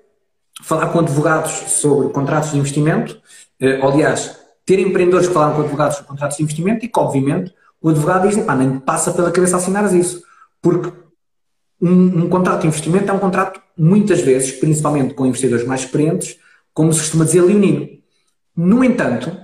[0.64, 3.20] falar com advogados sobre contratos de investimento,
[3.60, 7.54] eh, aliás, ter empreendedores que falaram com advogados sobre contratos de investimento e que, obviamente,
[7.84, 10.24] o advogado diz, pá, nem passa pela cabeça assinares isso.
[10.62, 10.90] Porque
[11.82, 16.38] um, um, contrato de investimento é um contrato, muitas vezes, principalmente com investidores mais experientes,
[16.74, 17.90] como se costuma dizer, leonino.
[18.56, 19.36] No entanto,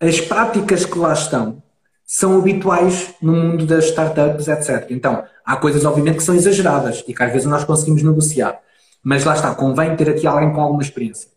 [0.00, 1.62] as práticas que lá estão
[2.06, 4.86] são habituais no mundo das startups, etc.
[4.90, 8.58] Então, há coisas, obviamente, que são exageradas e que às vezes nós conseguimos negociar.
[9.02, 11.28] Mas lá está, convém ter aqui alguém com alguma experiência.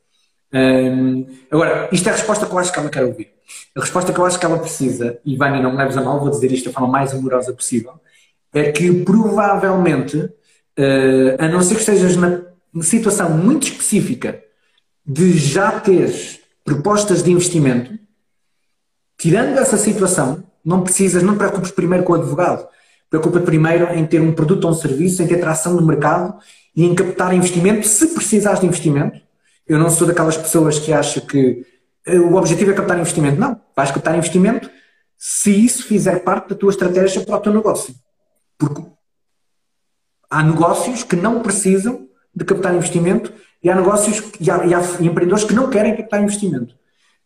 [0.53, 3.31] Hum, agora, isto é a resposta que eu acho que ela quer ouvir.
[3.75, 6.19] A resposta que eu acho que ela precisa, e Vânia, não me leves a mal,
[6.19, 7.93] vou dizer isto da forma mais amorosa possível,
[8.53, 12.41] é que provavelmente, uh, a não ser que estejas na
[12.81, 14.43] situação muito específica
[15.05, 17.97] de já teres propostas de investimento,
[19.17, 22.67] tirando essa situação, não precisas, não te preocupes primeiro com o advogado.
[23.09, 26.37] Preocupa-te primeiro em ter um produto ou um serviço, em ter tração no mercado
[26.75, 29.19] e em captar investimento, se precisares de investimento.
[29.69, 31.63] Eu não sou daquelas pessoas que acham que
[32.07, 33.39] o objetivo é captar investimento.
[33.39, 34.69] Não, vais captar investimento
[35.15, 37.93] se isso fizer parte da tua estratégia para o teu negócio.
[38.57, 38.81] Porque
[40.29, 43.31] há negócios que não precisam de captar investimento
[43.61, 46.75] e há negócios e há, e há empreendedores que não querem captar investimento.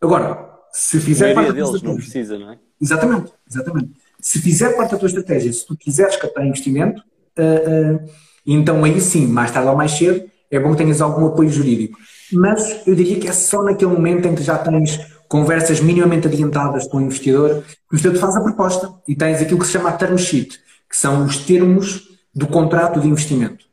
[0.02, 2.60] Agora, se fizer parte deles não precisa, não é?
[2.82, 3.91] Exatamente, exatamente.
[4.20, 7.02] Se fizer parte da tua estratégia, se tu quiseres captar investimento,
[7.38, 8.10] uh, uh,
[8.45, 11.97] então aí sim, mais tarde ou mais cedo, é bom que tenhas algum apoio jurídico
[12.34, 16.88] mas eu diria que é só naquele momento em que já tens conversas minimamente adiantadas
[16.88, 19.73] com o investidor, que o investidor te faz a proposta e tens aquilo que se
[19.73, 20.59] chama term sheet,
[20.89, 22.03] que são os termos
[22.34, 23.65] do contrato de investimento.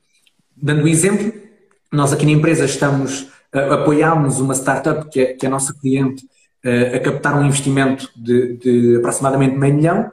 [0.56, 1.32] Dando um exemplo,
[1.92, 3.22] nós aqui na empresa estamos,
[3.54, 6.24] uh, apoiámos uma startup que é, que é a nossa cliente
[6.64, 10.10] uh, a captar um investimento de, de aproximadamente meio milhão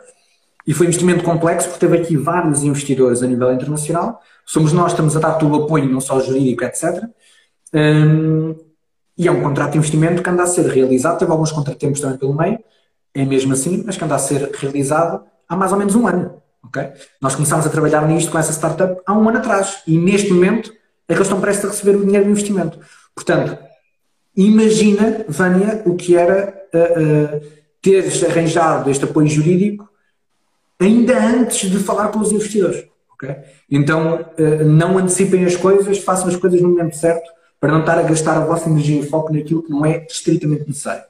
[0.66, 4.22] e foi um investimento complexo porque teve aqui vários investidores a nível internacional.
[4.48, 7.04] Somos nós que estamos a dar todo o apoio, não só jurídico, etc.
[7.74, 8.56] Um,
[9.18, 12.18] e é um contrato de investimento que anda a ser realizado, teve alguns contratempos também
[12.18, 12.58] pelo meio,
[13.14, 16.42] é mesmo assim, mas que anda a ser realizado há mais ou menos um ano.
[16.66, 16.92] Okay?
[17.22, 20.72] Nós começámos a trabalhar nisto com essa startup há um ano atrás e neste momento
[21.10, 22.80] é que eles estão prestes a receber o dinheiro do investimento.
[23.14, 23.58] Portanto,
[24.36, 27.52] imagina, Vânia, o que era uh, uh,
[27.82, 29.90] teres arranjado este apoio jurídico
[30.80, 32.86] ainda antes de falar com os investidores.
[33.18, 33.36] Okay?
[33.70, 37.30] Então, uh, não antecipem as coisas, façam as coisas no momento certo
[37.60, 40.68] para não estar a gastar a vossa energia e foco naquilo que não é estritamente
[40.68, 41.04] necessário.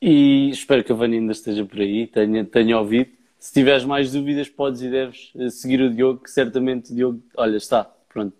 [0.00, 3.10] E espero que a Vânia ainda esteja por aí, tenha, tenha ouvido.
[3.38, 7.22] Se tiveres mais dúvidas, podes e deves eh, seguir o Diogo, que certamente o Diogo,
[7.36, 8.34] olha, está, pronto.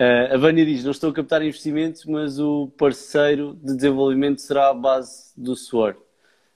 [0.00, 4.70] Uh, a Vânia diz: Não estou a captar investimentos, mas o parceiro de desenvolvimento será
[4.70, 5.96] a base do SWOR.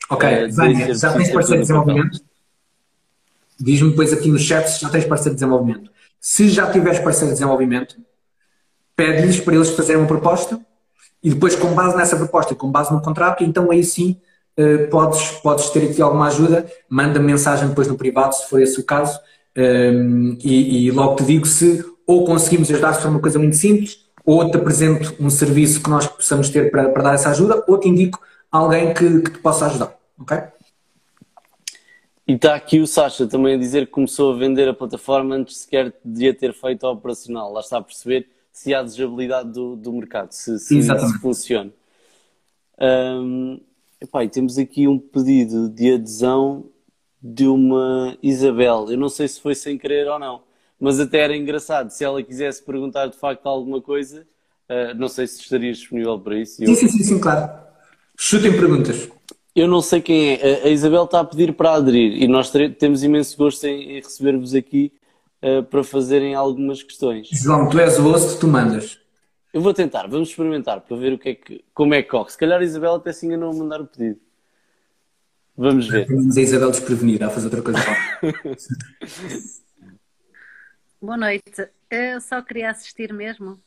[0.09, 2.21] Ok, uh, Vânia, já tens parceiro de desenvolvimento?
[3.59, 5.91] Diz-me depois aqui no chat se já tens parceiro de desenvolvimento.
[6.21, 7.97] Se já tiveres parceiro de desenvolvimento,
[8.97, 10.61] pede-lhes para eles fazerem uma proposta
[11.23, 14.21] e depois, com base nessa proposta, com base no contrato, então aí sim
[14.59, 18.79] uh, podes, podes ter aqui alguma ajuda, manda mensagem depois no privado, se for esse
[18.79, 19.19] o caso,
[19.57, 23.39] um, ehm, e, e, logo te digo se ou conseguimos ajudar se for uma coisa
[23.39, 27.31] muito simples, ou te apresento um serviço que nós possamos ter para, para dar essa
[27.31, 28.21] ajuda, ou te indico
[28.51, 30.39] alguém que, que te possa ajudar, ok?
[32.27, 35.59] E está aqui o Sasha também a dizer que começou a vender a plataforma antes
[35.59, 37.53] sequer de a ter feito a operacional.
[37.53, 41.71] Lá está a perceber se há desejabilidade do, do mercado, se, se, se funciona.
[42.81, 43.61] Um,
[44.01, 46.65] epá, temos aqui um pedido de adesão
[47.23, 48.87] de uma Isabel.
[48.91, 50.43] Eu não sei se foi sem querer ou não,
[50.81, 51.91] mas até era engraçado.
[51.91, 54.27] Se ela quisesse perguntar de facto alguma coisa,
[54.71, 56.57] uh, não sei se estarias disponível para isso.
[56.57, 56.75] Sim, eu...
[56.75, 57.53] sim, sim, sim, claro.
[58.17, 59.09] Chutem perguntas.
[59.55, 60.65] Eu não sei quem é.
[60.65, 64.93] A Isabel está a pedir para aderir e nós temos imenso gosto em receber-vos aqui
[65.41, 67.29] uh, para fazerem algumas questões.
[67.29, 68.99] João, tu és o host, tu mandas.
[69.53, 72.31] Eu vou tentar, vamos experimentar para ver o que é que, como é que corre.
[72.31, 74.19] Se calhar a Isabela até se enganou a mandar o pedido.
[75.57, 76.09] Vamos ver.
[76.09, 77.79] Temos a Isabel desprevenida a fazer outra coisa.
[81.01, 81.69] Boa noite.
[81.89, 83.61] Eu só queria assistir mesmo.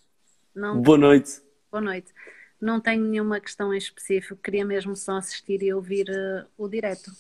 [0.54, 0.82] Não...
[0.82, 1.40] Boa noite.
[1.72, 2.12] Boa noite.
[2.60, 7.12] Não tenho nenhuma questão em específico, queria mesmo só assistir e ouvir uh, o direto.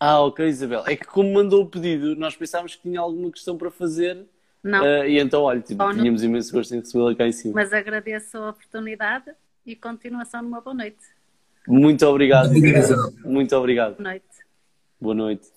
[0.00, 0.84] Ah, ok, Isabel.
[0.86, 4.26] É que como mandou o pedido, nós pensávamos que tinha alguma questão para fazer.
[4.62, 4.82] Não.
[4.82, 6.28] Uh, e então, olha, tipo, tínhamos não.
[6.28, 7.54] imenso gosto em recebê-la cá em cima.
[7.54, 9.30] Mas agradeço a oportunidade
[9.64, 11.04] e continuação de uma boa noite.
[11.66, 12.56] Muito obrigado.
[12.56, 13.12] Isabel.
[13.24, 13.96] Muito obrigado.
[13.96, 14.26] Boa noite.
[15.00, 15.48] Boa noite.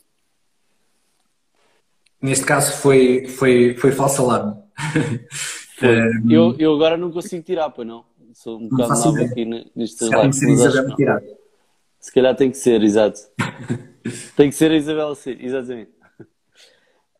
[2.22, 4.62] Neste caso foi, foi, foi falso alarme.
[6.30, 8.06] eu, eu agora não consigo tirar, pois não?
[8.34, 9.46] Sou um bocado novo aqui
[9.76, 10.20] nestes lives.
[10.22, 11.38] Tem que ser Isabel.
[12.00, 13.20] Se calhar tem que ser, exato.
[14.36, 15.92] tem que ser a Isabel ser, exatamente.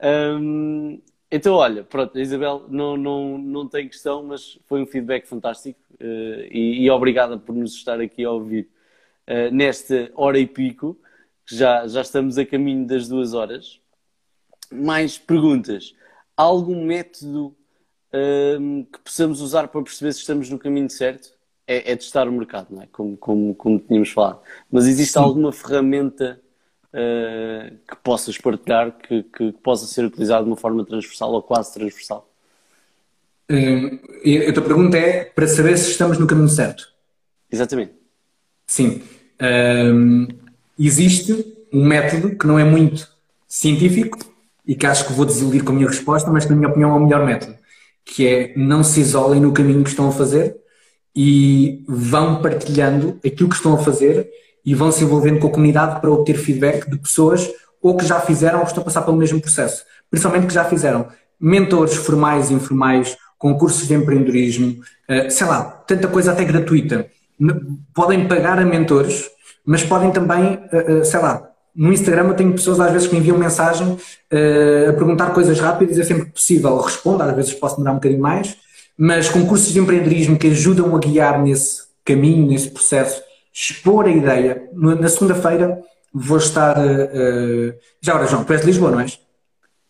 [0.04, 5.80] Um, então, olha, pronto, Isabel não, não, não tem questão, mas foi um feedback fantástico
[5.94, 8.68] uh, e, e, obrigada por nos estar aqui a ouvir
[9.28, 11.00] uh, nesta hora e pico,
[11.46, 13.80] que já, já estamos a caminho das duas horas.
[14.72, 15.96] Mais perguntas.
[16.36, 17.56] Há algum método
[18.14, 21.30] um, que possamos usar para perceber se estamos no caminho certo
[21.68, 22.88] é, é testar o mercado, não é?
[22.92, 24.42] Como, como, como tínhamos falado.
[24.70, 25.20] Mas existe Sim.
[25.20, 26.40] alguma ferramenta
[26.88, 31.42] uh, que possas partilhar que, que, que, possa ser utilizada de uma forma transversal ou
[31.42, 32.28] quase transversal?
[33.50, 34.00] Hum,
[34.48, 36.90] a tua pergunta é para saber se estamos no caminho certo.
[37.50, 37.94] Exatamente.
[38.66, 39.02] Sim.
[39.42, 40.28] Um,
[40.80, 43.10] existe um método que não é muito
[43.48, 44.18] científico
[44.66, 46.92] e que acho que vou desiludir com a minha resposta, mas que na minha opinião
[46.92, 47.61] é o melhor método
[48.06, 50.56] que é não se isolem no caminho que estão a fazer
[51.16, 54.30] e vão partilhando aquilo que estão a fazer
[54.66, 57.50] e vão se envolvendo com a comunidade para obter feedback de pessoas
[57.82, 59.84] ou que já fizeram ou que estão a passar pelo mesmo processo.
[60.10, 61.08] Principalmente que já fizeram
[61.40, 67.08] mentores formais e informais, concursos de empreendedorismo, eh, sei lá, tanta coisa até gratuita.
[67.94, 69.30] Podem pagar a mentores,
[69.66, 73.14] mas podem também, eh, eh, sei lá, no Instagram eu tenho pessoas às vezes que
[73.14, 77.76] me enviam mensagem uh, a perguntar coisas rápidas, é sempre possível, respondo, às vezes posso
[77.76, 78.58] demorar um bocadinho mais,
[78.98, 83.22] mas concursos de empreendedorismo que ajudam a guiar nesse caminho, nesse processo,
[83.54, 84.70] expor a ideia.
[84.74, 85.82] Na segunda-feira
[86.14, 86.78] vou estar.
[86.78, 89.20] Uh, já ora, João, tu és de Lisboa, não és?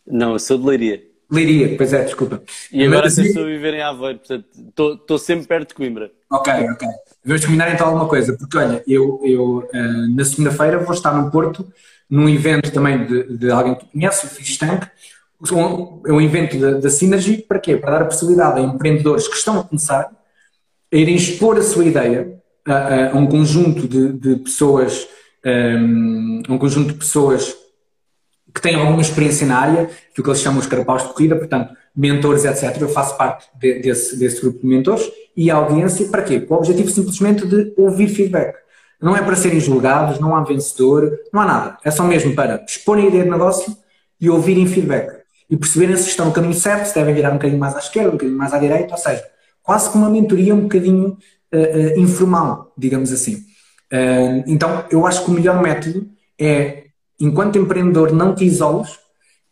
[0.05, 1.10] Não, eu sou de Leiria.
[1.31, 2.43] Leiria, pois é, desculpa.
[2.71, 4.45] E agora mas, estou a viver em Aveiro, portanto
[4.99, 6.11] estou sempre perto de Coimbra.
[6.29, 6.87] Ok, ok.
[7.23, 11.31] Vamos combinar então alguma coisa, porque olha, eu, eu uh, na segunda-feira vou estar no
[11.31, 11.71] Porto,
[12.09, 14.83] num evento também de, de alguém que conhece, o Fish Tank,
[16.05, 17.77] é um evento da, Synergy, para quê?
[17.77, 20.11] Para dar a possibilidade a empreendedores que estão a começar
[20.93, 22.37] a irem expor a sua ideia
[22.67, 25.07] a, a um conjunto de, de pessoas,
[25.45, 27.55] um, um conjunto de pessoas
[28.53, 31.35] que têm alguma experiência na área, que o que eles chamam os carapaus de corrida,
[31.35, 32.79] portanto, mentores, etc.
[32.79, 36.39] Eu faço parte de, desse, desse grupo de mentores e a audiência, para quê?
[36.39, 38.55] Com o objetivo simplesmente de ouvir feedback.
[39.01, 41.77] Não é para serem julgados, não há vencedor, não há nada.
[41.83, 43.75] É só mesmo para exporem a ideia de negócio
[44.19, 45.21] e ouvirem feedback.
[45.49, 48.09] E perceberem se estão no caminho certo, se devem virar um bocadinho mais à esquerda,
[48.09, 49.23] um bocadinho mais à direita, ou seja,
[49.63, 51.17] quase como uma mentoria um bocadinho
[51.53, 53.35] uh, uh, informal, digamos assim.
[53.91, 56.07] Uh, então, eu acho que o melhor método
[56.39, 56.85] é,
[57.21, 58.99] enquanto empreendedor, não te isoles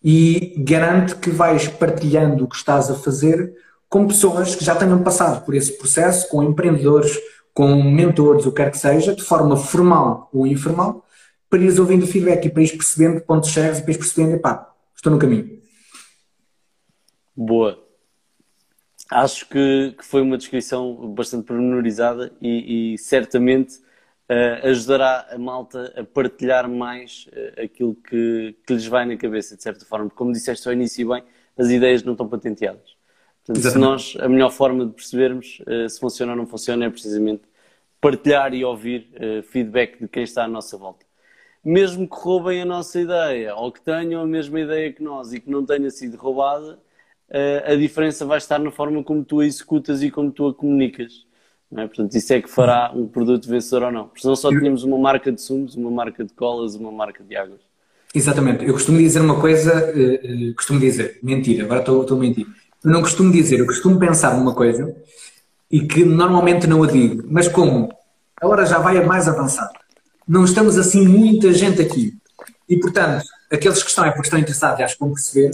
[0.04, 3.54] e garante que vais partilhando o que estás a fazer
[3.88, 7.18] com pessoas que já tenham passado por esse processo, com empreendedores,
[7.54, 11.06] com mentores, o que quer que seja, de forma formal ou informal,
[11.50, 14.72] para ires ouvindo feedback e para ires percebendo pontos chegas e para ires percebendo, pá,
[14.96, 15.60] estou no caminho.
[17.36, 17.84] Boa.
[19.12, 23.80] Acho que, que foi uma descrição bastante pormenorizada e, e certamente
[24.30, 29.58] uh, ajudará a malta a partilhar mais uh, aquilo que, que lhes vai na cabeça,
[29.58, 30.10] de certa forma.
[30.10, 31.24] Como disseste ao início bem,
[31.58, 32.98] as ideias não estão patenteadas.
[33.46, 36.90] Portanto, se nós, a melhor forma de percebermos uh, se funciona ou não funciona é
[36.90, 37.42] precisamente
[38.00, 39.10] partilhar e ouvir
[39.52, 41.06] feedback de quem está à nossa volta.
[41.62, 45.42] Mesmo que roubem a nossa ideia ou que tenham a mesma ideia que nós e
[45.42, 46.80] que não tenha sido roubada,
[47.66, 51.26] a diferença vai estar na forma como tu a executas e como tu a comunicas.
[51.76, 51.88] É?
[51.88, 54.08] Portanto, isso é que fará um produto vencedor ou não.
[54.08, 57.36] Porque senão só tínhamos uma marca de sumos, uma marca de colas, uma marca de
[57.36, 57.60] águas.
[58.14, 58.66] Exatamente.
[58.66, 62.48] Eu costumo dizer uma coisa, uh, costumo dizer, mentira, agora estou, estou a mentir
[62.84, 64.96] eu não costumo dizer, eu costumo pensar numa coisa
[65.70, 67.90] e que normalmente não a digo, mas como
[68.42, 69.70] a hora já vai a mais avançar,
[70.28, 72.14] não estamos assim muita gente aqui
[72.70, 75.52] e portanto, aqueles que estão é porque estão interessados, acho que vão perceber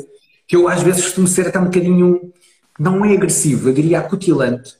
[0.47, 2.31] que eu às vezes costumo ser até um bocadinho,
[2.79, 4.75] não é agressivo, eu diria acutilante,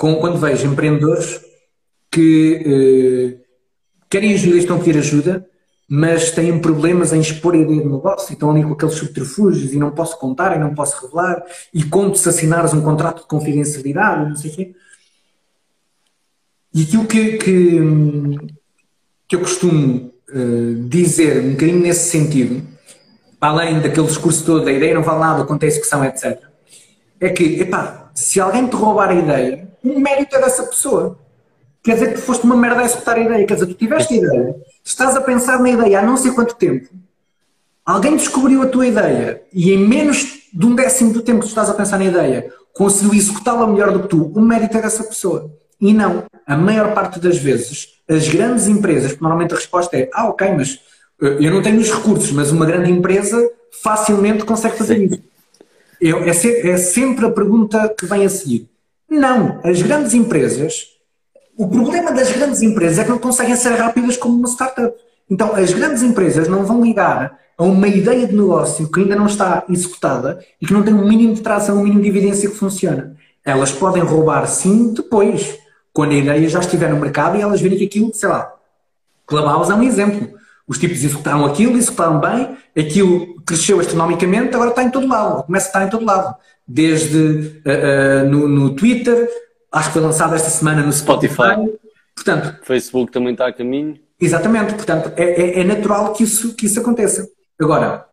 [0.00, 1.42] com, quando vejo empreendedores
[2.10, 3.44] que eh,
[4.08, 5.46] querem ajuda estão a pedir ajuda,
[5.86, 9.74] mas têm problemas em expor a ideia do negócio e estão ali com aqueles subterfúgios
[9.74, 11.44] e não posso contar e não posso revelar
[11.74, 14.74] e conto se assinares um contrato de confidencialidade não sei o quê.
[16.72, 17.80] E aquilo que, que,
[19.28, 22.66] que eu costumo uh, dizer um bocadinho nesse sentido,
[23.38, 26.40] além daquele discurso todo, a ideia não vale nada, conta execução, etc.
[27.20, 31.18] É que, epá, se alguém te roubar a ideia, o mérito é dessa pessoa.
[31.82, 33.46] Quer dizer que tu foste uma merda a executar a ideia.
[33.46, 36.54] Quer dizer, tu tiveste a ideia, estás a pensar na ideia há não sei quanto
[36.54, 36.88] tempo,
[37.84, 41.48] alguém descobriu a tua ideia e em menos de um décimo do tempo que tu
[41.48, 45.04] estás a pensar na ideia, conseguiu executá-la melhor do que tu, o mérito é dessa
[45.04, 45.50] pessoa.
[45.80, 50.28] E não, a maior parte das vezes, as grandes empresas, normalmente a resposta é: ah,
[50.28, 50.78] ok, mas
[51.22, 53.50] eh, eu não tenho os recursos, mas uma grande empresa
[53.82, 55.04] facilmente consegue fazer Sim.
[55.04, 55.30] isso.
[56.02, 58.68] É, é sempre a pergunta que vem a seguir.
[59.10, 60.86] Não, as grandes empresas,
[61.58, 64.94] o problema das grandes empresas é que não conseguem ser rápidas como uma startup.
[65.28, 69.26] Então, as grandes empresas não vão ligar a uma ideia de negócio que ainda não
[69.26, 72.56] está executada e que não tem um mínimo de tração, um mínimo de evidência que
[72.56, 73.16] funciona.
[73.44, 75.58] Elas podem roubar sim depois,
[75.92, 78.52] quando a ideia já estiver no mercado e elas verem que aquilo, sei lá,
[79.26, 80.39] Clubhouse é um exemplo.
[80.70, 85.66] Os tipos executaram aquilo, executaram bem, aquilo cresceu astronomicamente, agora está em todo lado, começa
[85.66, 86.36] a estar em todo lado.
[86.64, 89.28] Desde uh, uh, no, no, Twitter,
[89.72, 91.34] acho que foi lançado esta semana no Spotify.
[91.34, 91.78] Spotify.
[92.14, 93.98] Portanto, Facebook também está a caminho.
[94.20, 97.28] Exatamente, portanto, é, é, é natural que isso, que isso aconteça.
[97.60, 98.06] Agora.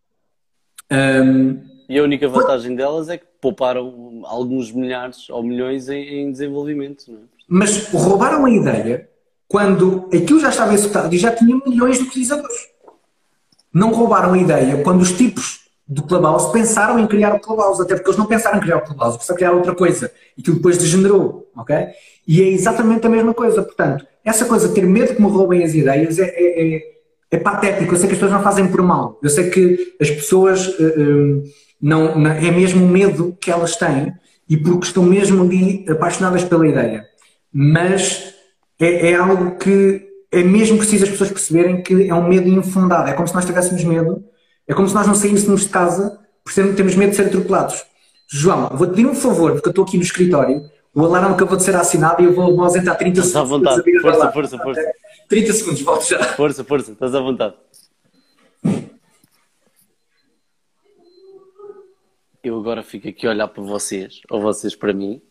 [0.91, 2.77] Um, e a única vantagem foi...
[2.77, 7.03] delas é que pouparam alguns milhares ou milhões em, em desenvolvimento.
[7.11, 7.17] É?
[7.47, 9.07] Mas roubaram a ideia
[9.47, 12.57] quando aquilo já estava executado e já tinha milhões de utilizadores.
[13.73, 17.95] Não roubaram a ideia quando os tipos do Clubhouse pensaram em criar o Clubhouse, até
[17.95, 20.11] porque eles não pensaram em criar o Clubhouse, pensaram criar outra coisa.
[20.37, 21.75] E aquilo depois degenerou, ok?
[22.27, 23.63] E é exatamente a mesma coisa.
[23.63, 26.97] Portanto, essa coisa de ter medo que me roubem as ideias é, é, é
[27.29, 27.93] é patético.
[27.93, 29.19] Eu sei que as pessoas não fazem por mal.
[29.21, 31.43] Eu sei que as pessoas uh,
[31.81, 34.13] não, não, é mesmo o medo que elas têm
[34.49, 37.05] e porque estão mesmo ali apaixonadas pela ideia.
[37.51, 38.33] Mas
[38.79, 43.09] é, é, algo que é mesmo preciso as pessoas perceberem que é um medo infundado.
[43.09, 44.23] É como se nós tivéssemos medo,
[44.67, 47.83] é como se nós não saíssemos de casa por ser, temos medo de ser atropelados.
[48.29, 51.63] João, vou-te pedir um favor, porque eu estou aqui no escritório, o alarme acabou de
[51.63, 53.35] ser assinado e eu vou, vou ausentar 30 segundos.
[53.35, 54.91] à vontade, força, força, força.
[55.29, 56.23] 30 segundos, volto já.
[56.23, 57.55] Força, força, estás à vontade.
[62.43, 65.21] Eu agora fico aqui a olhar para vocês, ou vocês para mim,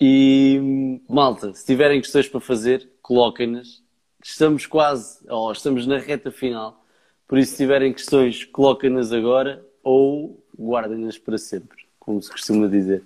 [0.00, 3.82] e malta, se tiverem questões para fazer, coloquem-nas.
[4.22, 6.84] Estamos quase, ou estamos na reta final,
[7.28, 13.02] por isso, se tiverem questões, coloquem-nas agora ou guardem-nas para sempre, como se costuma dizer.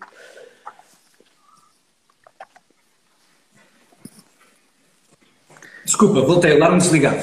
[5.84, 7.18] Desculpa, voltei, alarme desligado.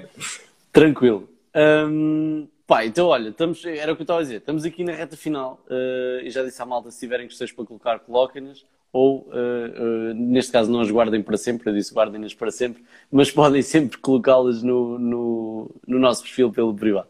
[0.72, 1.28] Tranquilo.
[1.54, 4.92] Um, pá, então olha, estamos, era o que eu estava a dizer, estamos aqui na
[4.92, 9.28] reta final uh, e já disse à malta, se tiverem questões para colocar, coloquem-nas ou,
[9.28, 13.30] uh, uh, neste caso, não as guardem para sempre, eu disse guardem-nas para sempre, mas
[13.32, 17.08] podem sempre colocá-las no, no, no, nosso perfil pelo privado.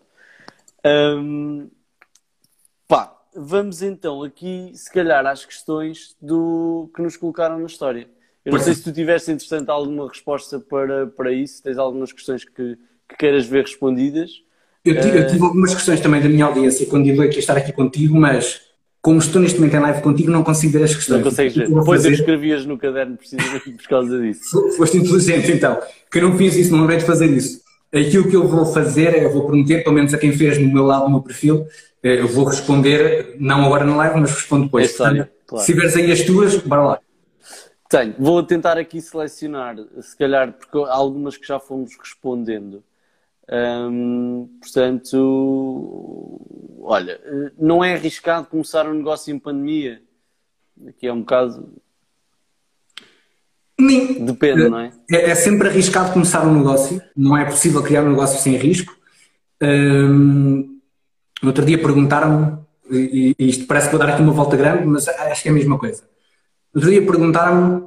[0.84, 1.68] Um,
[2.86, 8.09] pá, vamos então aqui, se calhar, às questões do que nos colocaram na história.
[8.44, 12.44] Eu não sei se tu tiveste, interessante alguma resposta para, para isso, tens algumas questões
[12.44, 12.76] que,
[13.09, 14.42] que queiras ver respondidas.
[14.84, 17.72] Eu tive, eu tive, algumas questões também da minha audiência quando eu aqui estar aqui
[17.72, 18.60] contigo, mas
[19.02, 21.18] como estou neste momento em live contigo, não consigo ver as questões.
[21.18, 21.68] Não consegues ver.
[21.68, 24.76] Depois eu escrevias no caderno precisamente por causa disso.
[24.76, 27.60] Foste inteligente então, que eu não fiz isso, não lembrei de fazer isso.
[27.92, 30.72] Aquilo que eu vou fazer é, eu vou prometer, pelo menos a quem fez no
[30.72, 31.66] meu lado, no meu perfil,
[32.00, 34.86] eh, eu vou responder, não agora na live, mas respondo depois.
[34.86, 35.64] É história, claro.
[35.64, 37.00] Se tiveres aí as tuas, bora lá.
[37.90, 38.14] Tenho.
[38.18, 42.82] Vou tentar aqui selecionar, se calhar, porque há algumas que já fomos respondendo.
[43.52, 46.40] Hum, portanto,
[46.80, 47.20] olha,
[47.58, 50.00] não é arriscado começar um negócio em pandemia.
[50.88, 51.70] Aqui é um bocado.
[53.78, 54.24] Nem.
[54.24, 54.92] Depende, não é?
[55.10, 55.30] é?
[55.30, 55.34] é?
[55.34, 57.02] sempre arriscado começar um negócio.
[57.14, 58.96] Não é possível criar um negócio sem risco.
[59.60, 62.58] No outro dia perguntaram-me,
[62.90, 65.50] e, e isto parece que vou dar aqui uma volta grande, mas acho que é
[65.50, 66.04] a mesma coisa
[66.74, 67.86] Outro dia perguntaram-me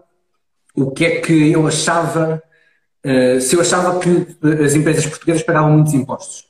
[0.75, 2.43] o que é que eu achava,
[3.05, 4.09] uh, se eu achava que
[4.63, 6.45] as empresas portuguesas pagavam muitos impostos.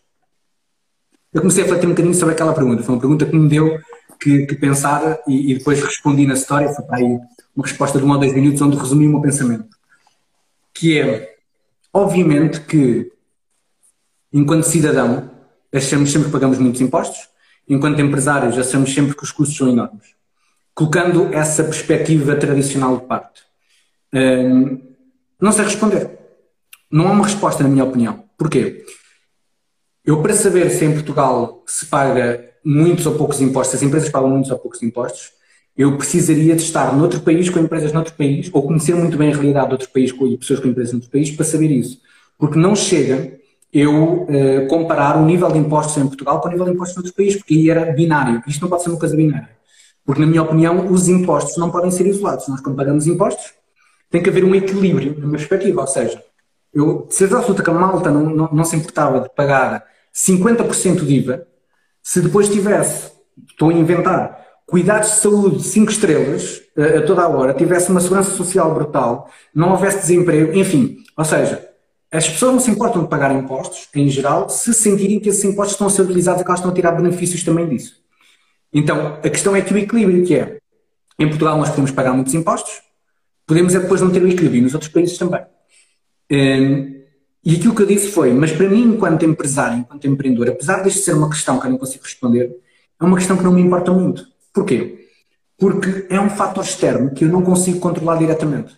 [1.34, 2.82] Eu comecei a refletir um bocadinho sobre aquela pergunta.
[2.82, 3.78] Foi uma pergunta que me deu
[4.20, 6.70] que, que pensar e, e, depois respondi na história.
[6.70, 7.20] Foi para aí
[7.56, 9.68] uma resposta de um ou dois minutos onde resumi o meu pensamento.
[10.74, 11.36] Que é,
[11.94, 13.12] obviamente que,
[14.32, 15.30] enquanto cidadão,
[15.74, 17.28] achamos sempre que pagamos muitos impostos.
[17.68, 20.16] Enquanto empresários, achamos sempre que os custos são enormes
[20.76, 23.44] colocando essa perspectiva tradicional de parte?
[24.14, 24.82] Um,
[25.40, 26.25] não sei responder.
[26.92, 28.24] Não há uma resposta, na minha opinião.
[28.38, 28.86] Porquê?
[30.06, 34.10] Eu, para saber se em Portugal se paga muitos ou poucos impostos, se as empresas
[34.10, 35.32] pagam muitos ou poucos impostos,
[35.78, 39.36] eu precisaria de estar noutro país com empresas noutro país, ou conhecer muito bem a
[39.36, 42.00] realidade de outro país com, e pessoas com empresas noutro país para saber isso.
[42.38, 43.38] Porque não chega
[43.74, 47.14] eu uh, comparar o nível de impostos em Portugal com o nível de impostos noutros
[47.14, 48.42] países, porque aí era binário.
[48.48, 49.50] Isto não pode ser uma coisa binária.
[50.06, 52.48] Porque, na minha opinião, os impostos não podem ser isolados.
[52.48, 53.54] Nós, quando pagamos impostos,
[54.10, 55.82] tem que haver um equilíbrio, na minha perspectiva.
[55.82, 56.24] Ou seja,
[56.76, 61.06] eu, se a absoluta que a malta não, não, não se importava de pagar 50%
[61.06, 61.48] de IVA,
[62.04, 63.14] se depois tivesse,
[63.50, 68.02] estou a inventar, cuidados de saúde 5 estrelas a, a toda a hora, tivesse uma
[68.02, 70.98] segurança social brutal, não houvesse desemprego, enfim.
[71.18, 71.66] Ou seja,
[72.12, 75.76] as pessoas não se importam de pagar impostos, em geral, se sentirem que esses impostos
[75.76, 77.96] estão a ser utilizados e que elas estão a tirar benefícios também disso.
[78.74, 80.58] Então, a questão é que o equilíbrio que é,
[81.18, 82.82] em Portugal nós podemos pagar muitos impostos,
[83.48, 85.42] podemos é depois não ter o equilíbrio, nos outros países também.
[86.32, 86.96] Um,
[87.44, 90.90] e aquilo que eu disse foi, mas para mim, enquanto empresário, enquanto empreendedor, apesar de
[90.92, 92.56] ser uma questão que eu não consigo responder,
[93.00, 94.26] é uma questão que não me importa muito.
[94.54, 95.08] Porquê?
[95.58, 98.76] Porque é um fator externo que eu não consigo controlar diretamente.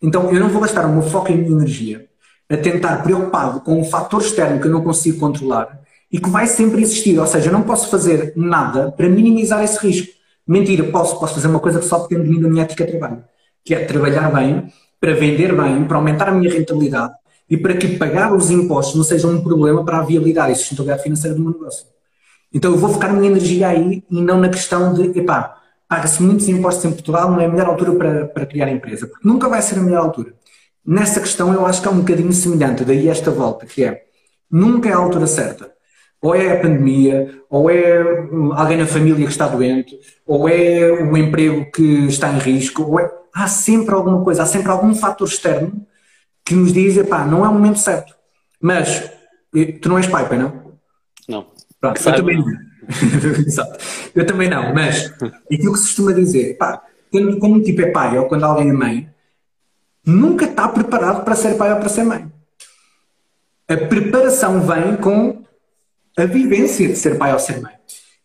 [0.00, 2.08] Então, eu não vou gastar o meu foco e a minha energia
[2.48, 6.46] a tentar preocupado com um fator externo que eu não consigo controlar e que vai
[6.46, 7.18] sempre existir.
[7.18, 10.16] Ou seja, eu não posso fazer nada para minimizar esse risco.
[10.46, 12.92] Mentira, posso, posso fazer uma coisa que só depende de mim da minha ética de
[12.92, 13.22] trabalho,
[13.62, 17.14] que é trabalhar bem, para vender bem, para aumentar a minha rentabilidade
[17.48, 21.02] e para que pagar os impostos não seja um problema para a viabilidade e sustentabilidade
[21.02, 21.86] financeira do meu negócio.
[22.52, 25.56] Então eu vou focar a minha energia aí e não na questão de, epá,
[25.88, 29.26] paga-se muitos impostos em Portugal, não é a melhor altura para, para criar empresa, porque
[29.26, 30.34] nunca vai ser a melhor altura.
[30.84, 34.02] Nessa questão eu acho que é um bocadinho semelhante, daí esta volta, que é,
[34.50, 35.70] nunca é a altura certa.
[36.20, 38.02] Ou é a pandemia, ou é
[38.54, 39.96] alguém na família que está doente,
[40.26, 43.08] ou é um emprego que está em risco, ou é...
[43.38, 45.86] há sempre alguma coisa, há sempre algum fator externo
[46.44, 48.14] que nos diz, pá, não é o momento certo.
[48.60, 49.10] Mas,
[49.80, 50.72] tu não és pai, pai, não?
[51.28, 51.46] Não.
[51.80, 52.46] Pronto, eu também não.
[53.46, 53.78] Exato.
[54.14, 55.12] Eu também não, mas
[55.52, 56.82] aquilo que se costuma dizer, pá,
[57.12, 59.10] quando, quando um tipo é pai ou quando alguém é mãe,
[60.04, 62.30] nunca está preparado para ser pai ou para ser mãe.
[63.68, 65.44] A preparação vem com
[66.16, 67.74] a vivência de ser pai ou ser mãe.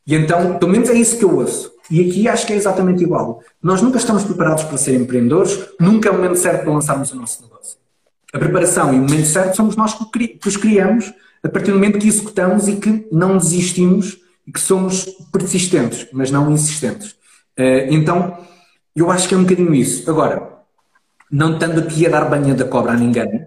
[0.07, 1.72] E então, pelo menos é isso que eu ouço.
[1.91, 3.41] E aqui acho que é exatamente igual.
[3.61, 7.15] Nós nunca estamos preparados para ser empreendedores, nunca é o momento certo para lançarmos o
[7.15, 7.77] nosso negócio.
[8.33, 11.99] A preparação e o momento certo somos nós que os criamos a partir do momento
[11.99, 17.15] que executamos e que não desistimos e que somos persistentes, mas não insistentes.
[17.57, 18.37] Eh, então,
[18.95, 20.09] eu acho que é um bocadinho isso.
[20.09, 20.53] Agora,
[21.29, 23.45] não estando aqui a dar banha da cobra a ninguém,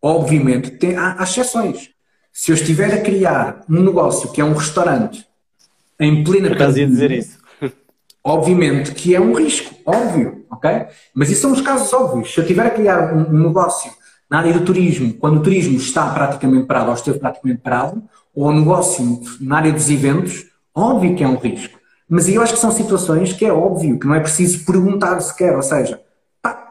[0.00, 1.90] obviamente tem, há, há exceções.
[2.32, 5.26] Se eu estiver a criar um negócio que é um restaurante
[6.00, 7.38] em plena Por pandemia, dizer isso.
[8.24, 10.86] Obviamente que é um risco, óbvio, ok?
[11.14, 12.32] Mas isso são os casos óbvios.
[12.32, 13.92] Se eu estiver a criar um, um negócio
[14.30, 18.02] na área do turismo, quando o turismo está praticamente parado ou esteve praticamente parado,
[18.34, 21.78] ou um negócio na área dos eventos, óbvio que é um risco.
[22.08, 25.54] Mas eu acho que são situações que é óbvio, que não é preciso perguntar sequer,
[25.54, 26.00] ou seja,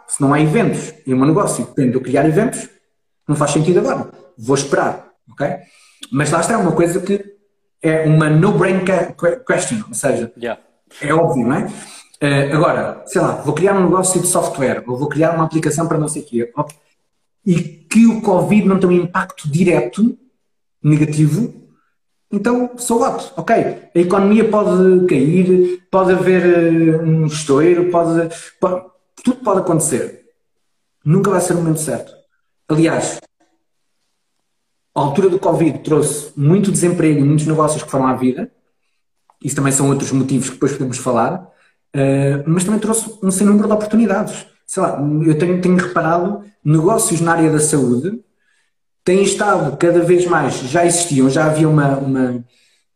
[0.08, 2.70] se não há eventos e o meu negócio depende de eu criar eventos,
[3.28, 4.10] não faz sentido agora.
[4.38, 5.58] Vou esperar, ok?
[6.12, 7.24] Mas lá está, é uma coisa que
[7.82, 8.82] é uma no-brain
[9.48, 10.62] question, ou seja, yeah.
[11.02, 11.66] É óbvio, não é?
[12.22, 15.88] Uh, agora, sei lá, vou criar um negócio de software, ou vou criar uma aplicação
[15.88, 16.54] para não sei o quê,
[17.46, 20.18] e que o Covid não tem um impacto direto
[20.82, 21.54] negativo,
[22.32, 23.32] então sou what?
[23.36, 28.86] Ok, a economia pode cair, pode haver eh, um estouro, pode, pode
[29.24, 30.26] tudo pode acontecer.
[31.06, 32.14] Nunca vai ser o momento certo.
[32.68, 33.20] Aliás,
[34.96, 38.52] a altura do Covid trouxe muito desemprego e muitos negócios que foram à vida.
[39.44, 41.48] Isso também são outros motivos que depois podemos falar.
[41.96, 44.48] Uh, mas também trouxe um sem número de oportunidades.
[44.66, 48.24] Sei lá, eu tenho, tenho reparado negócios na área da saúde
[49.04, 52.46] têm estado cada vez mais, já existiam, já havia uma, uma,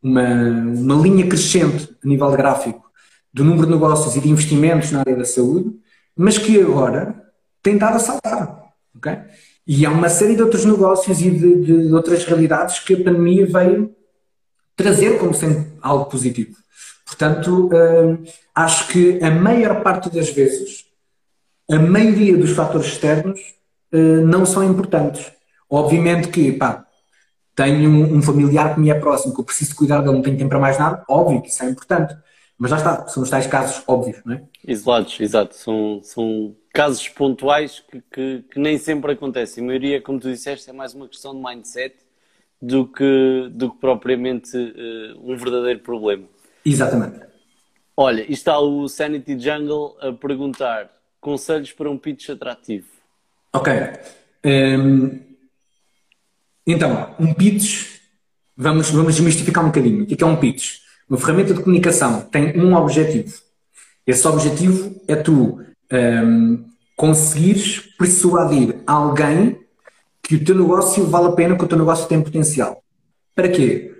[0.02, 2.90] uma, uma linha crescente a nível gráfico
[3.34, 5.72] do número de negócios e de investimentos na área da saúde,
[6.16, 7.24] mas que agora
[7.62, 8.64] tem dado a saltar.
[8.96, 9.18] Okay?
[9.68, 13.46] E há uma série de outros negócios e de, de, outras realidades que a pandemia
[13.46, 13.92] veio
[14.78, 16.56] trazer como sendo algo positivo.
[17.06, 18.24] Portanto, uh,
[18.54, 20.86] acho que a maior parte das vezes,
[21.70, 23.40] a maioria dos fatores externos
[23.92, 25.32] uh, não são importantes.
[25.70, 26.86] Obviamente que, pá,
[27.56, 30.38] tenho um, um, familiar que me é próximo, que eu preciso cuidar dele, não tenho
[30.38, 32.16] tempo para mais nada, óbvio que isso é importante.
[32.58, 34.44] Mas lá está, são os tais casos óbvios, não é?
[34.68, 35.56] Isolados, exato.
[35.56, 39.64] São, são casos pontuais que, que, que, nem sempre acontecem.
[39.64, 41.96] A maioria, como tu disseste, é mais uma questão de mindset
[42.62, 46.24] do que, do que propriamente uh, um verdadeiro problema.
[46.66, 47.20] Exatamente.
[47.96, 50.90] Olha, e está o Sanity Jungle a perguntar
[51.20, 52.88] conselhos para um pitch atrativo.
[53.54, 53.74] Ok.
[54.46, 55.20] Um,
[56.66, 58.00] então, um pitch,
[58.56, 60.04] vamos, vamos desmistificar um bocadinho.
[60.04, 60.80] O que é, é um pitch?
[61.10, 63.34] Uma ferramenta de comunicação tem um objetivo.
[64.06, 65.62] Esse objetivo é tu
[65.92, 66.66] um,
[66.96, 69.60] conseguires persuadir alguém
[70.28, 72.84] que o teu negócio vale a pena, que o teu negócio tem potencial.
[73.34, 73.94] Para quê?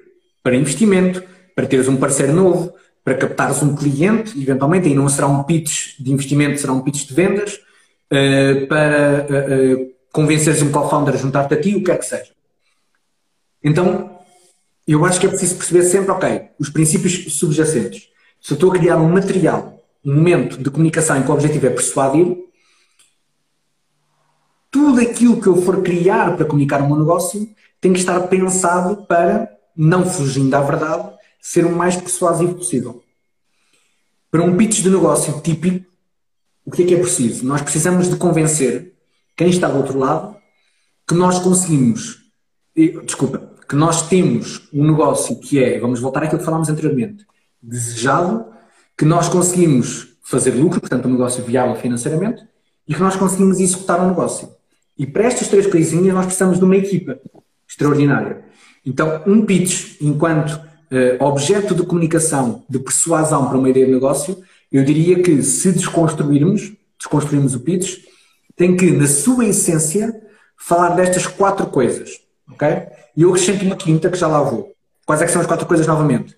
[0.44, 1.24] Para investimento,
[1.56, 5.98] para teres um parceiro novo, para captares um cliente, eventualmente, aí não será um pitch
[5.98, 11.18] de investimento, será um pitch de vendas, uh, para uh, uh, convenceres um co-founder a
[11.18, 12.32] juntar-te a ti, o que é que seja.
[13.64, 14.20] Então,
[14.86, 18.10] eu acho que é preciso perceber sempre, ok, os princípios subjacentes.
[18.42, 21.68] Se eu estou a criar um material, um momento de comunicação em que o objetivo
[21.68, 22.47] é persuadir,
[24.78, 27.50] tudo aquilo que eu for criar para comunicar o meu negócio
[27.82, 31.10] tem que estar pensado para, não fugindo à verdade,
[31.42, 33.04] ser o mais persuasivo possível.
[34.30, 35.84] Para um pitch de negócio típico,
[36.64, 37.44] o que é que é preciso?
[37.44, 38.94] Nós precisamos de convencer
[39.36, 40.38] quem está do outro lado
[41.08, 42.20] que nós conseguimos,
[43.04, 47.26] desculpa, que nós temos um negócio que é, vamos voltar àquilo que falámos anteriormente,
[47.60, 48.46] desejado,
[48.96, 52.46] que nós conseguimos fazer lucro, portanto um negócio viável financeiramente,
[52.88, 54.56] e que nós conseguimos executar um negócio.
[54.98, 57.20] E para estas três coisinhas nós precisamos de uma equipa
[57.68, 58.46] extraordinária.
[58.86, 64.42] Então, um pitch, enquanto uh, objeto de comunicação, de persuasão para uma ideia de negócio,
[64.72, 68.00] eu diria que se desconstruirmos, desconstruirmos o pitch,
[68.56, 70.14] tem que, na sua essência,
[70.58, 72.20] falar destas quatro coisas.
[72.52, 72.68] Ok?
[73.16, 74.72] E eu acrescento uma quinta que já lá vou.
[75.06, 76.36] Quais é que são as quatro coisas novamente?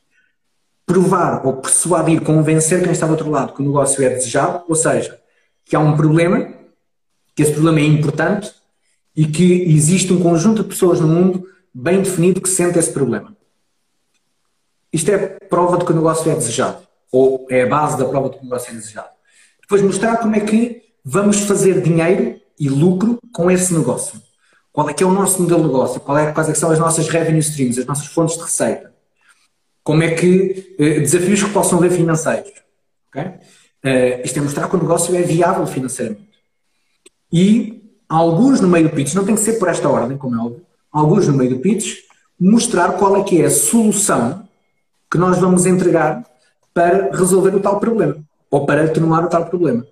[0.85, 4.75] Provar ou persuadir, convencer quem está do outro lado que o negócio é desejado, ou
[4.75, 5.17] seja,
[5.65, 6.47] que há um problema,
[7.39, 8.51] que esse problema é importante
[9.15, 13.33] e que existe um conjunto de pessoas no mundo bem definido que sente esse problema.
[14.91, 15.17] Isto é
[15.49, 18.41] prova de que o negócio é desejado, ou é a base da prova de que
[18.41, 19.07] o negócio é desejado.
[19.61, 24.21] Depois mostrar como é que vamos fazer dinheiro e lucro com esse negócio.
[24.73, 26.01] Qual é que é o nosso modelo de negócio?
[26.01, 28.93] Qual é, quais é são as nossas revenue streams, as nossas fontes de receita?
[29.81, 32.51] Como é que eh, desafios que possam haver financeiros?
[33.07, 33.23] Okay?
[33.81, 36.28] Uh, isto é mostrar que o negócio é viável financeiramente.
[37.31, 40.39] E alguns no meio do pitch, não tem que ser por esta ordem, como é
[40.39, 40.61] óbvio,
[40.91, 41.99] alguns no meio do pitch,
[42.39, 44.47] mostrar qual é que é a solução
[45.11, 46.25] que nós vamos entregar
[46.73, 48.17] para resolver o tal problema,
[48.49, 49.85] ou para atenuar o tal problema.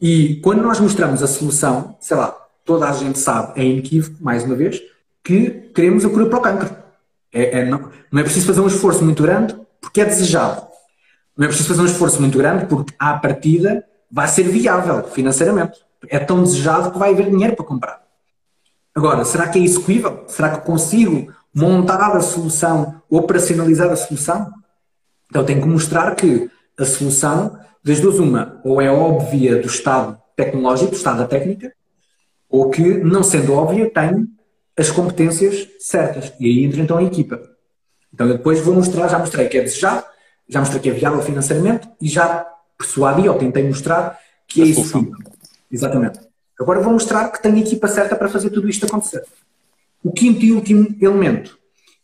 [0.00, 4.44] E quando nós mostramos a solução, sei lá, toda a gente sabe, é inequívoco, mais
[4.44, 4.80] uma vez,
[5.22, 6.76] que queremos a cura para o cancro.
[7.32, 10.66] É, é, não, não é preciso fazer um esforço muito grande porque é desejado.
[11.36, 15.78] Não é preciso fazer um esforço muito grande porque, à partida, vai ser viável financeiramente.
[16.08, 18.02] É tão desejado que vai haver dinheiro para comprar.
[18.94, 20.24] Agora, será que é execuível?
[20.28, 24.52] Será que consigo montar a solução, operacionalizar a solução?
[25.30, 30.18] Então, tenho que mostrar que a solução, das duas, uma, ou é óbvia do estado
[30.36, 31.72] tecnológico, do estado da técnica,
[32.48, 34.28] ou que, não sendo óbvia, tem
[34.76, 36.32] as competências certas.
[36.38, 37.40] E aí entra então a equipa.
[38.12, 40.04] Então eu depois vou mostrar, já mostrei que é desejado,
[40.48, 42.46] já mostrei que é viável financeiramente e já
[42.76, 45.12] persuadi ou tentei mostrar que é isso.
[45.72, 46.20] Exatamente.
[46.60, 49.24] Agora vou mostrar que tenho a equipa certa para fazer tudo isto acontecer.
[50.04, 51.58] O quinto e último elemento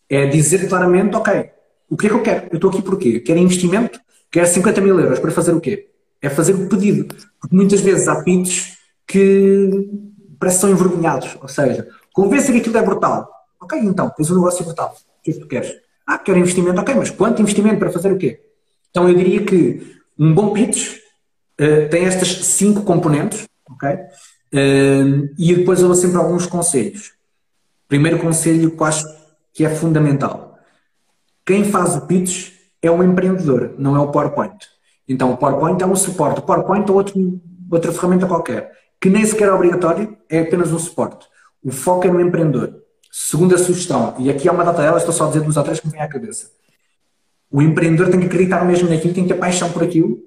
[0.08, 1.50] é dizer claramente, ok,
[1.90, 2.46] o que é que eu quero?
[2.50, 3.20] Eu estou aqui por quê?
[3.20, 4.00] Quero investimento?
[4.30, 5.90] Quero 50 mil euros para fazer o quê?
[6.20, 7.14] É fazer o pedido.
[7.40, 8.76] Porque muitas vezes há pitches
[9.06, 9.88] que
[10.38, 11.36] parece que são envergonhados.
[11.40, 13.30] Ou seja, convença que aquilo é brutal.
[13.60, 14.94] Ok, então, tens um negócio brutal.
[15.20, 15.72] O que é que tu queres?
[16.06, 16.80] Ah, quero investimento.
[16.80, 18.40] Ok, mas quanto investimento para fazer o quê?
[18.90, 20.96] Então eu diria que um bom pitch
[21.60, 23.46] uh, tem estas cinco componentes,
[23.78, 23.98] ok?
[24.52, 27.12] Uh, e depois eu dou sempre alguns conselhos.
[27.86, 29.04] Primeiro conselho que eu acho
[29.52, 30.58] que é fundamental.
[31.46, 32.52] Quem faz o pitch
[32.82, 34.56] é um empreendedor, não é o PowerPoint.
[35.08, 36.40] Então o PowerPoint é um suporte.
[36.40, 37.40] O PowerPoint é outro,
[37.70, 41.26] outra ferramenta qualquer que nem sequer é obrigatório, é apenas um suporte.
[41.62, 42.82] O foco é no empreendedor.
[43.10, 45.80] Segunda sugestão, e aqui há uma data dela, estou só a dizer duas ou três
[45.80, 46.50] que me vem à cabeça.
[47.50, 50.18] O empreendedor tem que acreditar mesmo naquilo, tem que ter paixão por aquilo.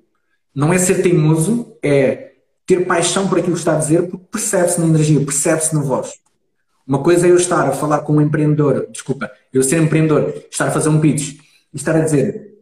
[0.54, 2.31] Não é ser teimoso, é
[2.72, 6.14] ter paixão por aquilo que está a dizer, porque percebe-se na energia, percebe-se na voz.
[6.88, 10.70] Uma coisa é eu estar a falar com um empreendedor, desculpa, eu ser empreendedor, estar
[10.70, 11.38] a fazer um pitch
[11.74, 12.54] e estar a dizer,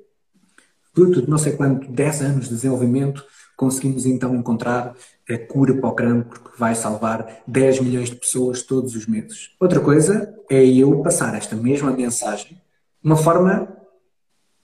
[0.95, 3.23] fruto de não sei quanto, 10 anos de desenvolvimento,
[3.55, 4.95] conseguimos então encontrar
[5.29, 9.51] a cura para o cancro que vai salvar 10 milhões de pessoas todos os meses.
[9.59, 12.59] Outra coisa é eu passar esta mesma mensagem de
[13.03, 13.67] uma forma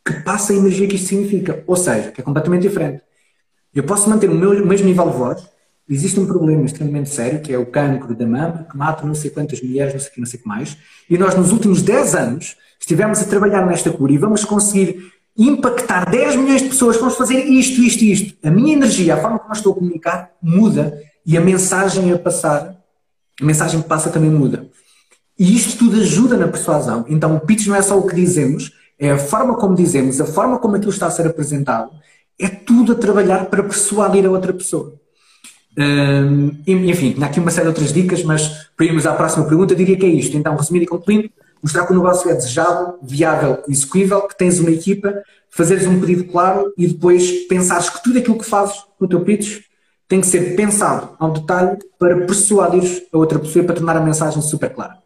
[0.03, 1.63] que passa a energia que isto significa.
[1.67, 3.04] Ou seja, que é completamente diferente.
[3.75, 5.49] Eu posso manter o, meu, o mesmo nível de voz,
[5.89, 9.29] existe um problema extremamente sério, que é o cancro da mama, que mata não sei
[9.29, 10.77] quantas mulheres, não sei o que, não sei que mais,
[11.09, 16.09] e nós nos últimos 10 anos estivemos a trabalhar nesta cura e vamos conseguir impactar
[16.09, 18.47] 10 milhões de pessoas, vamos fazer isto, isto, isto.
[18.47, 22.17] A minha energia, a forma como eu estou a comunicar, muda e a mensagem a
[22.17, 22.77] passar,
[23.41, 24.69] a mensagem que passa também muda.
[25.37, 27.05] E isto tudo ajuda na persuasão.
[27.09, 30.25] Então o pitch não é só o que dizemos, é a forma como dizemos, a
[30.25, 31.91] forma como aquilo está a ser apresentado,
[32.39, 34.93] é tudo a trabalhar para persuadir a outra pessoa.
[36.67, 39.97] Enfim, há aqui uma série de outras dicas, mas para irmos à próxima pergunta, diria
[39.97, 40.37] que é isto.
[40.37, 41.29] Então, resumindo e concluindo,
[41.61, 45.13] mostrar que o negócio é desejável, viável e execuível, que tens uma equipa,
[45.49, 49.61] fazeres um pedido claro e depois pensares que tudo aquilo que fazes no teu pitch
[50.07, 54.01] tem que ser pensado ao detalhe para persuadir a outra pessoa e para tornar a
[54.01, 55.04] mensagem super clara.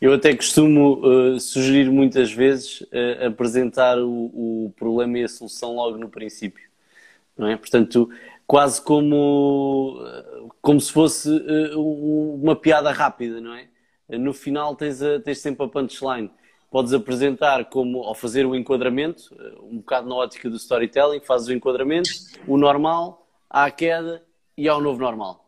[0.00, 5.74] Eu até costumo uh, sugerir muitas vezes uh, apresentar o, o, problema e a solução
[5.74, 6.68] logo no princípio,
[7.36, 7.56] não é?
[7.56, 8.10] Portanto,
[8.46, 11.30] quase como, uh, como se fosse
[11.74, 13.68] uma piada rápida, não é?
[14.18, 16.30] No final tens, a, tens sempre a punchline.
[16.70, 21.52] Podes apresentar como, ao fazer o enquadramento, um bocado na ótica do storytelling, fazes o
[21.52, 22.10] enquadramento,
[22.46, 24.22] o normal, à queda
[24.56, 25.45] e ao novo normal.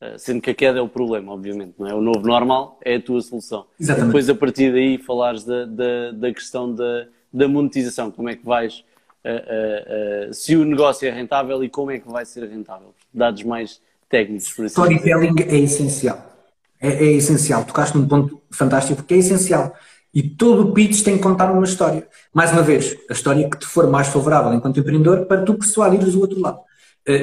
[0.00, 1.94] Eh, sendo que a queda é o problema, obviamente, não é?
[1.94, 3.66] O novo normal é a tua solução.
[3.80, 4.08] Exatamente.
[4.08, 8.44] Depois, a partir daí, falares da, da, da questão da, da monetização, como é que
[8.44, 8.84] vais,
[9.24, 12.94] uh, uh, uh, se o negócio é rentável e como é que vai ser rentável.
[13.12, 16.32] Dados mais técnicos, por assim Storytelling é essencial.
[16.78, 17.64] É, é, essencial.
[17.64, 19.74] Tocaste num ponto fantástico, porque é essencial.
[20.12, 22.06] E todo o pitch tem que contar uma história.
[22.34, 26.14] Mais uma vez, a história que te for mais favorável enquanto empreendedor para tu persuadires
[26.14, 26.65] o outro lado.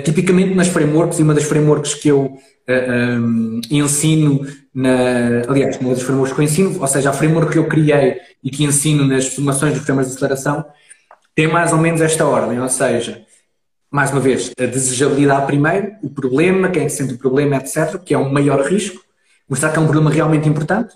[0.03, 2.37] Tipicamente nas frameworks, e uma das frameworks que eu
[2.69, 7.59] um, ensino, na, aliás, uma das frameworks que eu ensino, ou seja, a framework que
[7.59, 10.65] eu criei e que ensino nas formações dos programas de aceleração,
[11.35, 13.25] tem mais ou menos esta ordem, ou seja,
[13.91, 17.99] mais uma vez, a desejabilidade primeiro, o problema, quem é que sente o problema, etc.,
[18.03, 19.03] que é um maior risco,
[19.47, 20.95] mostrar que é um problema realmente importante.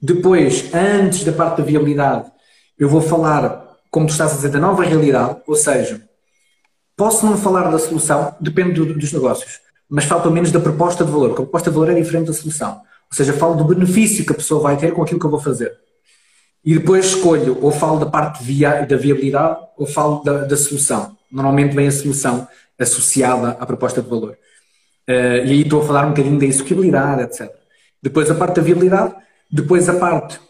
[0.00, 2.30] Depois, antes da parte da viabilidade,
[2.78, 6.02] eu vou falar, como tu estás a dizer, da nova realidade, ou seja,
[7.02, 9.60] posso não falar da solução, depende do, dos negócios
[9.94, 12.28] mas falo pelo menos da proposta de valor, porque a proposta de valor é diferente
[12.28, 12.70] da solução.
[12.70, 15.38] Ou seja, falo do benefício que a pessoa vai ter com aquilo que eu vou
[15.38, 15.70] fazer.
[16.64, 21.14] E depois escolho, ou falo da parte via, da viabilidade, ou falo da, da, solução.
[21.30, 22.48] Normalmente vem a solução
[22.78, 24.30] associada à proposta de valor.
[25.06, 27.54] Uh, e aí estou a falar um bocadinho da execuibilidade, etc.
[28.02, 29.14] Depois a parte da viabilidade,
[29.50, 30.40] depois a parte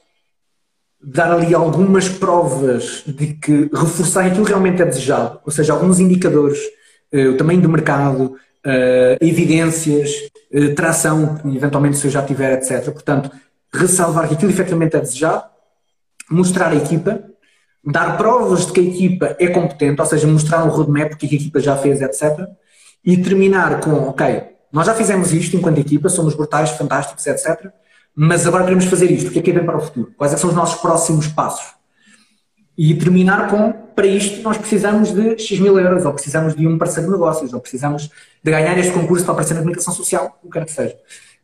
[1.03, 6.59] dar ali algumas provas de que reforçar aquilo realmente é desejado, ou seja, alguns indicadores,
[7.13, 10.11] uh, o tamanho do mercado, uh, evidências,
[10.55, 12.93] uh, tração, eventualmente se eu já tiver, etc.
[12.93, 13.31] Portanto,
[13.73, 15.45] ressalvar que aquilo efetivamente é desejado,
[16.31, 17.23] mostrar a equipa,
[17.85, 21.35] dar provas de que a equipa é competente, ou seja, mostrar um roadmap que a
[21.35, 22.47] equipa já fez, etc.
[23.05, 27.73] E terminar com, ok, nós já fizemos isto enquanto equipa, somos brutais, fantásticos, etc.
[28.15, 29.29] Mas agora queremos fazer isto.
[29.29, 30.13] O que é que vem para o futuro?
[30.17, 31.75] Quais é são os nossos próximos passos?
[32.77, 36.79] E terminar com, para isto nós precisamos de X mil euros, ou precisamos de um
[36.79, 38.11] parceiro de negócios, ou precisamos
[38.43, 40.95] de ganhar este concurso para aparecer na comunicação social, o que quer que seja.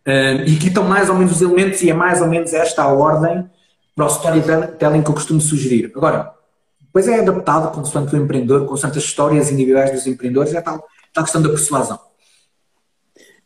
[0.06, 2.82] Uh, e aqui estão mais ou menos os elementos e é mais ou menos esta
[2.82, 3.48] a ordem
[3.94, 5.92] para o storytelling que eu costumo sugerir.
[5.94, 6.32] Agora,
[6.80, 10.82] depois é adaptado consoante o empreendedor, consoante as histórias individuais dos empreendedores, é tal,
[11.12, 11.98] tal questão da persuasão.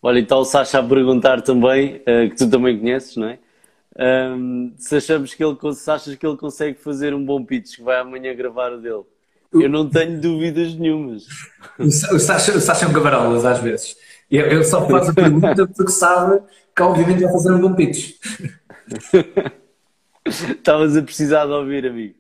[0.02, 3.38] Olha, então o Sacha a perguntar também, uh, que tu também conheces, não é?
[3.96, 7.82] Um, se achamos que ele, se achas que ele consegue fazer um bom pitch, que
[7.82, 9.04] vai amanhã gravar o dele.
[9.52, 11.26] Eu não tenho dúvidas nenhumas.
[11.78, 13.96] O Sacha, o é um cavarolas às vezes.
[14.30, 16.42] Ele só faz a pergunta porque sabe
[16.74, 18.14] que obviamente vai fazer um bom pitch.
[20.24, 22.14] Estavas a precisar de ouvir, amigo.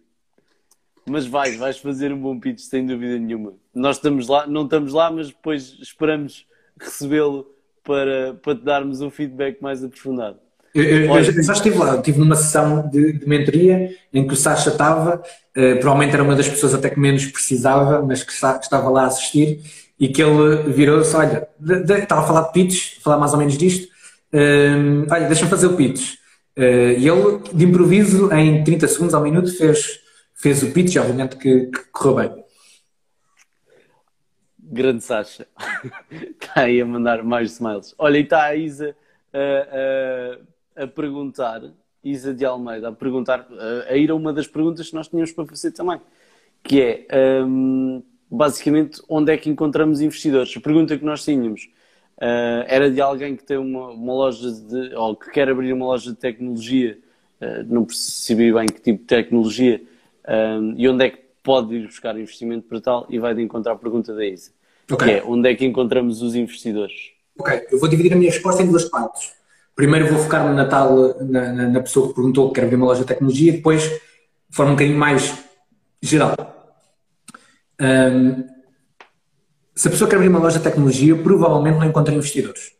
[1.06, 3.54] Mas vais, vais fazer um bom pitch sem dúvida nenhuma.
[3.74, 6.46] Nós estamos lá, não estamos lá, mas depois esperamos
[6.78, 7.46] recebê-lo
[7.84, 10.38] para, para te darmos um feedback mais aprofundado.
[10.74, 14.36] Eu, eu, eu, já estive lá, estive numa sessão de, de mentoria em que o
[14.36, 18.64] Sasha estava, uh, provavelmente era uma das pessoas até que menos precisava, mas que, que
[18.64, 19.60] estava lá a assistir,
[20.00, 23.38] e que ele virou-se, olha, de, de, estava a falar de pitch, falar mais ou
[23.38, 23.84] menos disto,
[24.32, 26.14] uh, olha, deixa-me fazer o pitch.
[26.56, 30.00] Uh, e ele, de improviso, em 30 segundos ao minuto, fez,
[30.34, 32.41] fez o pitch, obviamente que, que correu bem.
[34.72, 35.46] Grande Sasha.
[36.10, 37.94] está aí a mandar mais smiles.
[37.98, 38.96] Olha, e está a Isa
[40.76, 41.62] a perguntar,
[42.02, 43.46] Isa de Almeida, a perguntar,
[43.88, 46.00] a ir a uma das perguntas que nós tínhamos para fazer também,
[46.62, 50.56] que é um, basicamente onde é que encontramos investidores.
[50.56, 51.68] A pergunta que nós tínhamos
[52.16, 55.86] uh, era de alguém que tem uma, uma, loja de, ou que quer abrir uma
[55.86, 56.98] loja de tecnologia,
[57.40, 59.82] uh, não percebi bem que tipo de tecnologia,
[60.28, 63.72] um, e onde é que pode ir buscar investimento para tal, e vai de encontrar
[63.72, 64.50] a pergunta da Isa.
[64.90, 65.08] Okay.
[65.08, 67.12] Que é, onde é que encontramos os investidores?
[67.38, 69.32] Ok, eu vou dividir a minha resposta em duas partes.
[69.74, 73.00] Primeiro vou focar-me na tal, na, na, pessoa que perguntou que quer abrir uma loja
[73.00, 74.00] de tecnologia, depois, de
[74.50, 75.34] forma um bocadinho mais
[76.00, 76.34] geral.
[77.80, 78.44] Um,
[79.74, 82.72] se a pessoa quer abrir uma loja de tecnologia, provavelmente não encontra investidores.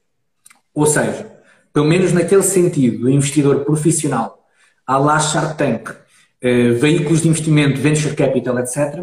[0.74, 1.33] Ou seja,
[1.73, 4.47] pelo menos naquele sentido, investidor profissional,
[4.87, 9.03] à la Shark Tank, uh, veículos de investimento, venture capital, etc.,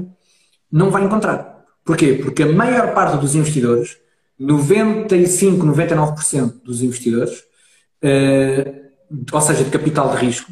[0.71, 1.58] não vai encontrar.
[1.89, 2.13] Porquê?
[2.21, 3.97] Porque a maior parte dos investidores
[4.37, 7.39] 95, 99% dos investidores,
[8.03, 10.51] uh, ou seja, de capital de risco,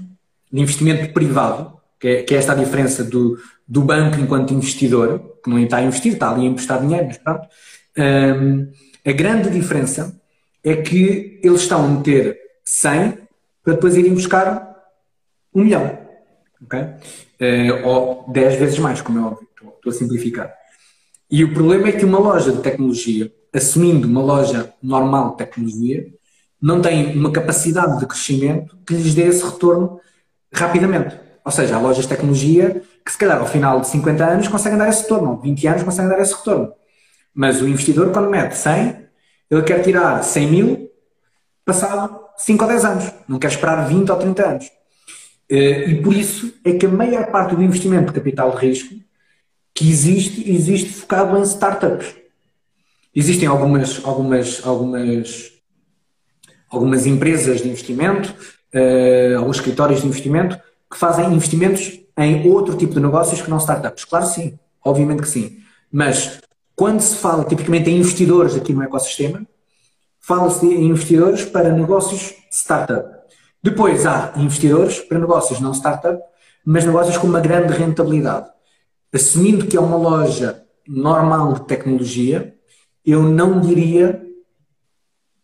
[0.52, 3.38] de investimento privado, que é, que é esta a diferença do,
[3.68, 7.20] do banco enquanto investidor, que não está a investir, está ali a emprestar dinheiro, mas
[7.20, 7.48] pronto.
[7.96, 8.72] Um,
[9.06, 10.20] a grande diferença
[10.64, 12.36] é que eles estão a meter
[12.66, 13.16] 100
[13.64, 14.76] para depois irem buscar
[15.54, 16.00] um milhão.
[16.64, 16.82] Okay?
[16.82, 20.57] Uh, ou 10 vezes mais, como é óbvio, estou a simplificar.
[21.30, 26.08] E o problema é que uma loja de tecnologia, assumindo uma loja normal de tecnologia,
[26.62, 30.00] não tem uma capacidade de crescimento que lhes dê esse retorno
[30.54, 31.16] rapidamente.
[31.44, 34.78] Ou seja, há lojas de tecnologia que, se calhar, ao final de 50 anos conseguem
[34.78, 36.74] dar esse retorno, ou 20 anos conseguem dar esse retorno.
[37.34, 39.08] Mas o investidor, quando mete 100,
[39.52, 40.90] ele quer tirar 100 mil
[41.64, 44.72] passado 5 ou 10 anos, não quer esperar 20 ou 30 anos.
[45.50, 48.96] Eh, e por isso é que a maior parte do investimento de capital de risco
[49.78, 52.16] que existe, existe focado em startups.
[53.16, 55.52] Existem algumas, algumas, algumas,
[56.68, 58.34] algumas empresas de investimento,
[58.74, 60.60] uh, alguns escritórios de investimento
[60.92, 64.04] que fazem investimentos em outro tipo de negócios que não startups.
[64.04, 65.60] Claro sim, obviamente que sim.
[65.92, 66.40] Mas
[66.76, 69.46] quando se fala tipicamente em investidores aqui no ecossistema,
[70.20, 73.08] fala-se em investidores para negócios startup.
[73.62, 76.20] Depois há investidores para negócios não startup,
[76.66, 78.57] mas negócios com uma grande rentabilidade
[79.14, 82.56] assumindo que é uma loja normal de tecnologia,
[83.06, 84.22] eu não diria,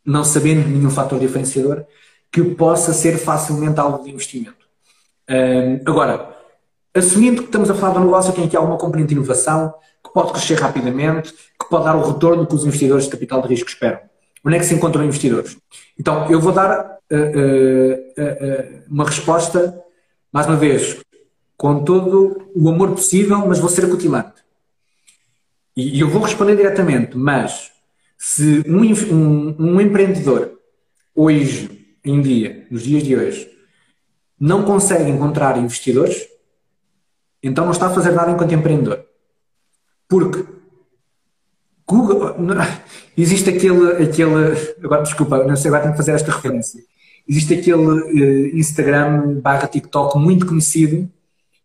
[0.05, 1.85] não sabendo nenhum fator diferenciador,
[2.31, 4.63] que possa ser facilmente alvo de investimento.
[5.29, 6.35] Um, agora,
[6.93, 9.73] assumindo que estamos a falar de um negócio que há uma componente de inovação,
[10.03, 13.47] que pode crescer rapidamente, que pode dar o retorno que os investidores de capital de
[13.47, 13.99] risco esperam.
[14.45, 15.57] Onde é que se encontram investidores?
[15.97, 19.81] Então, eu vou dar uh, uh, uh, uma resposta,
[20.33, 20.97] mais uma vez,
[21.57, 24.43] com todo o amor possível, mas vou ser acutilante.
[25.75, 27.71] E, eu vou responder diretamente, mas
[28.17, 28.81] se um,
[29.13, 30.59] um, um empreendedor,
[31.15, 33.49] hoje, em dia, nos dias de hoje,
[34.39, 36.27] não consegue encontrar investidores,
[37.41, 39.05] então não está a fazer nada enquanto empreendedor.
[40.07, 40.45] Porque
[41.87, 42.35] Google,
[43.17, 46.81] existe aquele, aquele agora desculpa, não sei, agora tenho que fazer esta referência.
[47.27, 51.09] Existe aquele uh, Instagram barra TikTok muito conhecido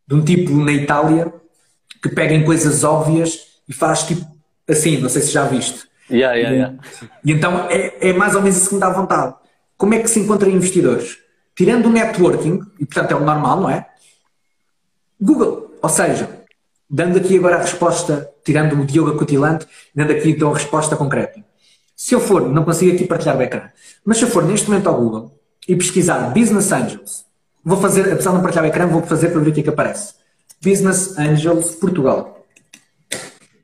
[0.09, 1.33] de um tipo na Itália
[2.03, 4.25] que pega em coisas óbvias e faz tipo
[4.67, 5.87] assim, não sei se já viste.
[6.11, 6.79] Yeah, yeah, yeah.
[7.23, 9.35] E, e então é, é mais ou menos isso que me dá vontade.
[9.77, 11.19] Como é que se encontra investidores?
[11.55, 13.87] Tirando o networking, e portanto é o normal, não é?
[15.21, 16.29] Google, ou seja,
[16.89, 21.45] dando aqui agora a resposta, tirando o Diogo acutilante, dando aqui então a resposta concreta.
[21.95, 23.71] Se eu for, não consigo aqui partilhar o ecrã,
[24.05, 27.28] mas se eu for neste momento ao Google e pesquisar Business Angels,
[27.65, 29.63] Vou fazer, apesar de não partilhar o ecrã, vou fazer para ver o que é
[29.63, 30.15] que aparece.
[30.63, 32.45] Business Angels Portugal.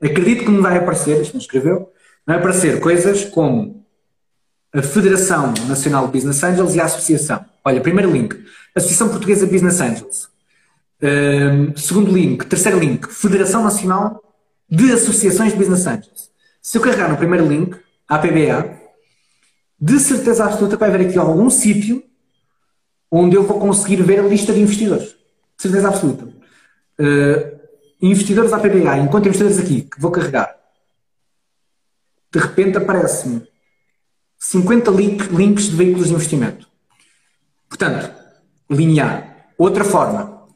[0.03, 1.91] Acredito que me vai aparecer, isto não escreveu,
[2.27, 3.85] vai aparecer coisas como
[4.73, 7.45] a Federação Nacional de Business Angels e a Associação.
[7.65, 8.37] Olha, primeiro link,
[8.75, 10.29] Associação Portuguesa Business Angels.
[11.03, 14.23] Um, segundo link, terceiro link, Federação Nacional
[14.69, 16.31] de Associações de Business Angels.
[16.61, 17.77] Se eu carregar no primeiro link,
[18.09, 18.75] APBA,
[19.81, 22.03] de certeza absoluta que vai haver aqui algum sítio
[23.17, 25.11] onde eu vou conseguir ver a lista de investidores.
[25.57, 26.25] De certeza absoluta.
[26.99, 27.61] Uh,
[28.03, 30.53] investidores APBA, enquanto investidores aqui, que vou carregar,
[32.33, 33.47] de repente aparece-me
[34.37, 36.69] 50 link, links de veículos de investimento.
[37.69, 38.13] Portanto,
[38.69, 39.47] linear.
[39.57, 40.49] Outra forma.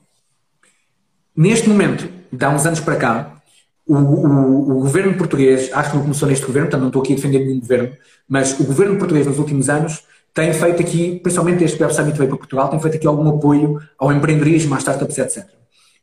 [1.37, 3.41] Neste momento, de há uns anos para cá,
[3.87, 7.13] o, o, o, governo português, acho que não começou neste governo, portanto não estou aqui
[7.13, 7.97] a defender nenhum governo,
[8.29, 10.03] mas o governo português nos últimos anos
[10.39, 13.83] tem feito aqui, principalmente este Web Summit veio para Portugal, tem feito aqui algum apoio
[13.99, 15.45] ao empreendedorismo, às startups, etc.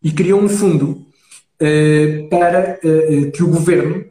[0.04, 1.06] E criou um fundo
[1.62, 4.04] uh, para uh, que o governo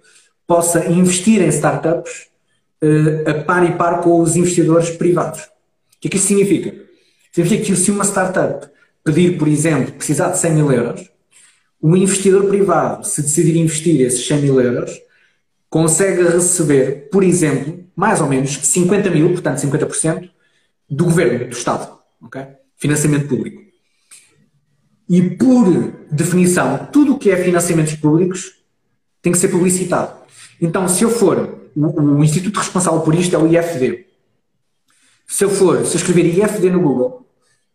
[0.46, 2.28] possa investir em startups
[2.82, 5.40] uh, a par e par com os investidores privados.
[5.42, 5.46] O
[6.00, 6.74] que é que isso significa?
[7.30, 8.66] Significa que se uma startup
[9.04, 11.10] pedir, por exemplo, precisar de 100 mil euros,
[11.82, 14.98] um investidor privado, se decidir investir esses 100 mil euros,
[15.74, 20.30] consegue receber, por exemplo, mais ou menos 50 mil, portanto 50%,
[20.88, 21.98] do governo, do Estado.
[22.22, 22.46] Okay?
[22.76, 23.60] Financiamento público.
[25.08, 25.66] E por
[26.12, 28.52] definição, tudo o que é financiamentos públicos
[29.20, 30.16] tem que ser publicitado.
[30.60, 34.06] Então, se eu for, o, o instituto responsável por isto é o IFD.
[35.26, 37.26] Se eu for, se eu escrever IFD no Google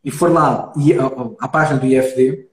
[0.06, 0.72] e for lá
[1.38, 2.48] à página do IFD,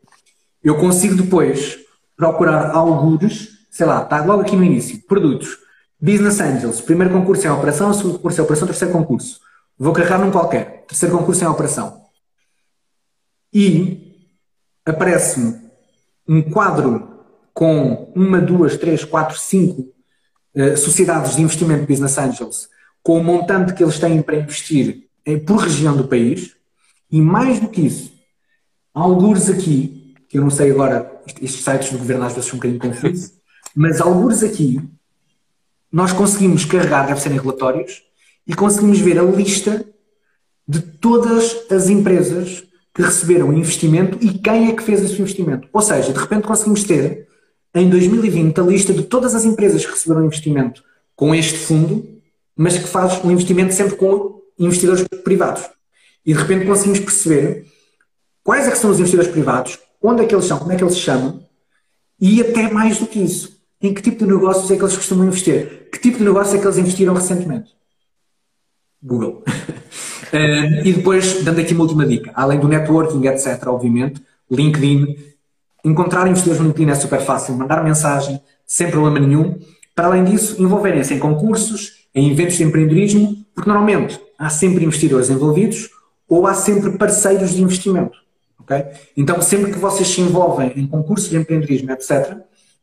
[0.65, 1.79] eu consigo depois
[2.17, 5.59] procurar alguns sei lá, está logo aqui no início, produtos,
[6.01, 9.39] Business Angels, primeiro concurso em operação, segundo concurso em operação, terceiro concurso.
[9.79, 12.07] Vou carregar num qualquer, terceiro concurso em operação.
[13.53, 14.31] E
[14.83, 15.61] aparece-me
[16.27, 17.21] um quadro
[17.53, 19.93] com uma, duas, três, quatro, cinco
[20.55, 22.71] uh, sociedades de investimento business angels
[23.03, 25.07] com o montante que eles têm para investir
[25.47, 26.57] por região do país.
[27.13, 28.11] E mais do que isso,
[28.95, 32.59] alguns aqui, que eu não sei agora, estes sites do governo às vezes são um
[32.59, 33.33] bocadinho confusos,
[33.77, 34.81] mas alguns aqui
[35.93, 38.03] nós conseguimos carregar, deve serem relatórios,
[38.47, 39.85] e conseguimos ver a lista
[40.67, 45.69] de todas as empresas que receberam investimento e quem é que fez esse investimento.
[45.73, 47.29] Ou seja, de repente conseguimos ter
[47.75, 50.83] em 2020 a lista de todas as empresas que receberam investimento
[51.15, 52.09] com este fundo,
[52.57, 55.65] mas que faz um investimento sempre com investidores privados.
[56.25, 57.67] E de repente conseguimos perceber
[58.43, 60.83] quais é que são os investidores privados, onde é que eles são, como é que
[60.83, 61.45] eles se chamam,
[62.19, 63.56] e até mais do que isso,
[63.87, 66.61] em que tipo de negócios é que eles costumam investir, que tipo de negócio é
[66.61, 67.71] que eles investiram recentemente.
[69.03, 69.45] Google.
[70.85, 75.17] E depois, dando aqui uma última dica, além do networking, etc., obviamente, LinkedIn,
[75.85, 79.59] encontrar investidores no LinkedIn é super fácil, mandar mensagem, sem problema nenhum.
[79.95, 85.31] Para além disso, envolverem-se em concursos, em eventos de empreendedorismo, porque normalmente há sempre investidores
[85.31, 85.89] envolvidos
[86.29, 88.19] ou há sempre parceiros de investimento.
[88.61, 88.85] Okay?
[89.17, 92.37] Então, sempre que vocês se envolvem em concursos de empreendedorismo, etc.,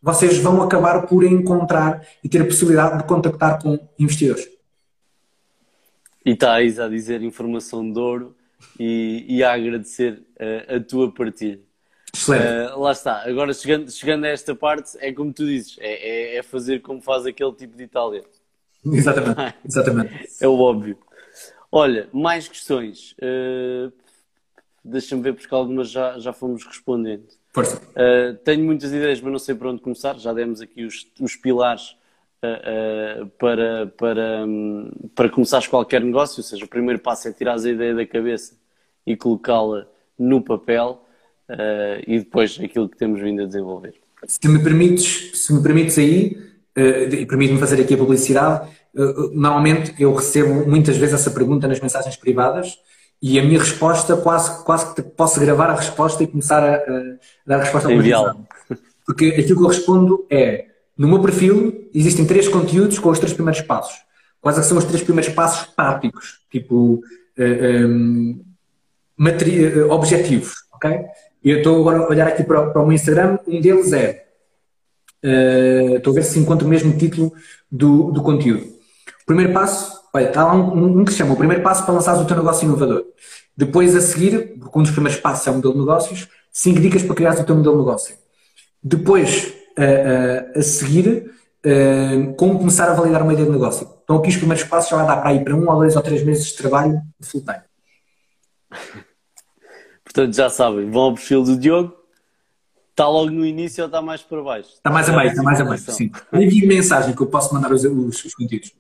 [0.03, 4.45] vocês vão acabar por encontrar e ter a possibilidade de contactar com investidores.
[6.25, 8.35] E estás a dizer informação de ouro
[8.77, 11.59] e, e a agradecer uh, a tua partilha.
[12.27, 13.23] Uh, lá está.
[13.23, 17.01] Agora, chegando, chegando a esta parte, é como tu dizes, é, é, é fazer como
[17.01, 18.23] faz aquele tipo de Itália.
[18.85, 20.27] Exatamente, exatamente.
[20.41, 20.97] é o óbvio.
[21.71, 23.13] Olha, mais questões.
[23.13, 23.89] Uh,
[24.84, 27.25] Deixa-me ver, porque algumas já, já fomos respondendo.
[27.53, 27.80] Força.
[27.91, 30.17] Uh, tenho muitas ideias, mas não sei por onde começar.
[30.17, 31.95] Já demos aqui os, os pilares
[32.43, 37.55] uh, para, para, um, para começares qualquer negócio, ou seja, o primeiro passo é tirar
[37.59, 38.55] a ideia da cabeça
[39.05, 39.85] e colocá-la
[40.17, 41.05] no papel
[41.47, 43.93] uh, e depois aquilo que temos vindo a desenvolver.
[44.25, 46.35] Se me permites, se me permites aí,
[46.75, 48.67] uh, e permite-me fazer aqui a publicidade,
[49.34, 52.77] normalmente eu recebo muitas vezes essa pergunta nas mensagens privadas
[53.23, 57.17] e a minha resposta quase, quase que posso gravar a resposta e começar a, a
[57.47, 57.95] dar a resposta ao
[59.05, 60.65] Porque aquilo que eu respondo é
[60.97, 63.95] no meu perfil existem três conteúdos com os três primeiros passos.
[64.41, 67.01] Quais são os três primeiros passos práticos, tipo uh,
[67.37, 68.43] eh, um,
[69.17, 70.91] ehm, eh, objetivos, ok?
[71.41, 74.25] Eu estou agora a olhar aqui para, para o meu Instagram, um deles é,
[75.23, 77.31] uh, estou a ver se encontro o mesmo título
[77.71, 78.65] do, do conteúdo.
[78.65, 81.95] O primeiro passo, olha, está lá um, um, que se chama o primeiro passo para
[81.95, 83.03] lançar o teu negócio inovador.
[83.57, 87.03] Depois a seguir, porque um dos primeiros passos é o modelo de negócios, cinco dicas
[87.03, 88.15] para criar o teu modelo de negócio.
[88.81, 91.31] Depois a, a, seguir
[91.65, 93.90] uh, como começar a validar uma ideia de negócio.
[94.03, 96.02] Então aqui os primeiros passos já vai dar para ir para um ou dois ou
[96.02, 97.61] três meses de trabalho de full time.
[100.03, 101.95] Portanto, já sabem, vão ao perfil do Diogo,
[102.91, 104.69] está logo no início ou está mais para baixo?
[104.69, 106.11] Está mais a meio, está mais a meio, sim.
[106.31, 108.72] Envie mensagem que eu posso mandar os, os, os conteúdos.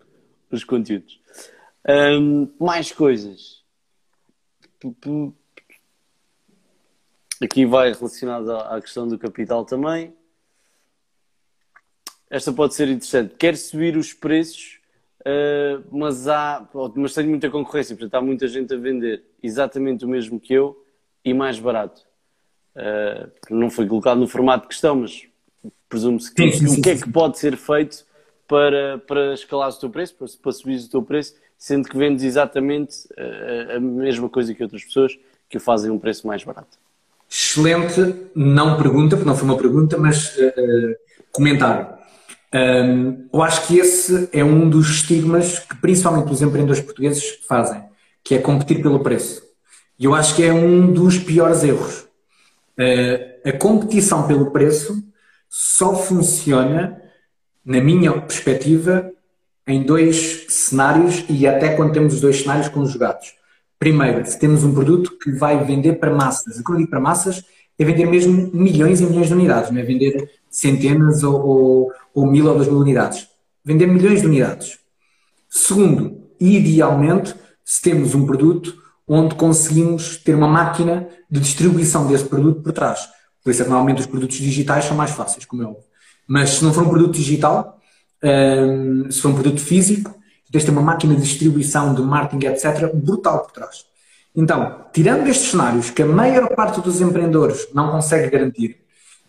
[0.53, 1.19] Os conteúdos.
[1.89, 3.63] Um, mais coisas.
[7.41, 10.13] Aqui vai relacionado à questão do capital também.
[12.29, 13.33] Esta pode ser interessante.
[13.35, 14.79] Quer subir os preços,
[15.21, 20.07] uh, mas há, mas tem muita concorrência, portanto há muita gente a vender exatamente o
[20.07, 20.85] mesmo que eu
[21.25, 22.05] e mais barato.
[22.75, 25.27] Uh, não foi colocado no formato de questão, mas
[25.89, 28.05] presumo-se que sim, sim, o que é que pode ser feito
[28.53, 32.23] para, para escalar o teu preço, para, para subir o teu preço, sendo que vendes
[32.23, 35.17] exatamente uh, a mesma coisa que outras pessoas
[35.49, 36.77] que o fazem a um preço mais barato.
[37.27, 40.95] Excelente, não pergunta, porque não foi uma pergunta, mas uh,
[41.31, 41.87] comentário.
[42.53, 47.83] Um, eu acho que esse é um dos estigmas que principalmente os empreendedores portugueses fazem,
[48.23, 49.41] que é competir pelo preço.
[49.97, 52.01] E eu acho que é um dos piores erros.
[52.77, 55.03] Uh, a competição pelo preço
[55.49, 57.01] só funciona,
[57.65, 59.11] na minha perspectiva,
[59.67, 63.33] em dois cenários e até quando temos os dois cenários conjugados.
[63.79, 66.59] Primeiro, se temos um produto que vai vender para massas.
[66.59, 67.43] E quando digo para massas,
[67.77, 72.25] é vender mesmo milhões e milhões de unidades, não é vender centenas ou, ou, ou
[72.25, 73.27] mil ou duas mil unidades.
[73.65, 74.77] Vender milhões de unidades.
[75.49, 82.61] Segundo, idealmente, se temos um produto onde conseguimos ter uma máquina de distribuição desse produto
[82.61, 83.07] por trás.
[83.43, 85.83] Por isso é normalmente os produtos digitais são mais fáceis, como é óbvio.
[86.27, 87.79] Mas se não for um produto digital,
[88.23, 90.13] um, se for um produto físico,
[90.51, 93.85] tens de ter uma máquina de distribuição, de marketing, etc., brutal por trás.
[94.35, 98.77] Então, tirando estes cenários que a maior parte dos empreendedores não consegue garantir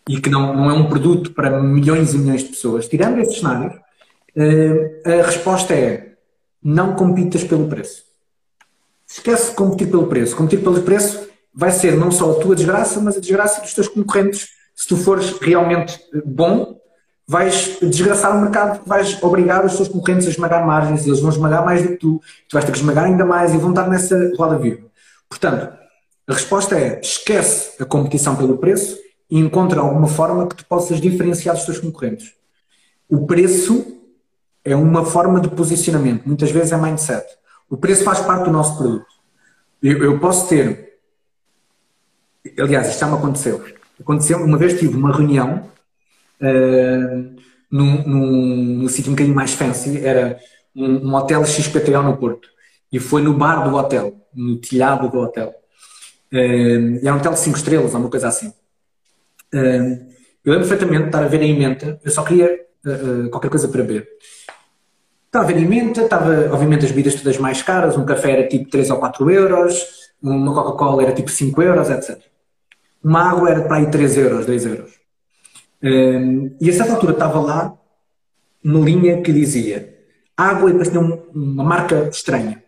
[0.09, 3.39] e que não, não é um produto para milhões e milhões de pessoas, tirando estes
[3.39, 3.75] cenários,
[4.37, 6.15] eh, a resposta é
[6.63, 8.05] não compitas pelo preço.
[9.07, 10.37] Esquece de competir pelo preço.
[10.37, 13.89] Competir pelo preço vai ser não só a tua desgraça, mas a desgraça dos teus
[13.89, 16.81] concorrentes se tu fores realmente bom
[17.27, 21.65] vais desgraçar o mercado, vais obrigar os teus concorrentes a esmagar margens, eles vão esmagar
[21.65, 24.33] mais do que tu, tu vais ter que esmagar ainda mais e vão estar nessa
[24.37, 24.87] roda viva.
[25.29, 25.73] Portanto,
[26.27, 28.99] a resposta é esquece a competição pelo preço
[29.31, 32.33] e encontra alguma forma que tu possas diferenciar dos teus concorrentes.
[33.09, 34.01] O preço
[34.65, 37.27] é uma forma de posicionamento, muitas vezes é mindset.
[37.69, 39.07] O preço faz parte do nosso produto.
[39.83, 40.99] Eu, eu posso ter.
[42.59, 43.65] Aliás, isto já me aconteceu.
[44.01, 45.71] Aconteceu, uma vez tive uma reunião
[46.41, 47.37] uh,
[47.71, 50.39] num, num, num sítio um bocadinho mais fancy, era
[50.75, 52.49] um, um hotel XPTO no Porto.
[52.93, 55.55] E foi no bar do hotel, no telhado do hotel.
[56.33, 58.49] Uh, era um hotel de 5 estrelas, ou uma coisa assim.
[59.53, 63.51] Uh, eu lembro perfeitamente de estar a ver a emenda, eu só queria uh, qualquer
[63.51, 64.09] coisa para beber.
[65.27, 68.49] Estava a ver a emenda, estava, obviamente, as bebidas todas mais caras, um café era
[68.49, 69.85] tipo 3 ou 4 euros,
[70.23, 72.21] uma Coca-Cola era tipo 5 euros, etc.
[73.03, 75.04] Uma água era para aí 3 euros, 2 euros.
[75.85, 77.79] Um, e a certa altura estava lá
[78.65, 79.95] uma linha que dizia
[80.35, 82.65] água e depois tinha uma marca estranha.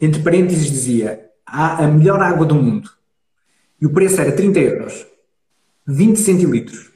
[0.00, 2.90] Entre parênteses dizia a melhor água do mundo.
[3.80, 5.06] E o preço era 30 euros.
[5.86, 6.90] 20 centilitros.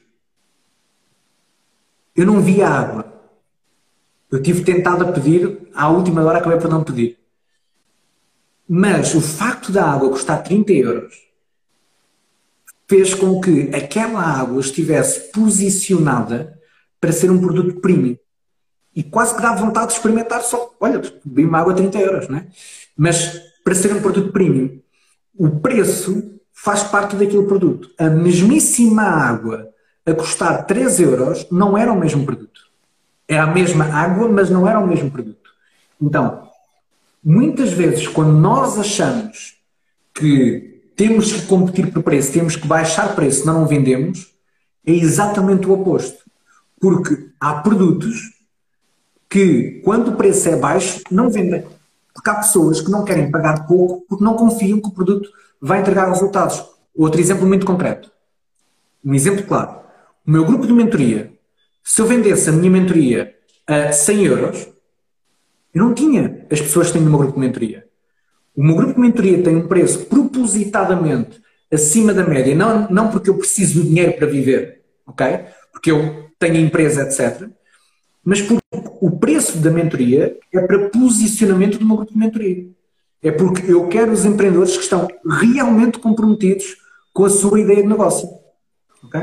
[2.17, 3.05] Eu não via água.
[4.31, 7.19] Eu tive tentado a pedir, à última hora acabei por não pedir.
[8.67, 11.28] Mas o facto da água custar 30 euros
[12.89, 16.59] fez com que aquela água estivesse posicionada
[17.01, 18.17] para ser um produto premium.
[18.97, 22.29] E quase que dá vontade de experimentar só, olha, bebi uma água a 30 euros,
[22.29, 22.47] não é?
[22.97, 24.81] Mas para ser um produto premium,
[25.37, 27.91] o preço faz parte daquele produto.
[27.99, 29.69] A mesmíssima água
[30.05, 32.63] a custar 3 euros não era o mesmo produto.
[33.29, 35.51] É a mesma água, mas não era o mesmo produto.
[36.01, 36.49] Então,
[37.23, 39.59] muitas vezes, quando nós achamos
[40.15, 44.35] que temos que competir por preço, temos que baixar preço, senão não vendemos,
[44.85, 46.25] é exatamente o oposto.
[46.81, 48.17] Porque há produtos
[49.31, 51.65] que, quando o preço é baixo, não vendem.
[52.13, 55.31] Porque há pessoas que não querem pagar pouco porque não confiam que o produto
[55.61, 56.65] vai entregar resultados.
[56.93, 58.11] Outro exemplo muito concreto.
[59.05, 59.79] Um exemplo claro.
[60.27, 61.33] O meu grupo de mentoria,
[61.85, 63.37] se eu vendesse a minha mentoria
[63.69, 64.69] a 100 euros,
[65.73, 67.88] eu não tinha as pessoas que têm no meu grupo de mentoria.
[68.59, 71.41] O meu grupo de mentoria tem um preço propositadamente
[71.73, 75.45] acima da média, não, não porque eu preciso do dinheiro para viver, ok?
[75.71, 77.49] Porque eu tenho empresa, etc.
[78.25, 78.65] Mas porque
[79.01, 82.67] o preço da mentoria é para posicionamento do meu grupo de mentoria.
[83.23, 86.79] É porque eu quero os empreendedores que estão realmente comprometidos
[87.13, 88.29] com a sua ideia de negócio.
[89.05, 89.23] Okay?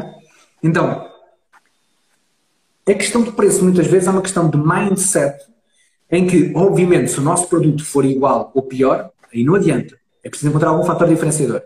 [0.63, 1.11] Então,
[2.87, 5.43] a questão do preço muitas vezes é uma questão de mindset
[6.09, 9.97] em que, obviamente, se o nosso produto for igual ou pior, aí não adianta.
[10.23, 11.61] É preciso encontrar algum fator diferenciador.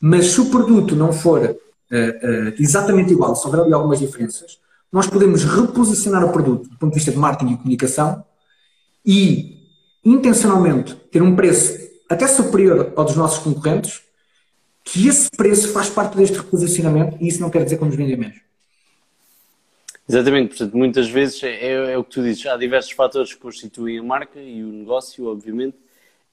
[0.00, 4.58] Mas se o produto não for uh, uh, exatamente igual, se houver ali algumas diferenças,
[4.92, 8.24] nós podemos reposicionar o produto do ponto de vista de marketing e comunicação
[9.04, 9.56] e
[10.04, 14.02] intencionalmente ter um preço até superior ao dos nossos concorrentes,
[14.84, 18.16] que esse preço faz parte deste reposicionamento e isso não quer dizer que vamos vender
[18.16, 18.46] menos.
[20.08, 23.98] Exatamente, portanto, muitas vezes é, é, o que tu dizes, há diversos fatores que constituem
[23.98, 25.76] a marca e o negócio, obviamente,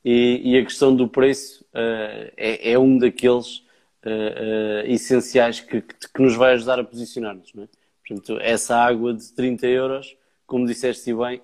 [0.03, 3.59] e, e a questão do preço uh, é, é, um daqueles
[4.05, 7.53] uh, uh, essenciais que, que, que, nos vai ajudar a posicionar-nos.
[7.57, 7.67] É?
[8.05, 11.41] Portanto, essa água de 30 euros, como disseste bem,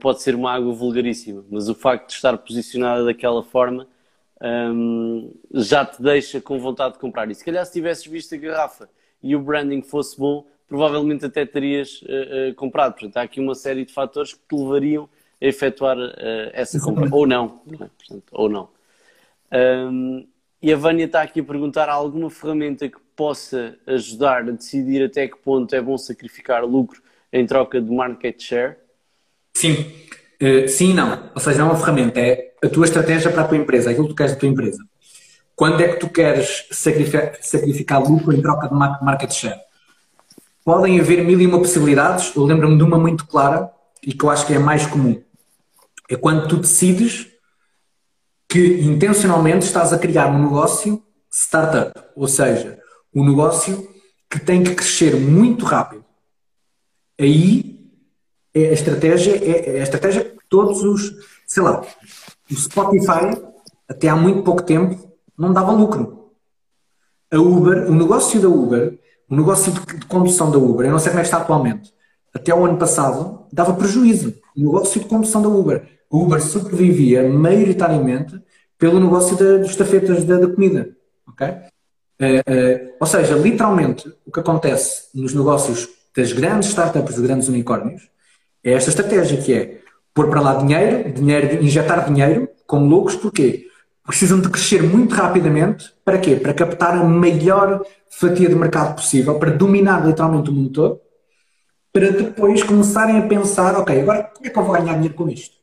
[0.00, 3.86] pode ser uma água vulgaríssima, mas o facto de estar posicionada daquela forma
[4.42, 7.30] um, já te deixa com vontade de comprar.
[7.30, 8.88] E se calhar se tivesses visto a garrafa
[9.22, 12.00] e o branding fosse bom, provavelmente até terias
[12.56, 12.94] comprado.
[12.94, 15.08] Portanto, há aqui uma série de fatores que te levariam
[15.40, 17.08] efetuar uh, essa compra.
[17.12, 17.60] Ou não.
[17.66, 17.90] não é?
[17.98, 18.68] Portanto, ou não.
[19.52, 20.26] Um,
[20.60, 25.04] e a Vânia está aqui a perguntar: há alguma ferramenta que possa ajudar a decidir
[25.04, 27.02] até que ponto é bom sacrificar lucro
[27.32, 28.76] em troca de market share?
[29.54, 29.92] Sim.
[30.42, 31.30] Uh, sim e não.
[31.34, 33.92] Ou seja, não é uma ferramenta, é a tua estratégia para a tua empresa, é
[33.92, 34.78] aquilo que tu queres da tua empresa.
[35.54, 39.58] Quando é que tu queres sacrificar, sacrificar lucro em troca de market share?
[40.62, 42.34] Podem haver mil e uma possibilidades.
[42.36, 43.70] Eu lembro-me de uma muito clara
[44.02, 45.22] e que eu acho que é a mais comum.
[46.08, 47.26] É quando tu decides
[48.48, 52.78] que intencionalmente estás a criar um negócio startup, ou seja,
[53.14, 53.88] um negócio
[54.30, 56.04] que tem que crescer muito rápido.
[57.18, 57.90] Aí
[58.54, 61.14] é a estratégia, é, é a estratégia que todos os,
[61.46, 61.82] sei lá,
[62.50, 63.42] o Spotify,
[63.88, 66.32] até há muito pouco tempo, não dava lucro.
[67.30, 70.98] A Uber, o negócio da Uber, o negócio de, de condução da Uber, eu não
[70.98, 71.92] sei como é que está atualmente,
[72.32, 74.34] até o ano passado, dava prejuízo.
[74.56, 75.95] O negócio de condução da Uber.
[76.16, 78.40] A Uber sobrevivia maioritariamente
[78.78, 80.88] pelo negócio de, dos tafetas da, da comida.
[81.28, 81.46] ok?
[81.46, 87.48] Uh, uh, ou seja, literalmente, o que acontece nos negócios das grandes startups, dos grandes
[87.48, 88.08] unicórnios,
[88.64, 89.80] é esta estratégia que é
[90.14, 93.66] pôr para lá dinheiro, dinheiro injetar dinheiro como loucos, porquê?
[94.06, 96.36] Precisam de crescer muito rapidamente, para quê?
[96.36, 101.00] Para captar a maior fatia de mercado possível, para dominar literalmente o mundo todo,
[101.92, 105.28] para depois começarem a pensar, ok, agora como é que eu vou ganhar dinheiro com
[105.28, 105.56] isto?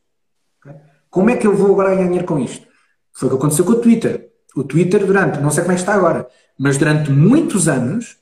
[1.14, 2.66] Como é que eu vou agora ganhar dinheiro com isto?
[3.12, 4.32] Foi o que aconteceu com o Twitter.
[4.56, 6.26] O Twitter durante, não sei como é que está agora,
[6.58, 8.16] mas durante muitos anos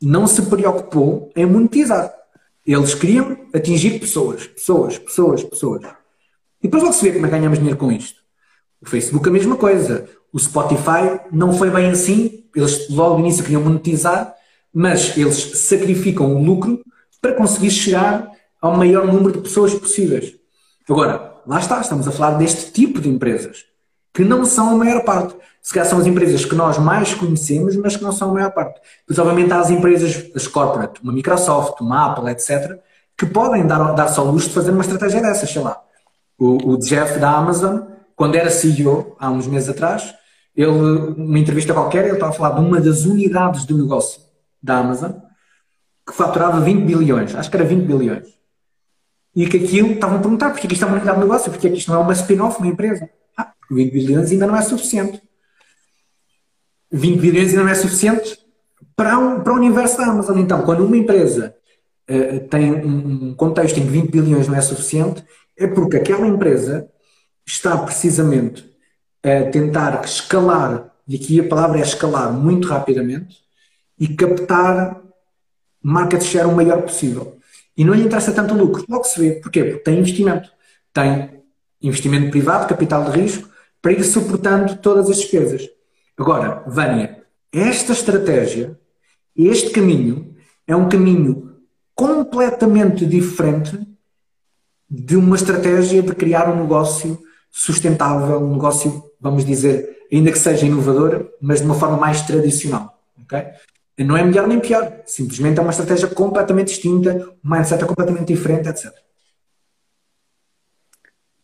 [0.00, 2.14] não se preocupou em monetizar.
[2.64, 5.82] Eles queriam atingir pessoas, pessoas, pessoas, pessoas.
[6.62, 8.20] E depois logo se vê como é que ganhamos dinheiro com isto.
[8.80, 10.08] O Facebook a mesma coisa.
[10.32, 12.44] O Spotify não foi bem assim.
[12.54, 14.32] Eles logo no início queriam monetizar,
[14.72, 16.80] mas eles sacrificam o lucro
[17.20, 18.30] para conseguir chegar
[18.60, 20.32] ao maior número de pessoas possíveis.
[20.88, 23.64] Agora, lá está, estamos a falar deste tipo de empresas,
[24.12, 25.34] que não são a maior parte.
[25.60, 28.50] Se calhar são as empresas que nós mais conhecemos, mas que não são a maior
[28.50, 28.80] parte.
[29.06, 32.78] Pois, obviamente, há as empresas, as corporate, uma Microsoft, uma Apple, etc.,
[33.16, 35.80] que podem dar, dar-se ao luxo de fazer uma estratégia dessas, sei lá.
[36.38, 37.82] O, o Jeff da Amazon,
[38.16, 40.12] quando era CEO, há uns meses atrás,
[40.56, 44.20] ele, numa entrevista qualquer, ele estava a falar de uma das unidades de negócio
[44.62, 45.12] da Amazon,
[46.06, 48.41] que faturava 20 bilhões, acho que era 20 bilhões.
[49.34, 51.66] E que aquilo, estavam a perguntar porque que isto é uma unidade de negócio, porque
[51.66, 53.08] é que isto não é uma spin-off, uma empresa.
[53.36, 55.22] Ah, 20 bilhões ainda não é suficiente.
[56.90, 58.38] 20 bilhões ainda não é suficiente
[58.94, 60.38] para, um, para o universo da Amazon.
[60.38, 61.54] Então, quando uma empresa
[62.10, 65.24] uh, tem um contexto em que 20 bilhões não é suficiente,
[65.56, 66.88] é porque aquela empresa
[67.46, 68.70] está precisamente
[69.22, 73.36] a tentar escalar, e aqui a palavra é escalar muito rapidamente,
[73.98, 75.00] e captar
[75.82, 77.36] market share o maior possível.
[77.76, 78.84] E não lhe interessa tanto o lucro.
[78.88, 79.40] Logo se vê.
[79.40, 79.64] Porquê?
[79.64, 80.50] Porque tem investimento.
[80.92, 81.42] Tem
[81.80, 83.48] investimento privado, capital de risco,
[83.80, 85.68] para ir suportando todas as despesas.
[86.16, 88.78] Agora, Vânia, esta estratégia,
[89.36, 90.36] este caminho,
[90.66, 91.56] é um caminho
[91.94, 93.78] completamente diferente
[94.88, 97.18] de uma estratégia de criar um negócio
[97.50, 103.02] sustentável, um negócio, vamos dizer, ainda que seja inovador, mas de uma forma mais tradicional.
[103.22, 103.46] Okay?
[103.98, 107.14] Não é melhor nem pior, simplesmente é uma estratégia completamente distinta,
[107.44, 108.92] um mindset é completamente diferente, etc.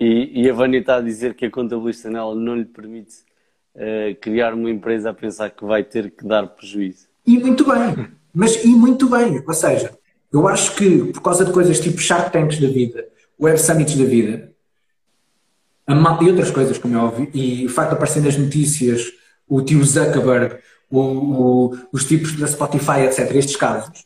[0.00, 3.16] E, e a Vânia está a dizer que a contabilista nela não lhe permite
[3.74, 7.08] uh, criar uma empresa a pensar que vai ter que dar prejuízo.
[7.26, 9.98] E muito bem, mas e muito bem, ou seja,
[10.32, 13.06] eu acho que por causa de coisas tipo Shark Tanks da vida,
[13.40, 14.52] Web Summits da vida,
[15.88, 19.10] e outras coisas, como é óbvio, e o facto de aparecer nas notícias
[19.48, 20.58] o tio Zuckerberg,
[20.90, 24.04] o, o, os tipos da Spotify, etc., estes casos,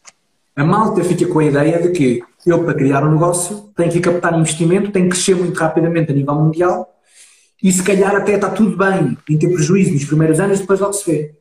[0.54, 4.00] a malta fica com a ideia de que eu, para criar um negócio, tenho que
[4.00, 6.92] captar investimento, tenho que crescer muito rapidamente a nível mundial
[7.62, 10.92] e se calhar até está tudo bem em ter prejuízo nos primeiros anos, depois logo
[10.92, 11.34] se vê.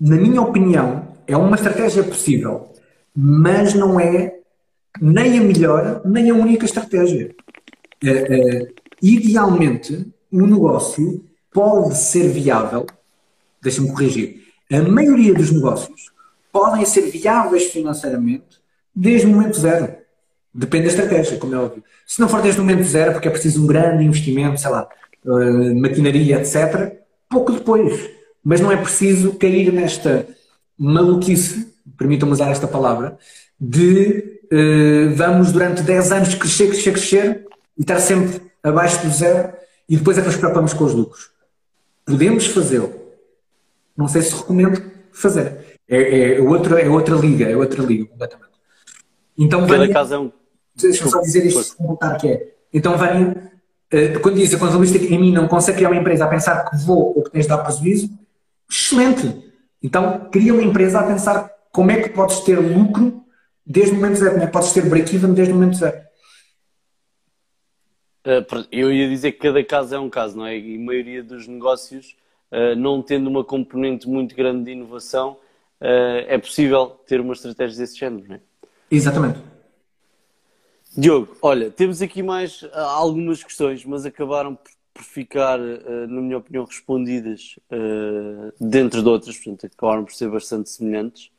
[0.00, 2.72] Na minha opinião, é uma estratégia possível,
[3.14, 4.38] mas não é
[5.00, 7.34] nem a melhor, nem a única estratégia.
[8.02, 8.68] É, é,
[9.02, 12.86] idealmente, um negócio pode ser viável,
[13.62, 16.10] deixa-me corrigir, a maioria dos negócios
[16.52, 18.60] podem ser viáveis financeiramente
[18.94, 19.94] desde o momento zero.
[20.52, 21.84] Depende da estratégia, como é óbvio.
[22.06, 24.88] Se não for desde o momento zero, porque é preciso um grande investimento, sei lá,
[25.24, 26.98] uh, maquinaria, etc.,
[27.28, 28.08] pouco depois.
[28.42, 30.26] Mas não é preciso cair nesta
[30.78, 33.18] maluquice, permitam-me usar esta palavra,
[33.60, 39.52] de uh, vamos durante 10 anos crescer, crescer, crescer e estar sempre abaixo do zero
[39.88, 41.30] e depois é que nos preocupamos com os lucros.
[42.04, 43.05] Podemos fazê-lo.
[43.96, 44.82] Não sei se recomendo
[45.12, 45.78] fazer.
[45.88, 48.50] É, é, outra, é outra liga, é outra liga completamente.
[49.38, 50.32] Então, Cada Vânia, caso é um...
[50.74, 52.54] Deixa-me só dizer isto, voltar que é.
[52.72, 53.52] Então, Vânia,
[53.90, 56.68] eh, quando diz a contabilista que em mim não consegue criar uma empresa a pensar
[56.68, 58.10] que vou ou que tens de dar prejuízo,
[58.70, 59.52] excelente.
[59.82, 63.24] Então, cria uma empresa a pensar como é que podes ter lucro
[63.64, 65.96] desde o momento zero, como é que podes ter break-even desde o momento zero.
[68.24, 70.58] Eh, eu ia dizer que cada caso é um caso, não é?
[70.58, 72.16] E a maioria dos negócios,
[72.76, 75.36] não tendo uma componente muito grande de inovação,
[75.80, 78.40] é possível ter uma estratégia desse género, não é?
[78.90, 79.40] Exatamente.
[80.96, 84.54] Diogo, olha, temos aqui mais uh, algumas questões, mas acabaram
[84.94, 87.58] por, ficar, na minha opinião, respondidas
[88.58, 91.30] dentro de outras, portanto, acabaram por ser bastante semelhantes.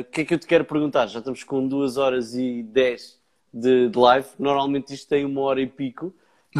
[0.00, 1.08] O que é que eu te quero perguntar?
[1.08, 3.18] Já estamos com 2 horas e 10
[3.56, 6.14] de, de, live, normalmente isto tem uma hora e pico,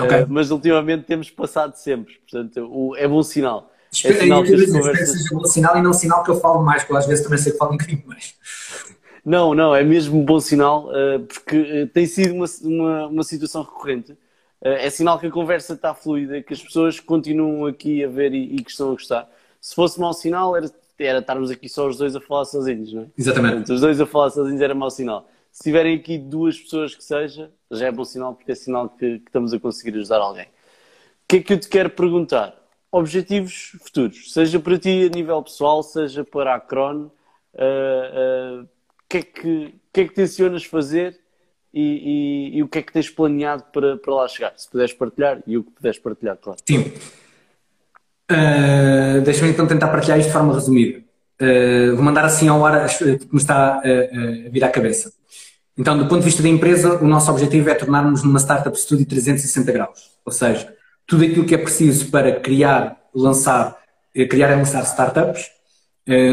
[0.04, 0.26] okay.
[0.28, 3.72] mas ultimamente temos passado sempre, portanto, o, é bom sinal.
[3.90, 5.10] Espero, é sinal que as conversas...
[5.10, 7.52] seja bom sinal e não sinal que eu falo mais, porque às vezes também sei
[7.52, 8.34] que falo um bocadinho mais.
[9.24, 13.62] Não, não, é mesmo bom sinal, uh, porque uh, tem sido uma, uma, uma situação
[13.62, 14.12] recorrente.
[14.12, 18.32] Uh, é sinal que a conversa está fluida, que as pessoas continuam aqui a ver
[18.32, 19.28] e, e que estão a gostar.
[19.60, 20.70] Se fosse mau sinal, era
[21.04, 23.06] era estarmos aqui só os dois a falar sozinhos, não é?
[23.18, 23.54] Exatamente.
[23.56, 25.28] Portanto, os dois a falar sozinhos era mau sinal.
[25.56, 29.20] Se tiverem aqui duas pessoas que seja, já é bom sinal, porque é sinal que,
[29.20, 30.44] que estamos a conseguir ajudar alguém.
[30.44, 30.48] O
[31.26, 32.54] que é que eu te quero perguntar?
[32.92, 38.68] Objetivos futuros, seja para ti a nível pessoal, seja para a Cron, uh, uh, o
[39.08, 41.18] que é que, que, é que tencionas fazer
[41.72, 44.52] e, e, e, o que é que tens planeado para, para lá chegar?
[44.58, 46.58] Se puderes partilhar e o que puderes partilhar, claro.
[46.68, 46.80] Sim.
[48.30, 51.02] Uh, Deixa-me então tentar partilhar isto de forma resumida.
[51.40, 55.16] Uh, vou mandar assim ao ar que me está a vir à cabeça.
[55.76, 59.04] Então, do ponto de vista da empresa, o nosso objetivo é tornarmos numa startup studio
[59.04, 60.10] 360 graus.
[60.24, 60.72] Ou seja,
[61.06, 63.76] tudo aquilo que é preciso para criar, lançar,
[64.14, 65.50] eh, criar e lançar startups,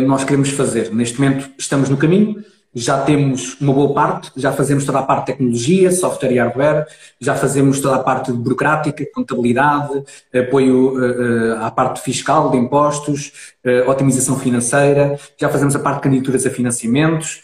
[0.05, 0.93] nós queremos fazer.
[0.93, 2.43] Neste momento estamos no caminho,
[2.75, 6.87] já temos uma boa parte, já fazemos toda a parte de tecnologia, software e hardware,
[7.19, 13.89] já fazemos toda a parte burocrática, contabilidade, apoio uh, à parte fiscal, de impostos, uh,
[13.89, 17.41] otimização financeira, já fazemos a parte de candidaturas a financiamentos,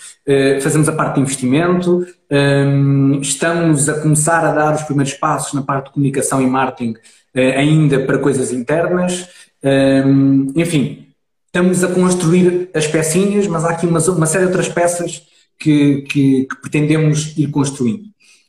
[0.62, 5.64] fazemos a parte de investimento, um, estamos a começar a dar os primeiros passos na
[5.64, 6.94] parte de comunicação e marketing
[7.34, 9.28] ainda para coisas internas,
[9.64, 11.09] um, enfim,
[11.50, 15.24] estamos a construir as pecinhas, mas há aqui uma, uma série de outras peças
[15.58, 18.04] que, que, que, pretendemos ir construindo.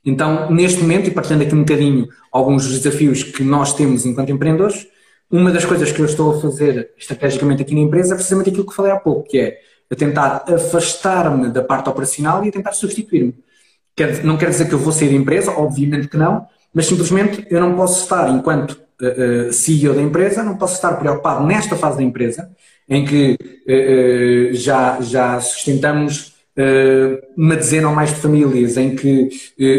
[0.05, 4.87] Então, neste momento, e partilhando aqui um bocadinho alguns desafios que nós temos enquanto empreendedores,
[5.31, 8.67] uma das coisas que eu estou a fazer estrategicamente aqui na empresa é precisamente aquilo
[8.67, 9.59] que falei há pouco, que é
[9.91, 13.35] a tentar afastar-me da parte operacional e a tentar substituir-me.
[14.23, 17.61] Não quer dizer que eu vou sair da empresa, obviamente que não, mas simplesmente eu
[17.61, 21.99] não posso estar, enquanto uh, uh, CEO da empresa, não posso estar preocupado nesta fase
[21.99, 22.51] da empresa
[22.91, 29.31] em que uh, já, já sustentamos uh, uma dezena ou mais de famílias, em que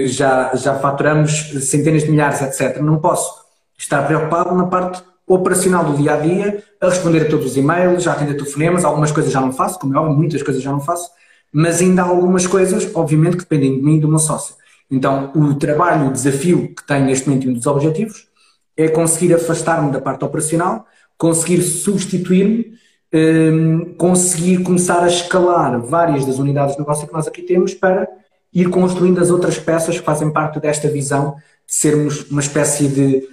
[0.07, 2.79] já, já faturamos centenas de milhares, etc.
[2.79, 3.41] Não posso
[3.77, 8.07] estar preocupado na parte operacional do dia a dia, a responder a todos os e-mails,
[8.07, 10.79] a atender telefonemas, algumas coisas já não faço, como é óbvio, muitas coisas já não
[10.79, 11.09] faço,
[11.51, 14.55] mas ainda há algumas coisas, obviamente, que dependem de mim e do meu sócio.
[14.89, 18.27] Então, o trabalho, o desafio que tenho neste momento e um dos objetivos
[18.75, 20.85] é conseguir afastar-me da parte operacional,
[21.17, 22.73] conseguir substituir-me
[23.13, 28.07] um, conseguir começar a escalar várias das unidades de negócio que nós aqui temos para
[28.53, 31.35] ir construindo as outras peças que fazem parte desta visão
[31.67, 33.27] de sermos uma espécie de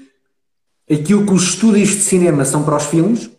[0.90, 3.30] aquilo que os estúdios de cinema são para os filmes,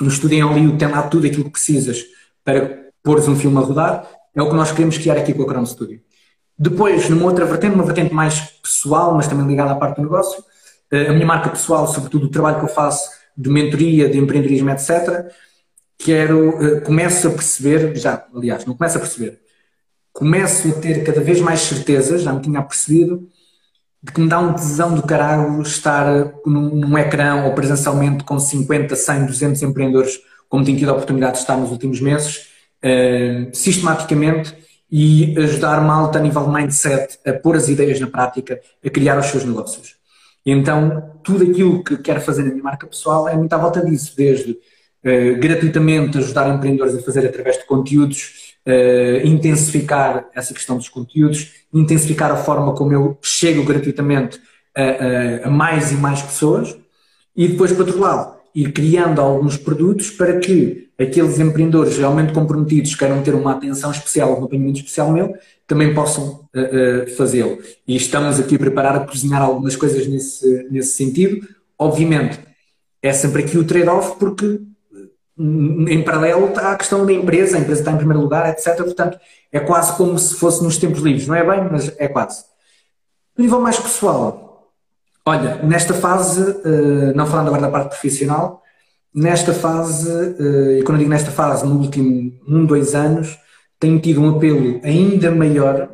[0.00, 2.04] no estúdio Hollywood tem lá tudo aquilo que precisas
[2.44, 5.46] para pôres um filme a rodar, é o que nós queremos criar aqui com a
[5.46, 6.00] Chrome Studio.
[6.58, 10.42] Depois, numa outra vertente, uma vertente mais pessoal, mas também ligada à parte do negócio,
[10.90, 14.70] eh, a minha marca pessoal, sobretudo o trabalho que eu faço de mentoria, de empreendedorismo,
[14.70, 15.26] etc.,
[15.98, 19.40] quero, uh, começo a perceber, já, aliás, não começo a perceber,
[20.12, 23.28] começo a ter cada vez mais certeza, já me tinha percebido,
[24.02, 28.38] de que me dá um tesão do caralho estar num, num ecrã ou presencialmente com
[28.38, 32.48] 50, 100, 200 empreendedores, como tenho tido a oportunidade de estar nos últimos meses,
[32.84, 34.54] uh, sistematicamente
[34.90, 39.18] e ajudar malta a nível de mindset a pôr as ideias na prática, a criar
[39.18, 39.96] os seus negócios.
[40.44, 44.14] Então, tudo aquilo que quero fazer na minha marca pessoal é muito à volta disso,
[44.16, 44.56] desde
[45.06, 51.52] uh, gratuitamente ajudar empreendedores a fazer através de conteúdos, uh, intensificar essa questão dos conteúdos,
[51.72, 54.40] intensificar a forma como eu chego gratuitamente
[54.76, 56.76] a, a, a mais e mais pessoas
[57.36, 62.94] e depois, por outro lado, ir criando alguns produtos para que aqueles empreendedores realmente comprometidos
[62.94, 65.34] queiram ter uma atenção especial, um acompanhamento especial meu,
[65.66, 67.58] também possam uh, uh, fazê-lo.
[67.86, 71.46] E estamos aqui a preparar a cozinhar algumas coisas nesse, nesse sentido.
[71.78, 72.38] Obviamente,
[73.02, 74.60] é sempre aqui o trade-off, porque
[75.38, 78.76] em paralelo está a questão da empresa, a empresa está em primeiro lugar, etc.
[78.76, 79.18] Portanto,
[79.52, 82.44] é quase como se fosse nos tempos livres, não é bem, mas é quase.
[83.36, 84.72] No nível mais pessoal,
[85.24, 88.62] olha, nesta fase, eh, não falando agora da parte profissional,
[89.14, 93.38] nesta fase, eh, e quando eu digo nesta fase, no último um, dois anos,
[93.78, 95.90] tenho tido um apelo ainda maior,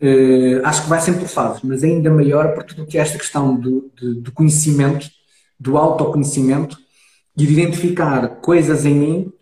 [0.00, 3.18] eh, acho que vai sempre por fases, mas ainda maior por tudo que é esta
[3.18, 3.90] questão do,
[4.22, 5.08] do, conhecimento,
[5.58, 6.76] do autoconhecimento,
[7.34, 9.32] de identificar coisas em mim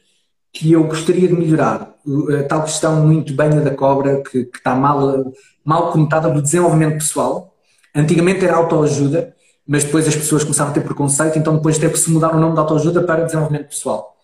[0.52, 1.94] que eu gostaria de melhorar.
[2.38, 5.32] A tal questão muito banha da cobra, que, que está mal,
[5.64, 7.54] mal conotada do desenvolvimento pessoal.
[7.94, 9.34] Antigamente era autoajuda,
[9.66, 12.40] mas depois as pessoas começaram a ter preconceito, então depois teve que se mudar o
[12.40, 14.16] nome de autoajuda para desenvolvimento pessoal.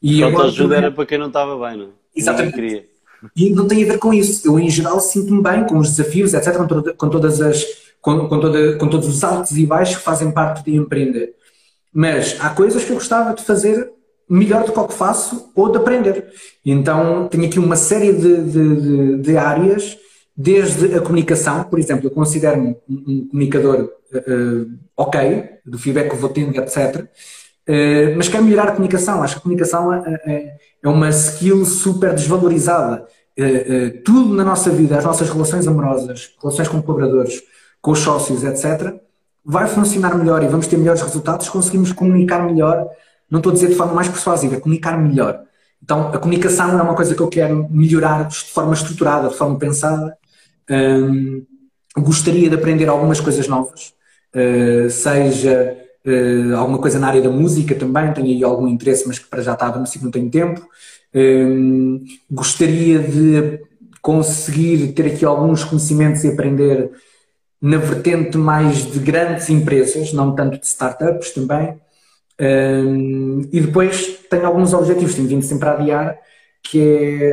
[0.00, 1.86] E autoajuda era para quem não estava bem, não?
[1.86, 1.88] É?
[2.14, 2.88] Exatamente.
[3.34, 4.46] E não tem a ver com isso.
[4.46, 6.66] Eu, em geral, sinto-me bem com os desafios, etc., com,
[6.96, 7.64] com todas as,
[8.00, 11.34] com, com, toda, com todos os altos e baixos que fazem parte de empreender.
[11.92, 13.90] Mas há coisas que eu gostava de fazer
[14.28, 16.26] melhor do que o que faço ou de aprender.
[16.64, 19.96] Então tenho aqui uma série de, de, de áreas,
[20.36, 26.30] desde a comunicação, por exemplo, eu considero-me um, comunicador uh, ok, do feedback que vou
[26.30, 27.06] tendo, etc.
[27.68, 29.22] Uh, mas quero melhorar a comunicação.
[29.22, 33.06] Acho que a comunicação é, é, uma skill super desvalorizada.
[33.38, 37.42] Uh, tudo na nossa vida, as nossas relações amorosas, relações com colaboradores,
[37.80, 38.94] com os sócios, etc.,
[39.44, 42.86] vai funcionar melhor e vamos ter melhores resultados se conseguimos comunicar melhor.
[43.30, 45.42] Não estou a dizer de forma mais persuasiva, comunicar melhor.
[45.82, 49.58] Então, a comunicação é uma coisa que eu quero melhorar de forma estruturada, de forma
[49.58, 50.16] pensada.
[50.70, 51.46] Um,
[51.96, 53.94] gostaria de aprender algumas coisas novas,
[54.34, 59.18] uh, seja uh, alguma coisa na área da música também, tenho aí algum interesse, mas
[59.18, 60.66] que para já estava, mas não tenho tempo.
[61.14, 63.60] Um, gostaria de
[64.02, 66.90] conseguir ter aqui alguns conhecimentos e aprender
[67.60, 71.80] na vertente mais de grandes empresas, não tanto de startups também.
[72.40, 76.18] Um, e depois tenho alguns objetivos, tenho vindo sempre a adiar,
[76.62, 76.80] que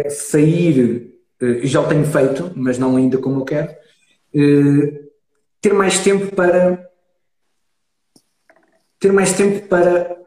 [0.03, 5.06] é sair, uh, já o tenho feito, mas não ainda como eu quero, uh,
[5.61, 6.84] ter mais tempo para
[8.99, 10.18] ter mais tempo para,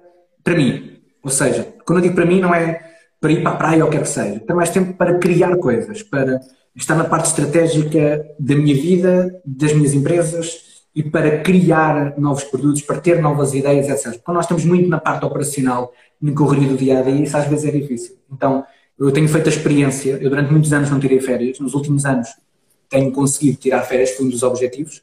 [0.45, 1.01] para mim.
[1.25, 2.89] Ou seja, quando eu digo para mim, não é
[3.21, 5.19] para ir para a praia ou o que quer que seja, ter mais tempo para
[5.19, 6.41] criar coisas, para
[6.83, 12.83] estar na parte estratégica da minha vida, das minhas empresas e para criar novos produtos,
[12.83, 14.21] para ter novas ideias, etc.
[14.23, 17.47] Quando nós estamos muito na parte operacional, no correria do dia a dia, isso às
[17.47, 18.17] vezes é difícil.
[18.33, 18.65] Então,
[18.99, 22.29] eu tenho feito a experiência, eu durante muitos anos não tirei férias, nos últimos anos
[22.89, 25.03] tenho conseguido tirar férias, foi um dos objetivos.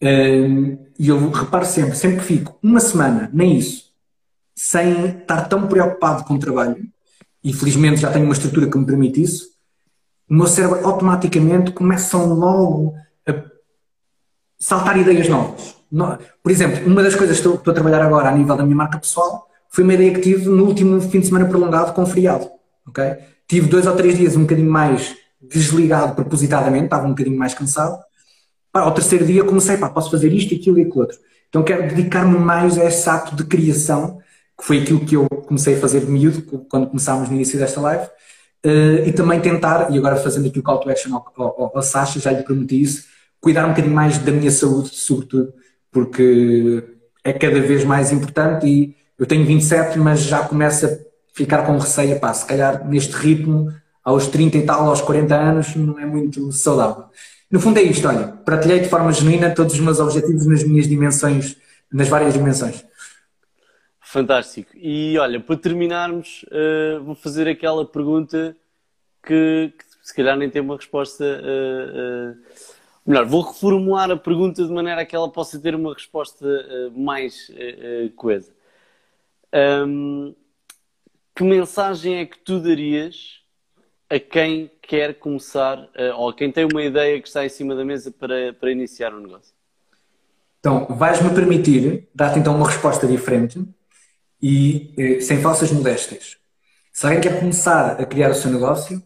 [0.00, 3.92] E eu reparo sempre, sempre que fico uma semana, nem isso,
[4.54, 6.84] sem estar tão preocupado com o trabalho,
[7.44, 9.55] e felizmente já tenho uma estrutura que me permite isso,
[10.28, 12.94] o meu cérebro automaticamente começam logo
[14.58, 15.76] saltar ideias novas.
[16.42, 18.98] Por exemplo, uma das coisas que estou a trabalhar agora a nível da minha marca
[18.98, 22.48] pessoal foi uma ideia que tive no último fim de semana prolongado com feriado.
[22.88, 23.18] Okay?
[23.46, 27.98] Tive dois ou três dias um bocadinho mais desligado propositadamente, estava um bocadinho mais cansado.
[28.72, 31.18] Pá, ao terceiro dia comecei, pá, posso fazer isto, aquilo e aquilo outro.
[31.48, 34.18] Então quero dedicar-me mais a esse ato de criação,
[34.58, 37.80] que foi aquilo que eu comecei a fazer de miúdo, quando começámos no início desta
[37.80, 38.08] live,
[38.66, 41.82] uh, e também tentar, e agora fazendo aqui o call to action ao, ao, ao
[41.82, 43.04] Sasha, já lhe prometi isso,
[43.40, 45.52] cuidar um bocadinho mais da minha saúde, sobretudo,
[45.92, 46.82] porque
[47.24, 50.90] é cada vez mais importante e eu tenho 27, mas já começo a
[51.32, 53.72] ficar com receio, pá, se calhar neste ritmo,
[54.04, 57.04] aos 30 e tal, aos 40 anos, não é muito saudável.
[57.50, 60.86] No fundo é isto, olha, partilhei de forma genuína todos os meus objetivos nas minhas
[60.86, 61.56] dimensões,
[61.92, 62.84] nas várias dimensões.
[64.16, 64.70] Fantástico.
[64.74, 68.56] E olha, para terminarmos, uh, vou fazer aquela pergunta
[69.22, 72.36] que, que, se calhar nem tem uma resposta uh, uh,
[73.06, 76.46] Melhor, vou reformular a pergunta de maneira que ela possa ter uma resposta
[76.92, 77.52] mais
[78.16, 78.52] coesa.
[79.86, 80.34] Um,
[81.32, 83.42] que mensagem é que tu darias
[84.10, 87.84] a quem quer começar, ou a quem tem uma ideia que está em cima da
[87.84, 89.54] mesa para, para iniciar um negócio?
[90.58, 93.64] Então, vais-me permitir dar-te então uma resposta diferente
[94.40, 96.36] e sem falsas modéstias.
[96.92, 99.02] Se alguém quer começar a criar o seu negócio,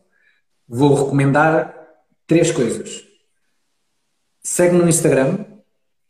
[0.68, 1.74] vou recomendar
[2.26, 3.10] três coisas
[4.42, 5.44] segue-me no Instagram,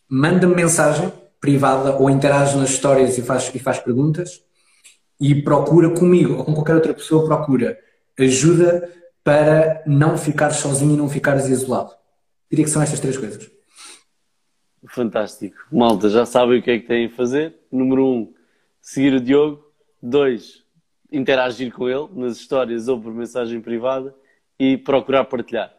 [0.09, 4.43] manda-me mensagem privada ou interage nas histórias e faz, e faz perguntas
[5.21, 7.79] e procura comigo ou com qualquer outra pessoa, procura
[8.19, 8.91] ajuda
[9.23, 11.93] para não ficar sozinho e não ficares isolado.
[12.51, 13.51] Diria que são estas três coisas.
[14.89, 15.57] Fantástico.
[15.71, 17.55] Malta, já sabem o que é que têm a fazer.
[17.71, 18.33] Número um,
[18.81, 19.65] seguir o Diogo.
[20.03, 20.65] Dois,
[21.13, 24.15] interagir com ele nas histórias ou por mensagem privada.
[24.59, 25.73] E procurar partilhar.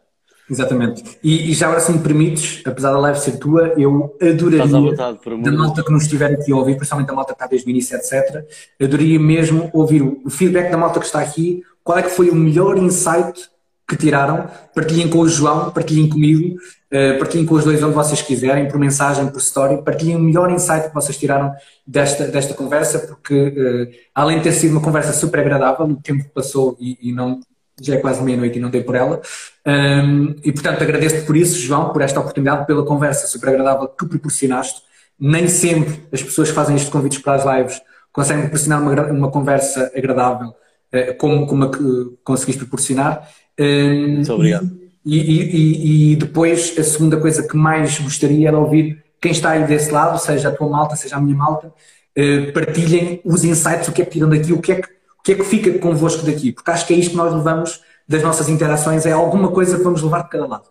[0.50, 1.18] Exatamente.
[1.24, 5.20] E, e, já agora, se me permites, apesar da live ser tua, eu adoraria, vontade,
[5.42, 7.70] da malta que nos estiver aqui a ouvir, principalmente a malta que está desde o
[7.70, 8.46] início, etc.,
[8.82, 12.36] adoraria mesmo ouvir o feedback da malta que está aqui, qual é que foi o
[12.36, 13.50] melhor insight
[13.88, 16.58] que tiraram, partilhem com o João, partilhem comigo,
[16.92, 20.52] uh, partilhem com os dois onde vocês quiserem, por mensagem, por story, partilhem o melhor
[20.52, 21.54] insight que vocês tiraram
[21.86, 26.26] desta, desta conversa, porque uh, além de ter sido uma conversa super agradável, o tempo
[26.34, 27.40] passou e, e não
[27.82, 29.22] já é quase meia-noite e não dei por ela.
[29.66, 34.06] Um, e portanto agradeço-te por isso, João, por esta oportunidade, pela conversa super agradável que
[34.06, 34.82] proporcionaste.
[35.20, 37.82] Nem sempre as pessoas que fazem estes convites para as lives
[38.12, 43.28] conseguem proporcionar uma, uma conversa agradável uh, como, como a que conseguiste proporcionar.
[43.60, 44.81] Um, Muito obrigado.
[45.06, 49.66] E, e, e, depois a segunda coisa que mais gostaria era ouvir quem está aí
[49.66, 53.92] desse lado, seja a tua malta, seja a minha malta, uh, partilhem os insights, o
[53.92, 56.26] que é que tiram daqui, o que é que o que é que fica convosco
[56.26, 56.52] daqui?
[56.52, 59.84] Porque acho que é isto que nós levamos das nossas interações, é alguma coisa que
[59.84, 60.68] vamos levar de cada lado.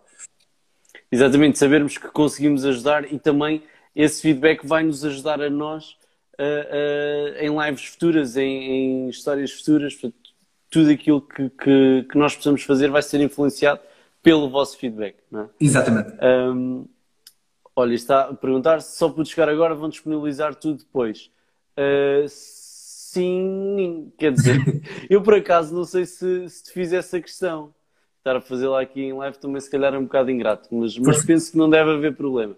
[1.09, 3.63] Exatamente, sabermos que conseguimos ajudar e também
[3.95, 5.95] esse feedback vai nos ajudar a nós
[6.37, 9.97] uh, uh, em lives futuras, em, em histórias futuras,
[10.69, 13.79] tudo aquilo que, que, que, nós possamos fazer vai ser influenciado
[14.21, 15.17] pelo vosso feedback.
[15.33, 15.45] É?
[15.59, 16.13] Exatamente.
[16.21, 16.85] Um,
[17.75, 21.31] olha, está a perguntar se só pude chegar agora, vão disponibilizar tudo depois.
[21.77, 24.57] Uh, sim, quer dizer,
[25.09, 27.73] eu por acaso não sei se, se te fiz essa questão.
[28.17, 31.25] Estar a fazê-la aqui em live também se calhar é um bocado ingrato, mas, mas
[31.25, 32.53] penso que não deve haver problema.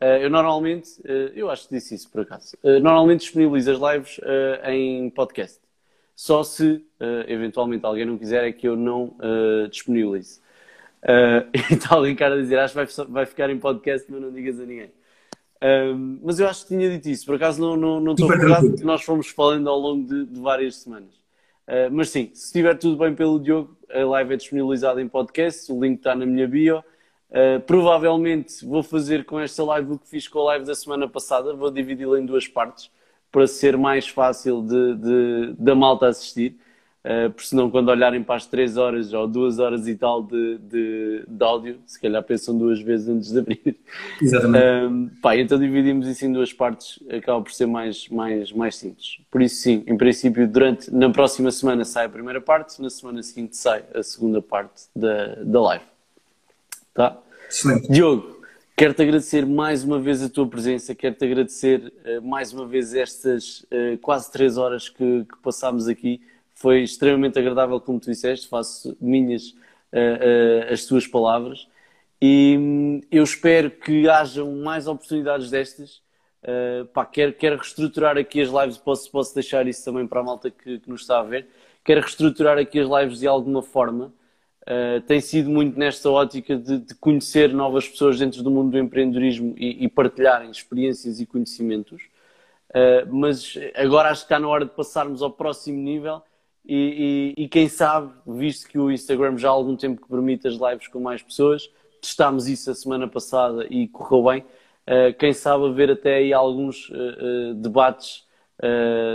[0.00, 4.20] Uh, eu normalmente, uh, eu acho que disse isso por acaso, normalmente disponibilizo as lives
[4.64, 5.60] em podcast.
[6.14, 6.84] Só se
[7.26, 9.16] eventualmente alguém não quiser é que eu não
[9.70, 10.40] disponibilize.
[11.70, 14.32] e está alguém cara a dizer, acho que vai, vai ficar em podcast, mas não
[14.32, 14.90] digas a ninguém.
[16.20, 18.84] mas eu acho que tinha dito isso, por acaso não, não, não estou recordado porque
[18.84, 21.14] nós fomos falando ao longo de, de várias semanas.
[21.90, 25.80] mas sim, se estiver tudo bem pelo Diogo, a live é disponibilizada em podcast, o
[25.80, 26.82] link está na minha bio.
[27.32, 31.08] Uh, provavelmente vou fazer com esta live o que fiz com a live da semana
[31.08, 32.90] passada, vou dividi-la em duas partes
[33.30, 36.58] para ser mais fácil de, de, da malta assistir,
[37.04, 40.58] uh, porque senão quando olharem para as 3 horas ou 2 horas e tal de,
[40.58, 43.76] de, de áudio, se calhar pensam duas vezes antes de abrir.
[44.20, 44.64] Exatamente.
[44.64, 49.18] Uh, pá, então dividimos isso em duas partes, acaba por ser mais, mais, mais simples.
[49.30, 53.22] Por isso sim, em princípio, durante, na próxima semana sai a primeira parte, na semana
[53.22, 55.84] seguinte sai a segunda parte da, da live.
[56.94, 57.18] Tá?
[57.48, 57.90] Excelente.
[57.90, 58.42] Diogo,
[58.76, 63.60] quero-te agradecer mais uma vez a tua presença, quero-te agradecer uh, mais uma vez estas
[63.60, 66.20] uh, quase três horas que, que, passámos aqui.
[66.62, 69.48] Foi extremamente agradável, como tu disseste, faço minhas
[69.92, 71.66] uh, as tuas palavras
[72.20, 76.00] e um, eu espero que hajam mais oportunidades destas.
[76.44, 80.22] Uh, pá, quero, quero reestruturar aqui as lives, posso, posso deixar isso também para a
[80.22, 81.48] malta que, que nos está a ver.
[81.84, 84.12] Quero reestruturar aqui as lives de alguma forma
[84.62, 88.78] Uh, tem sido muito nesta ótica de, de, conhecer novas pessoas dentro do mundo do
[88.78, 92.00] empreendedorismo e, e partilharem experiências e conhecimentos.
[92.70, 96.22] Uh, mas agora acho que está na hora de passarmos ao próximo nível
[96.64, 100.46] e, e, e, quem sabe, visto que o Instagram já há algum tempo que permite
[100.46, 101.68] as lives com mais pessoas,
[102.00, 104.44] testámos isso a semana passada e correu bem.
[104.86, 106.90] Uh, quem sabe haver até aí alguns
[107.56, 108.24] debates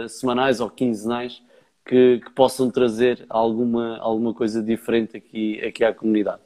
[0.10, 1.42] semanais ou quinzenais
[1.86, 6.42] que, que, possam trazer alguma, alguma coisa diferente aqui, aqui à comunidade.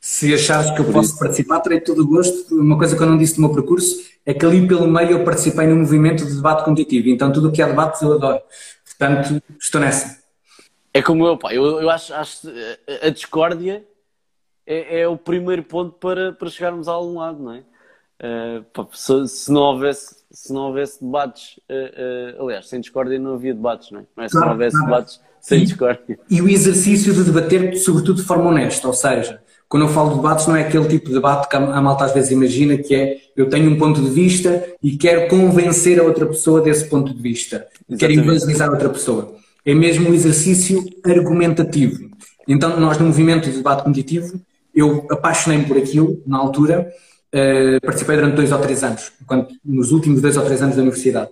[0.00, 2.54] Se achares que eu posso participar, terei todo o gosto.
[2.54, 5.24] Uma coisa que eu não disse no meu percurso é que ali pelo meio eu
[5.24, 8.40] participei no movimento de debate competitivo, então tudo o que é debate eu adoro.
[8.84, 10.18] Portanto, estou nessa.
[10.98, 12.48] É como eu, pá, eu, eu acho, acho
[13.00, 13.84] a discórdia
[14.66, 17.62] é, é, o primeiro ponto para, para chegarmos a algum lado, não é?
[18.20, 23.16] Uh, pá, se, se, não houvesse se não houvesse debates, uh, uh, aliás, sem discórdia
[23.16, 24.04] não havia debates, não é?
[24.16, 24.90] Não é se claro, não houvesse claro.
[24.90, 26.18] debates sem e, discórdia.
[26.28, 30.16] E o exercício de debater, sobretudo de forma honesta, ou seja, quando eu falo de
[30.16, 33.18] debates, não é aquele tipo de debate que a malta às vezes imagina que é
[33.36, 37.22] eu tenho um ponto de vista e quero convencer a outra pessoa desse ponto de
[37.22, 38.00] vista, Exatamente.
[38.00, 39.38] quero evangelizar a outra pessoa.
[39.68, 42.08] É mesmo um exercício argumentativo.
[42.46, 44.40] Então, nós no movimento de debate competitivo,
[44.74, 46.90] eu apaixonei-me por aquilo na altura
[47.28, 50.80] Uh, participei durante dois ou três anos, enquanto, nos últimos dois ou três anos da
[50.80, 51.30] universidade.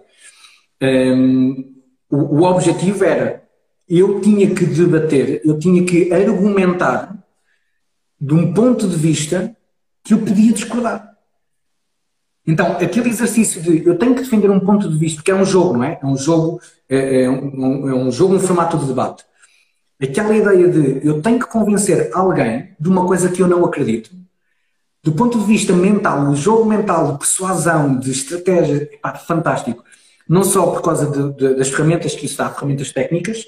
[0.83, 1.65] Um, ehm,
[2.11, 3.43] o, o, objetivo era,
[3.89, 7.17] eu tinha que debater, eu tinha que argumentar
[8.21, 9.57] de um ponto de vista
[10.05, 11.16] que eu podia discordar.
[12.47, 15.45] Então, aquele exercício de eu tenho que defender um ponto de vista, porque é um
[15.45, 15.99] jogo, não é?
[16.01, 19.25] É um jogo, é, é um, é um jogo, um formato de debate.
[20.01, 24.11] Aquela ideia de eu tenho que convencer alguém de uma coisa que eu não acredito,
[25.03, 29.85] do ponto de vista mental, o jogo mental de persuasão, de estratégia, epá, fantástico.
[30.29, 33.45] Não só por causa de, de, das ferramentas que isso dá, ferramentas técnicas,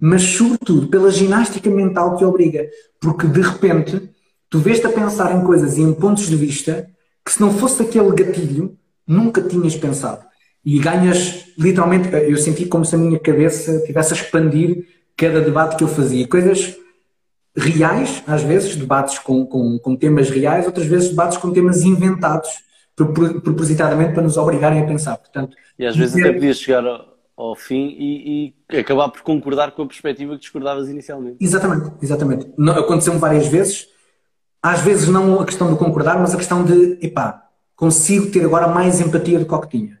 [0.00, 2.66] mas sobretudo pela ginástica mental que obriga.
[2.98, 4.10] Porque de repente
[4.48, 6.88] tu vês-te a pensar em coisas e em pontos de vista
[7.24, 8.76] que se não fosse aquele gatilho,
[9.06, 10.24] nunca tinhas pensado.
[10.64, 14.86] E ganhas, literalmente, eu senti como se a minha cabeça tivesse a expandir
[15.16, 16.26] cada debate que eu fazia.
[16.26, 16.76] Coisas
[17.56, 22.48] reais, às vezes, debates com, com, com temas reais, outras vezes debates com temas inventados
[22.94, 25.16] propositadamente para nos obrigarem a pensar.
[25.16, 29.72] Portanto, e às vezes até podias chegar ao, ao fim e, e, acabar por concordar
[29.72, 31.36] com a perspectiva que discordavas inicialmente.
[31.40, 32.46] Exatamente, exatamente.
[32.70, 33.88] Aconteceu-me várias vezes,
[34.62, 37.42] às vezes não a questão de concordar, mas a questão de, epá,
[37.74, 39.98] consigo ter agora mais empatia do que o que tinha.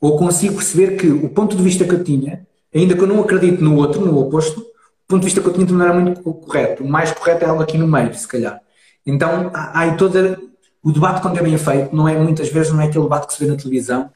[0.00, 3.20] Ou consigo perceber que o ponto de vista que eu tinha, ainda que eu não
[3.20, 4.64] acredite no outro, no oposto,
[5.08, 6.84] ponto de vista que eu tinha não era muito correto.
[6.84, 8.60] O mais correto é algo aqui no meio, se calhar.
[9.04, 10.38] Então, há, há toda.
[10.82, 13.32] O debate, quando é bem feito, não é, muitas vezes não é aquele debate que
[13.32, 14.10] se vê na televisão,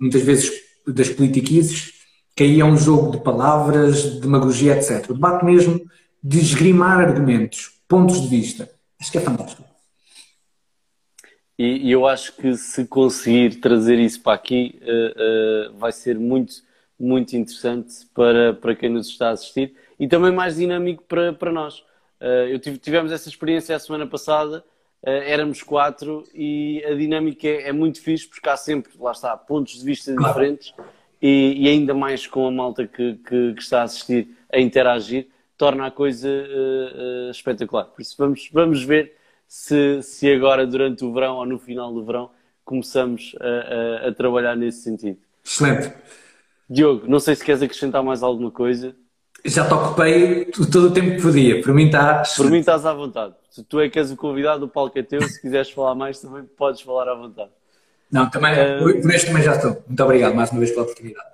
[0.00, 0.50] muitas vezes
[0.86, 1.92] das politiquices,
[2.34, 5.10] que aí é um jogo de palavras, de demagogia, etc.
[5.10, 5.80] O debate mesmo
[6.22, 8.68] de esgrimar argumentos, pontos de vista.
[9.00, 9.68] Acho que é fantástico.
[11.58, 16.16] E, e eu acho que se conseguir trazer isso para aqui, uh, uh, vai ser
[16.16, 16.54] muito,
[16.98, 21.50] muito interessante para, para quem nos está a assistir e também mais dinâmico para, para
[21.50, 21.80] nós.
[22.20, 24.64] Uh, eu tive, tivemos essa experiência a semana passada,
[25.00, 29.78] éramos quatro e a dinâmica é, é, muito fixe porque há sempre, lá está, pontos
[29.78, 30.74] de vista diferentes
[31.22, 35.28] e, e ainda mais com a malta que, que, que, está a assistir a interagir,
[35.58, 37.84] torna a coisa uh, uh, espetacular.
[37.86, 39.12] Por isso, vamos, vamos ver
[39.46, 42.30] se, se agora, durante o verão ou no final do verão,
[42.64, 45.18] começamos a, a, a trabalhar nesse sentido.
[45.44, 45.92] Excelente.
[46.70, 48.94] Diogo, não sei se queres acrescentar mais alguma coisa.
[49.44, 51.62] Já te ocupei todo o tempo que podia.
[51.62, 52.22] Por mim está.
[52.36, 53.34] Por mim estás à vontade.
[53.50, 55.22] Se tu é que és o convidado, o palco é teu.
[55.22, 57.50] Se quiseres falar mais, também podes falar à vontade.
[58.10, 59.82] Não, também, uh, por este também já estou.
[59.86, 61.28] Muito obrigado mais uma vez pela oportunidade.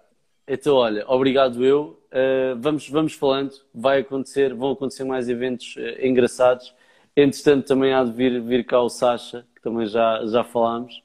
[0.46, 1.98] Então, olha, obrigado eu.
[2.14, 3.52] Uh, vamos, vamos falando.
[3.74, 6.72] Vai acontecer, vão acontecer mais eventos uh, engraçados.
[7.16, 11.02] Entretanto, também há de vir, vir cá o Sasha, que também já, já falámos.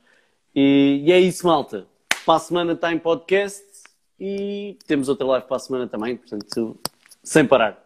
[0.55, 1.88] E, e é isso, malta.
[2.25, 3.63] Para a semana está em podcast
[4.19, 6.77] e temos outra live para a semana também, portanto,
[7.23, 7.83] sem parar.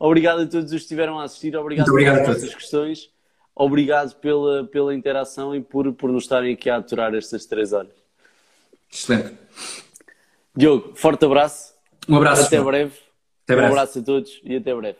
[0.00, 3.10] Obrigado a todos os que estiveram a assistir, obrigado, obrigado pelas vossas questões,
[3.54, 7.92] obrigado pela, pela interação e por, por nos estarem aqui a aturar estas três horas.
[8.90, 9.36] Excelente.
[10.56, 11.77] Diogo, forte abraço.
[12.08, 12.46] Um abraço.
[12.46, 12.92] Até breve.
[13.44, 13.68] Até breve.
[13.68, 14.98] Um abraço a todos e até breve.